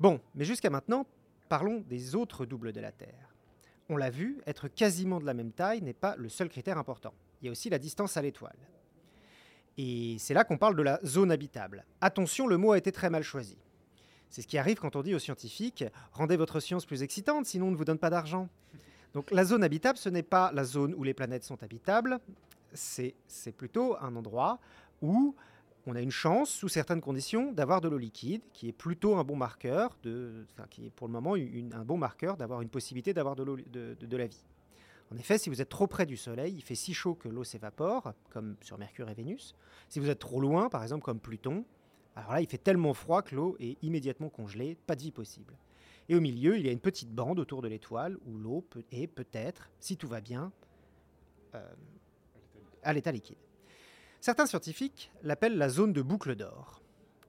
Bon, 0.00 0.20
mais 0.34 0.44
jusqu'à 0.44 0.70
maintenant, 0.70 1.06
parlons 1.48 1.84
des 1.88 2.14
autres 2.14 2.46
doubles 2.46 2.72
de 2.72 2.80
la 2.80 2.92
Terre. 2.92 3.34
On 3.88 3.96
l'a 3.96 4.10
vu, 4.10 4.40
être 4.46 4.68
quasiment 4.68 5.20
de 5.20 5.26
la 5.26 5.34
même 5.34 5.52
taille 5.52 5.82
n'est 5.82 5.92
pas 5.92 6.16
le 6.16 6.28
seul 6.28 6.48
critère 6.48 6.78
important. 6.78 7.12
Il 7.42 7.46
y 7.46 7.48
a 7.48 7.52
aussi 7.52 7.68
la 7.68 7.78
distance 7.78 8.16
à 8.16 8.22
l'étoile. 8.22 8.56
Et 9.76 10.16
c'est 10.18 10.34
là 10.34 10.44
qu'on 10.44 10.56
parle 10.56 10.76
de 10.76 10.82
la 10.82 11.00
zone 11.04 11.30
habitable. 11.30 11.84
Attention, 12.00 12.46
le 12.46 12.56
mot 12.56 12.72
a 12.72 12.78
été 12.78 12.92
très 12.92 13.10
mal 13.10 13.22
choisi. 13.22 13.58
C'est 14.30 14.42
ce 14.42 14.46
qui 14.46 14.58
arrive 14.58 14.78
quand 14.78 14.96
on 14.96 15.02
dit 15.02 15.14
aux 15.14 15.18
scientifiques 15.18 15.84
rendez 16.12 16.36
votre 16.36 16.60
science 16.60 16.86
plus 16.86 17.02
excitante, 17.02 17.46
sinon 17.46 17.68
on 17.68 17.70
ne 17.70 17.76
vous 17.76 17.84
donne 17.84 17.98
pas 17.98 18.10
d'argent. 18.10 18.48
Donc 19.14 19.30
la 19.30 19.44
zone 19.44 19.62
habitable, 19.62 19.96
ce 19.96 20.08
n'est 20.08 20.22
pas 20.22 20.50
la 20.52 20.64
zone 20.64 20.94
où 20.94 21.04
les 21.04 21.14
planètes 21.14 21.44
sont 21.44 21.62
habitables, 21.62 22.18
c'est 22.72 23.14
plutôt 23.56 23.96
un 24.00 24.16
endroit 24.16 24.58
où 25.00 25.34
on 25.86 25.94
a 25.94 26.00
une 26.00 26.10
chance, 26.10 26.50
sous 26.50 26.68
certaines 26.68 27.00
conditions, 27.00 27.52
d'avoir 27.52 27.80
de 27.80 27.88
l'eau 27.88 27.98
liquide, 27.98 28.42
qui 28.52 28.68
est 28.68 28.72
plutôt 28.72 29.16
un 29.16 29.24
bon 29.24 29.36
marqueur, 29.36 29.96
de, 30.02 30.46
enfin, 30.52 30.66
qui 30.70 30.86
est 30.86 30.90
pour 30.90 31.06
le 31.06 31.12
moment 31.12 31.34
un 31.34 31.84
bon 31.84 31.98
marqueur 31.98 32.36
d'avoir 32.36 32.62
une 32.62 32.70
possibilité 32.70 33.12
d'avoir 33.12 33.36
de, 33.36 33.44
de, 33.44 33.94
de 34.00 34.16
la 34.16 34.26
vie. 34.26 34.44
En 35.12 35.16
effet, 35.16 35.36
si 35.36 35.50
vous 35.50 35.60
êtes 35.60 35.68
trop 35.68 35.86
près 35.86 36.06
du 36.06 36.16
Soleil, 36.16 36.54
il 36.56 36.62
fait 36.62 36.74
si 36.74 36.94
chaud 36.94 37.14
que 37.14 37.28
l'eau 37.28 37.44
s'évapore, 37.44 38.14
comme 38.30 38.56
sur 38.62 38.78
Mercure 38.78 39.10
et 39.10 39.14
Vénus. 39.14 39.54
Si 39.88 40.00
vous 40.00 40.08
êtes 40.08 40.18
trop 40.18 40.40
loin, 40.40 40.70
par 40.70 40.82
exemple 40.82 41.04
comme 41.04 41.20
Pluton, 41.20 41.64
alors 42.16 42.32
là, 42.32 42.40
il 42.40 42.48
fait 42.48 42.58
tellement 42.58 42.94
froid 42.94 43.22
que 43.22 43.34
l'eau 43.34 43.56
est 43.60 43.76
immédiatement 43.82 44.30
congelée, 44.30 44.76
pas 44.86 44.96
de 44.96 45.02
vie 45.02 45.10
possible. 45.10 45.54
Et 46.08 46.14
au 46.14 46.20
milieu, 46.20 46.58
il 46.58 46.66
y 46.66 46.68
a 46.68 46.72
une 46.72 46.80
petite 46.80 47.10
bande 47.10 47.38
autour 47.38 47.62
de 47.62 47.68
l'étoile 47.68 48.18
où 48.26 48.36
l'eau 48.36 48.66
est 48.92 49.06
peut-être, 49.06 49.70
si 49.80 49.96
tout 49.96 50.08
va 50.08 50.20
bien, 50.20 50.52
euh, 51.54 51.66
à 52.82 52.92
l'état 52.92 53.12
liquide. 53.12 53.38
Certains 54.20 54.46
scientifiques 54.46 55.10
l'appellent 55.22 55.56
la 55.56 55.68
zone 55.68 55.92
de 55.92 56.02
boucle 56.02 56.34
d'or. 56.34 56.82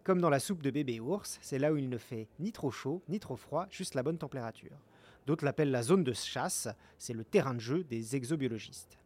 Comme 0.04 0.22
dans 0.22 0.30
la 0.30 0.40
soupe 0.40 0.62
de 0.62 0.70
bébé 0.70 1.00
ours, 1.00 1.40
c'est 1.42 1.58
là 1.58 1.74
où 1.74 1.78
il 1.78 1.90
ne 1.90 1.98
fait 1.98 2.28
ni 2.40 2.52
trop 2.52 2.72
chaud 2.72 3.02
ni 3.10 3.20
trop 3.20 3.36
froid, 3.36 3.66
juste 3.70 3.96
la 3.96 4.04
bonne 4.04 4.18
température. 4.18 4.78
D'autres 5.26 5.46
l'appellent 5.46 5.72
la 5.72 5.82
zone 5.82 6.04
de 6.04 6.14
chasse, 6.14 6.68
c'est 6.98 7.14
le 7.14 7.24
terrain 7.24 7.54
de 7.54 7.60
jeu 7.60 7.84
des 7.84 8.16
exobiologistes. 8.16 8.98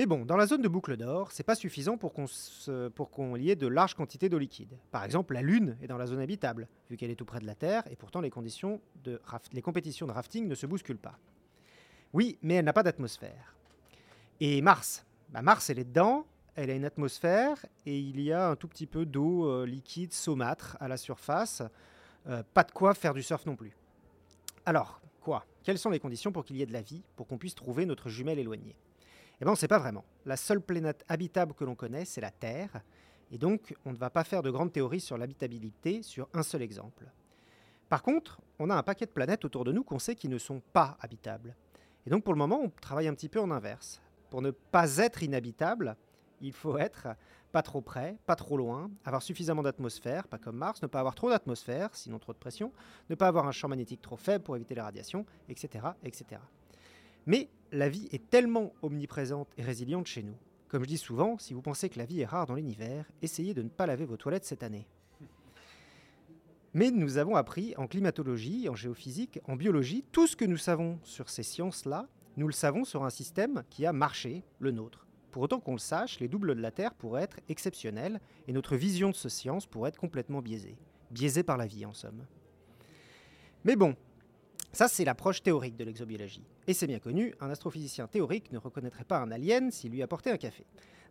Mais 0.00 0.06
bon, 0.06 0.24
dans 0.24 0.38
la 0.38 0.46
zone 0.46 0.62
de 0.62 0.68
boucle 0.68 0.96
d'or, 0.96 1.30
c'est 1.30 1.42
pas 1.42 1.54
suffisant 1.54 1.98
pour 1.98 2.14
qu'on 2.14 3.36
y 3.36 3.50
ait 3.50 3.54
de 3.54 3.66
larges 3.66 3.92
quantités 3.92 4.30
d'eau 4.30 4.38
liquide. 4.38 4.78
Par 4.90 5.04
exemple, 5.04 5.34
la 5.34 5.42
Lune 5.42 5.76
est 5.82 5.88
dans 5.88 5.98
la 5.98 6.06
zone 6.06 6.20
habitable, 6.20 6.68
vu 6.88 6.96
qu'elle 6.96 7.10
est 7.10 7.16
tout 7.16 7.26
près 7.26 7.38
de 7.38 7.44
la 7.44 7.54
Terre, 7.54 7.82
et 7.90 7.96
pourtant 7.96 8.22
les, 8.22 8.30
conditions 8.30 8.80
compétitions 9.62 10.06
de 10.06 10.12
rafting 10.12 10.48
ne 10.48 10.54
se 10.54 10.64
bousculent 10.64 10.96
pas. 10.96 11.18
Oui, 12.14 12.38
mais 12.40 12.54
elle 12.54 12.64
n'a 12.64 12.72
pas 12.72 12.82
d'atmosphère. 12.82 13.54
Et 14.40 14.62
Mars 14.62 15.04
bah 15.28 15.42
Mars, 15.42 15.68
elle 15.68 15.78
est 15.78 15.84
dedans, 15.84 16.24
elle 16.54 16.70
a 16.70 16.74
une 16.74 16.86
atmosphère, 16.86 17.66
et 17.84 17.98
il 17.98 18.22
y 18.22 18.32
a 18.32 18.48
un 18.48 18.56
tout 18.56 18.68
petit 18.68 18.86
peu 18.86 19.04
d'eau 19.04 19.50
euh, 19.50 19.66
liquide 19.66 20.14
saumâtre 20.14 20.78
à 20.80 20.88
la 20.88 20.96
surface. 20.96 21.62
Euh, 22.26 22.42
pas 22.54 22.64
de 22.64 22.72
quoi 22.72 22.94
faire 22.94 23.12
du 23.12 23.22
surf 23.22 23.44
non 23.44 23.54
plus. 23.54 23.76
Alors, 24.64 25.02
Quoi? 25.20 25.44
Quelles 25.62 25.78
sont 25.78 25.90
les 25.90 26.00
conditions 26.00 26.32
pour 26.32 26.44
qu'il 26.44 26.56
y 26.56 26.62
ait 26.62 26.66
de 26.66 26.72
la 26.72 26.80
vie, 26.80 27.02
pour 27.14 27.26
qu'on 27.26 27.36
puisse 27.36 27.54
trouver 27.54 27.84
notre 27.84 28.08
jumelle 28.08 28.38
éloignée? 28.38 28.74
Eh 29.40 29.44
bien, 29.44 29.50
on 29.50 29.54
ne 29.54 29.58
sait 29.58 29.68
pas 29.68 29.78
vraiment. 29.78 30.04
La 30.26 30.36
seule 30.36 30.60
planète 30.60 31.04
habitable 31.08 31.54
que 31.54 31.64
l'on 31.64 31.74
connaît, 31.74 32.04
c'est 32.04 32.20
la 32.20 32.30
Terre, 32.30 32.82
et 33.30 33.38
donc 33.38 33.74
on 33.86 33.92
ne 33.92 33.96
va 33.96 34.10
pas 34.10 34.24
faire 34.24 34.42
de 34.42 34.50
grandes 34.50 34.72
théories 34.72 35.00
sur 35.00 35.16
l'habitabilité 35.16 36.02
sur 36.02 36.28
un 36.34 36.42
seul 36.42 36.62
exemple. 36.62 37.06
Par 37.88 38.02
contre, 38.02 38.40
on 38.58 38.70
a 38.70 38.74
un 38.74 38.82
paquet 38.82 39.06
de 39.06 39.10
planètes 39.10 39.44
autour 39.44 39.64
de 39.64 39.72
nous 39.72 39.82
qu'on 39.82 39.98
sait 39.98 40.14
qui 40.14 40.28
ne 40.28 40.38
sont 40.38 40.60
pas 40.72 40.96
habitables. 41.00 41.56
Et 42.06 42.10
donc 42.10 42.22
pour 42.24 42.34
le 42.34 42.38
moment, 42.38 42.60
on 42.62 42.68
travaille 42.68 43.08
un 43.08 43.14
petit 43.14 43.28
peu 43.28 43.40
en 43.40 43.50
inverse. 43.50 44.02
Pour 44.30 44.42
ne 44.42 44.50
pas 44.50 44.98
être 44.98 45.22
inhabitable, 45.22 45.96
il 46.40 46.52
faut 46.52 46.78
être 46.78 47.08
pas 47.52 47.62
trop 47.62 47.80
près, 47.80 48.16
pas 48.26 48.36
trop 48.36 48.56
loin, 48.56 48.90
avoir 49.04 49.22
suffisamment 49.22 49.62
d'atmosphère, 49.62 50.28
pas 50.28 50.38
comme 50.38 50.56
Mars, 50.56 50.82
ne 50.82 50.86
pas 50.86 51.00
avoir 51.00 51.14
trop 51.14 51.30
d'atmosphère, 51.30 51.90
sinon 51.94 52.18
trop 52.18 52.32
de 52.32 52.38
pression, 52.38 52.72
ne 53.08 53.14
pas 53.14 53.26
avoir 53.26 53.46
un 53.46 53.52
champ 53.52 53.68
magnétique 53.68 54.02
trop 54.02 54.16
faible 54.16 54.44
pour 54.44 54.56
éviter 54.56 54.74
les 54.74 54.80
radiations, 54.80 55.26
etc., 55.48 55.88
etc. 56.04 56.40
Mais 57.26 57.48
la 57.72 57.88
vie 57.88 58.08
est 58.12 58.30
tellement 58.30 58.72
omniprésente 58.82 59.48
et 59.56 59.62
résiliente 59.62 60.06
chez 60.06 60.22
nous. 60.22 60.36
Comme 60.68 60.84
je 60.84 60.88
dis 60.88 60.98
souvent, 60.98 61.38
si 61.38 61.52
vous 61.54 61.62
pensez 61.62 61.88
que 61.88 61.98
la 61.98 62.04
vie 62.04 62.20
est 62.20 62.26
rare 62.26 62.46
dans 62.46 62.54
l'univers, 62.54 63.10
essayez 63.22 63.54
de 63.54 63.62
ne 63.62 63.68
pas 63.68 63.86
laver 63.86 64.04
vos 64.04 64.16
toilettes 64.16 64.44
cette 64.44 64.62
année. 64.62 64.86
Mais 66.74 66.92
nous 66.92 67.18
avons 67.18 67.34
appris 67.34 67.74
en 67.76 67.88
climatologie, 67.88 68.68
en 68.68 68.76
géophysique, 68.76 69.40
en 69.48 69.56
biologie, 69.56 70.04
tout 70.12 70.28
ce 70.28 70.36
que 70.36 70.44
nous 70.44 70.56
savons 70.56 71.00
sur 71.02 71.28
ces 71.28 71.42
sciences-là, 71.42 72.08
nous 72.36 72.46
le 72.46 72.52
savons 72.52 72.84
sur 72.84 73.04
un 73.04 73.10
système 73.10 73.64
qui 73.70 73.84
a 73.86 73.92
marché, 73.92 74.44
le 74.60 74.70
nôtre. 74.70 75.08
Pour 75.32 75.42
autant 75.42 75.58
qu'on 75.58 75.72
le 75.72 75.78
sache, 75.78 76.20
les 76.20 76.28
doubles 76.28 76.54
de 76.54 76.60
la 76.60 76.70
Terre 76.70 76.94
pourraient 76.94 77.22
être 77.22 77.40
exceptionnels 77.48 78.20
et 78.46 78.52
notre 78.52 78.76
vision 78.76 79.10
de 79.10 79.16
ce 79.16 79.28
science 79.28 79.66
pourrait 79.66 79.88
être 79.88 79.98
complètement 79.98 80.40
biaisée. 80.40 80.76
Biaisée 81.10 81.42
par 81.42 81.56
la 81.56 81.66
vie, 81.66 81.84
en 81.84 81.92
somme. 81.92 82.24
Mais 83.64 83.76
bon, 83.76 83.96
ça 84.72 84.88
c'est 84.88 85.04
l'approche 85.04 85.42
théorique 85.42 85.76
de 85.76 85.84
l'exobiologie. 85.84 86.44
Et 86.66 86.74
c'est 86.74 86.86
bien 86.86 86.98
connu, 86.98 87.34
un 87.40 87.50
astrophysicien 87.50 88.06
théorique 88.06 88.52
ne 88.52 88.58
reconnaîtrait 88.58 89.04
pas 89.04 89.18
un 89.18 89.30
alien 89.30 89.70
s'il 89.70 89.92
lui 89.92 90.02
apportait 90.02 90.30
un 90.30 90.36
café. 90.36 90.64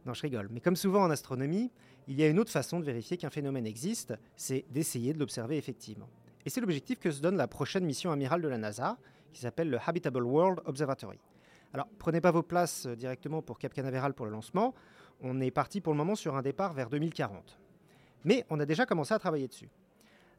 Non, 0.05 0.13
je 0.13 0.21
rigole. 0.21 0.47
Mais 0.51 0.61
comme 0.61 0.75
souvent 0.75 1.03
en 1.03 1.09
astronomie, 1.09 1.71
il 2.07 2.19
y 2.19 2.23
a 2.23 2.27
une 2.27 2.39
autre 2.39 2.51
façon 2.51 2.79
de 2.79 2.85
vérifier 2.85 3.17
qu'un 3.17 3.29
phénomène 3.29 3.67
existe, 3.67 4.13
c'est 4.35 4.65
d'essayer 4.69 5.13
de 5.13 5.19
l'observer 5.19 5.57
effectivement. 5.57 6.09
Et 6.45 6.49
c'est 6.49 6.61
l'objectif 6.61 6.99
que 6.99 7.11
se 7.11 7.21
donne 7.21 7.35
la 7.35 7.47
prochaine 7.47 7.85
mission 7.85 8.11
amirale 8.11 8.41
de 8.41 8.47
la 8.47 8.57
NASA, 8.57 8.97
qui 9.33 9.41
s'appelle 9.41 9.69
le 9.69 9.77
Habitable 9.85 10.23
World 10.23 10.61
Observatory. 10.65 11.19
Alors, 11.73 11.87
prenez 11.99 12.21
pas 12.21 12.31
vos 12.31 12.41
places 12.41 12.87
euh, 12.87 12.95
directement 12.95 13.41
pour 13.41 13.59
Cap 13.59 13.73
Canaveral 13.73 14.13
pour 14.13 14.25
le 14.25 14.31
lancement. 14.31 14.73
On 15.21 15.39
est 15.39 15.51
parti 15.51 15.81
pour 15.81 15.93
le 15.93 15.97
moment 15.97 16.15
sur 16.15 16.35
un 16.35 16.41
départ 16.41 16.73
vers 16.73 16.89
2040. 16.89 17.59
Mais 18.25 18.45
on 18.49 18.59
a 18.59 18.65
déjà 18.65 18.85
commencé 18.85 19.13
à 19.13 19.19
travailler 19.19 19.47
dessus. 19.47 19.69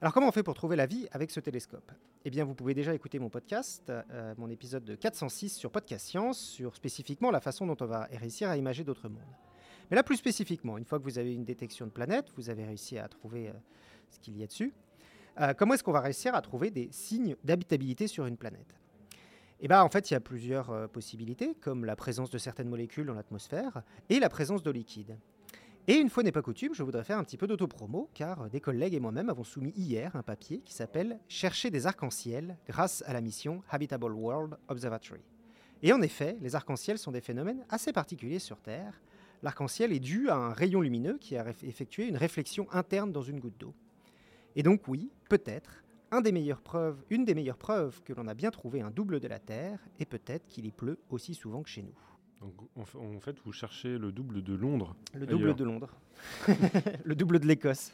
Alors 0.02 0.14
comment 0.14 0.28
on 0.28 0.32
fait 0.32 0.42
pour 0.42 0.54
trouver 0.54 0.76
la 0.76 0.86
vie 0.86 1.06
avec 1.12 1.30
ce 1.30 1.40
télescope? 1.40 1.92
Eh 2.24 2.30
bien 2.30 2.46
vous 2.46 2.54
pouvez 2.54 2.72
déjà 2.72 2.94
écouter 2.94 3.18
mon 3.18 3.28
podcast, 3.28 3.90
euh, 3.90 4.34
mon 4.38 4.48
épisode 4.48 4.82
de 4.82 4.94
406 4.94 5.50
sur 5.50 5.70
Podcast 5.70 6.06
Science, 6.06 6.38
sur 6.38 6.74
spécifiquement 6.74 7.30
la 7.30 7.42
façon 7.42 7.66
dont 7.66 7.76
on 7.80 7.84
va 7.84 8.08
réussir 8.12 8.48
à 8.48 8.56
imager 8.56 8.82
d'autres 8.82 9.10
mondes. 9.10 9.20
Mais 9.90 9.96
là 9.96 10.02
plus 10.02 10.16
spécifiquement, 10.16 10.78
une 10.78 10.86
fois 10.86 10.98
que 10.98 11.04
vous 11.04 11.18
avez 11.18 11.34
une 11.34 11.44
détection 11.44 11.84
de 11.84 11.90
planète, 11.90 12.28
vous 12.34 12.48
avez 12.48 12.64
réussi 12.64 12.96
à 12.96 13.08
trouver 13.08 13.50
euh, 13.50 13.52
ce 14.08 14.18
qu'il 14.20 14.38
y 14.38 14.42
a 14.42 14.46
dessus, 14.46 14.72
euh, 15.38 15.52
comment 15.52 15.74
est-ce 15.74 15.84
qu'on 15.84 15.92
va 15.92 16.00
réussir 16.00 16.34
à 16.34 16.40
trouver 16.40 16.70
des 16.70 16.88
signes 16.92 17.36
d'habitabilité 17.44 18.06
sur 18.06 18.24
une 18.24 18.38
planète? 18.38 18.74
Eh 19.60 19.68
bien, 19.68 19.82
en 19.82 19.90
fait, 19.90 20.10
il 20.10 20.14
y 20.14 20.16
a 20.16 20.20
plusieurs 20.20 20.88
possibilités, 20.88 21.54
comme 21.60 21.84
la 21.84 21.94
présence 21.94 22.30
de 22.30 22.38
certaines 22.38 22.70
molécules 22.70 23.04
dans 23.04 23.12
l'atmosphère 23.12 23.82
et 24.08 24.18
la 24.18 24.30
présence 24.30 24.62
d'eau 24.62 24.72
liquide. 24.72 25.18
Et 25.88 25.94
une 25.94 26.10
fois 26.10 26.22
n'est 26.22 26.30
pas 26.30 26.42
coutume, 26.42 26.74
je 26.74 26.82
voudrais 26.82 27.04
faire 27.04 27.18
un 27.18 27.24
petit 27.24 27.38
peu 27.38 27.46
d'autopromo, 27.46 28.10
car 28.14 28.50
des 28.50 28.60
collègues 28.60 28.94
et 28.94 29.00
moi-même 29.00 29.30
avons 29.30 29.44
soumis 29.44 29.72
hier 29.76 30.14
un 30.14 30.22
papier 30.22 30.60
qui 30.60 30.74
s'appelle 30.74 31.18
Chercher 31.26 31.70
des 31.70 31.86
arcs-en-ciel 31.86 32.58
grâce 32.68 33.02
à 33.06 33.12
la 33.12 33.20
mission 33.20 33.62
Habitable 33.70 34.12
World 34.12 34.56
Observatory. 34.68 35.22
Et 35.82 35.92
en 35.92 36.02
effet, 36.02 36.36
les 36.42 36.54
arcs-en-ciel 36.54 36.98
sont 36.98 37.12
des 37.12 37.22
phénomènes 37.22 37.64
assez 37.70 37.92
particuliers 37.92 38.38
sur 38.38 38.60
Terre. 38.60 39.00
L'arc-en-ciel 39.42 39.92
est 39.92 40.00
dû 40.00 40.28
à 40.28 40.36
un 40.36 40.52
rayon 40.52 40.82
lumineux 40.82 41.16
qui 41.18 41.36
a 41.36 41.48
effectué 41.62 42.06
une 42.06 42.18
réflexion 42.18 42.66
interne 42.72 43.10
dans 43.10 43.22
une 43.22 43.40
goutte 43.40 43.58
d'eau. 43.58 43.74
Et 44.54 44.62
donc 44.62 44.86
oui, 44.86 45.10
peut-être, 45.30 45.82
une 46.12 46.22
des 46.22 46.32
meilleures 46.32 46.60
preuves 47.58 48.02
que 48.02 48.12
l'on 48.12 48.26
a 48.26 48.34
bien 48.34 48.50
trouvé 48.50 48.82
un 48.82 48.90
double 48.90 49.18
de 49.18 49.28
la 49.28 49.38
Terre, 49.38 49.78
et 49.98 50.04
peut-être 50.04 50.46
qu'il 50.48 50.66
y 50.66 50.72
pleut 50.72 50.98
aussi 51.08 51.34
souvent 51.34 51.62
que 51.62 51.70
chez 51.70 51.82
nous. 51.82 51.94
Donc, 52.40 52.54
en 52.74 53.20
fait, 53.20 53.36
vous 53.44 53.52
cherchez 53.52 53.98
le 53.98 54.12
double 54.12 54.42
de 54.42 54.54
Londres. 54.54 54.96
Le 55.14 55.26
double 55.26 55.54
de 55.54 55.64
Londres. 55.64 55.90
le 57.04 57.14
double 57.14 57.38
de 57.38 57.46
l'Écosse. 57.46 57.92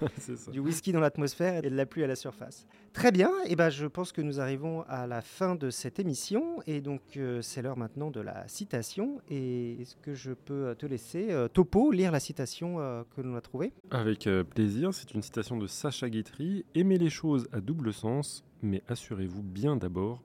Du 0.52 0.60
whisky 0.60 0.92
dans 0.92 1.00
l'atmosphère 1.00 1.64
et 1.64 1.70
de 1.70 1.74
la 1.74 1.86
pluie 1.86 2.04
à 2.04 2.06
la 2.06 2.16
surface. 2.16 2.66
Très 2.92 3.10
bien, 3.10 3.30
et 3.44 3.52
eh 3.52 3.56
ben, 3.56 3.68
je 3.68 3.86
pense 3.86 4.12
que 4.12 4.20
nous 4.20 4.40
arrivons 4.40 4.82
à 4.88 5.06
la 5.06 5.20
fin 5.20 5.54
de 5.54 5.70
cette 5.70 5.98
émission. 5.98 6.62
Et 6.66 6.80
donc, 6.80 7.00
euh, 7.16 7.42
c'est 7.42 7.62
l'heure 7.62 7.76
maintenant 7.76 8.10
de 8.10 8.20
la 8.20 8.46
citation. 8.48 9.20
Et 9.28 9.80
est-ce 9.80 9.96
que 9.96 10.14
je 10.14 10.32
peux 10.32 10.74
te 10.78 10.86
laisser, 10.86 11.30
euh, 11.30 11.48
Topo, 11.48 11.90
lire 11.90 12.12
la 12.12 12.20
citation 12.20 12.80
euh, 12.80 13.02
que 13.14 13.22
l'on 13.22 13.34
a 13.34 13.40
trouvée? 13.40 13.72
Avec 13.90 14.28
plaisir. 14.54 14.92
C'est 14.92 15.14
une 15.14 15.22
citation 15.22 15.56
de 15.56 15.66
Sacha 15.66 16.08
Guitry. 16.08 16.64
Aimez 16.74 16.98
les 16.98 17.10
choses 17.10 17.48
à 17.52 17.60
double 17.60 17.92
sens, 17.92 18.44
mais 18.62 18.82
assurez-vous 18.88 19.42
bien 19.42 19.76
d'abord 19.76 20.22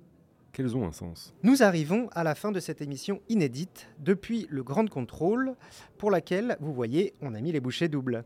qu'elles 0.52 0.76
ont 0.76 0.86
un 0.86 0.92
sens. 0.92 1.34
Nous 1.44 1.64
arrivons 1.64 2.10
à 2.14 2.24
la 2.24 2.36
fin 2.36 2.52
de 2.52 2.60
cette 2.60 2.82
émission 2.82 3.22
inédite 3.30 3.88
depuis 4.00 4.48
le 4.50 4.64
Grand 4.64 4.90
Contrôle, 4.90 5.56
pour 5.98 6.12
laquelle, 6.12 6.58
vous 6.60 6.74
voyez, 6.74 7.14
on 7.22 7.34
a 7.34 7.42
mis 7.42 7.52
les 7.52 7.60
bouchées 7.60 7.88
doubles. 7.88 8.24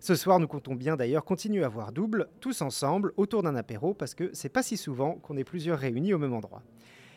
Ce 0.00 0.14
soir, 0.14 0.38
nous 0.38 0.46
comptons 0.48 0.74
bien 0.74 0.96
d'ailleurs 0.96 1.24
continuer 1.24 1.64
à 1.64 1.68
voir 1.68 1.90
double, 1.90 2.28
tous 2.40 2.60
ensemble, 2.62 3.12
autour 3.16 3.42
d'un 3.42 3.56
apéro, 3.56 3.94
parce 3.94 4.14
que 4.14 4.30
c'est 4.34 4.50
pas 4.50 4.62
si 4.62 4.76
souvent 4.76 5.14
qu'on 5.14 5.36
est 5.36 5.44
plusieurs 5.44 5.78
réunis 5.78 6.12
au 6.12 6.18
même 6.18 6.34
endroit. 6.34 6.62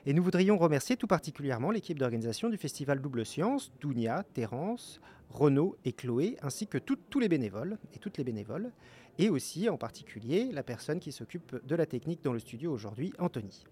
Et 0.05 0.13
nous 0.13 0.23
voudrions 0.23 0.57
remercier 0.57 0.95
tout 0.95 1.05
particulièrement 1.05 1.69
l'équipe 1.69 1.99
d'organisation 1.99 2.49
du 2.49 2.55
festival 2.55 3.01
Double 3.01 3.25
Science, 3.25 3.73
Dounia, 3.81 4.23
Terence, 4.33 5.01
Renaud 5.29 5.75
et 5.83 5.91
Chloé, 5.91 6.37
ainsi 6.41 6.65
que 6.65 6.77
tous 6.77 7.19
les 7.19 7.27
bénévoles 7.27 7.77
et 7.93 7.99
toutes 7.99 8.17
les 8.17 8.23
bénévoles, 8.23 8.71
et 9.19 9.29
aussi 9.29 9.67
en 9.67 9.75
particulier 9.75 10.49
la 10.53 10.63
personne 10.63 10.99
qui 10.99 11.11
s'occupe 11.11 11.57
de 11.65 11.75
la 11.75 11.85
technique 11.85 12.23
dans 12.23 12.31
le 12.31 12.39
studio 12.39 12.71
aujourd'hui, 12.71 13.11
Anthony. 13.19 13.65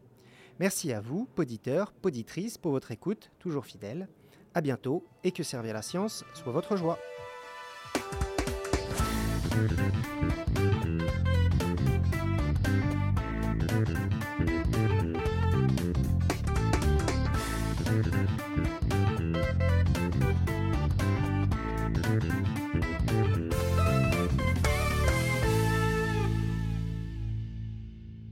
Merci 0.60 0.94
à 0.94 1.02
vous, 1.02 1.28
poditeurs, 1.36 1.92
poditrices, 1.92 2.58
pour 2.58 2.72
votre 2.72 2.92
écoute, 2.92 3.30
toujours 3.40 3.66
fidèle. 3.66 4.08
À 4.54 4.62
bientôt 4.62 5.06
et 5.26 5.32
que 5.32 5.44
servir 5.44 5.74
la 5.74 5.82
science 5.82 6.24
soit 6.34 6.54
votre 6.54 6.78
joie. 6.78 6.98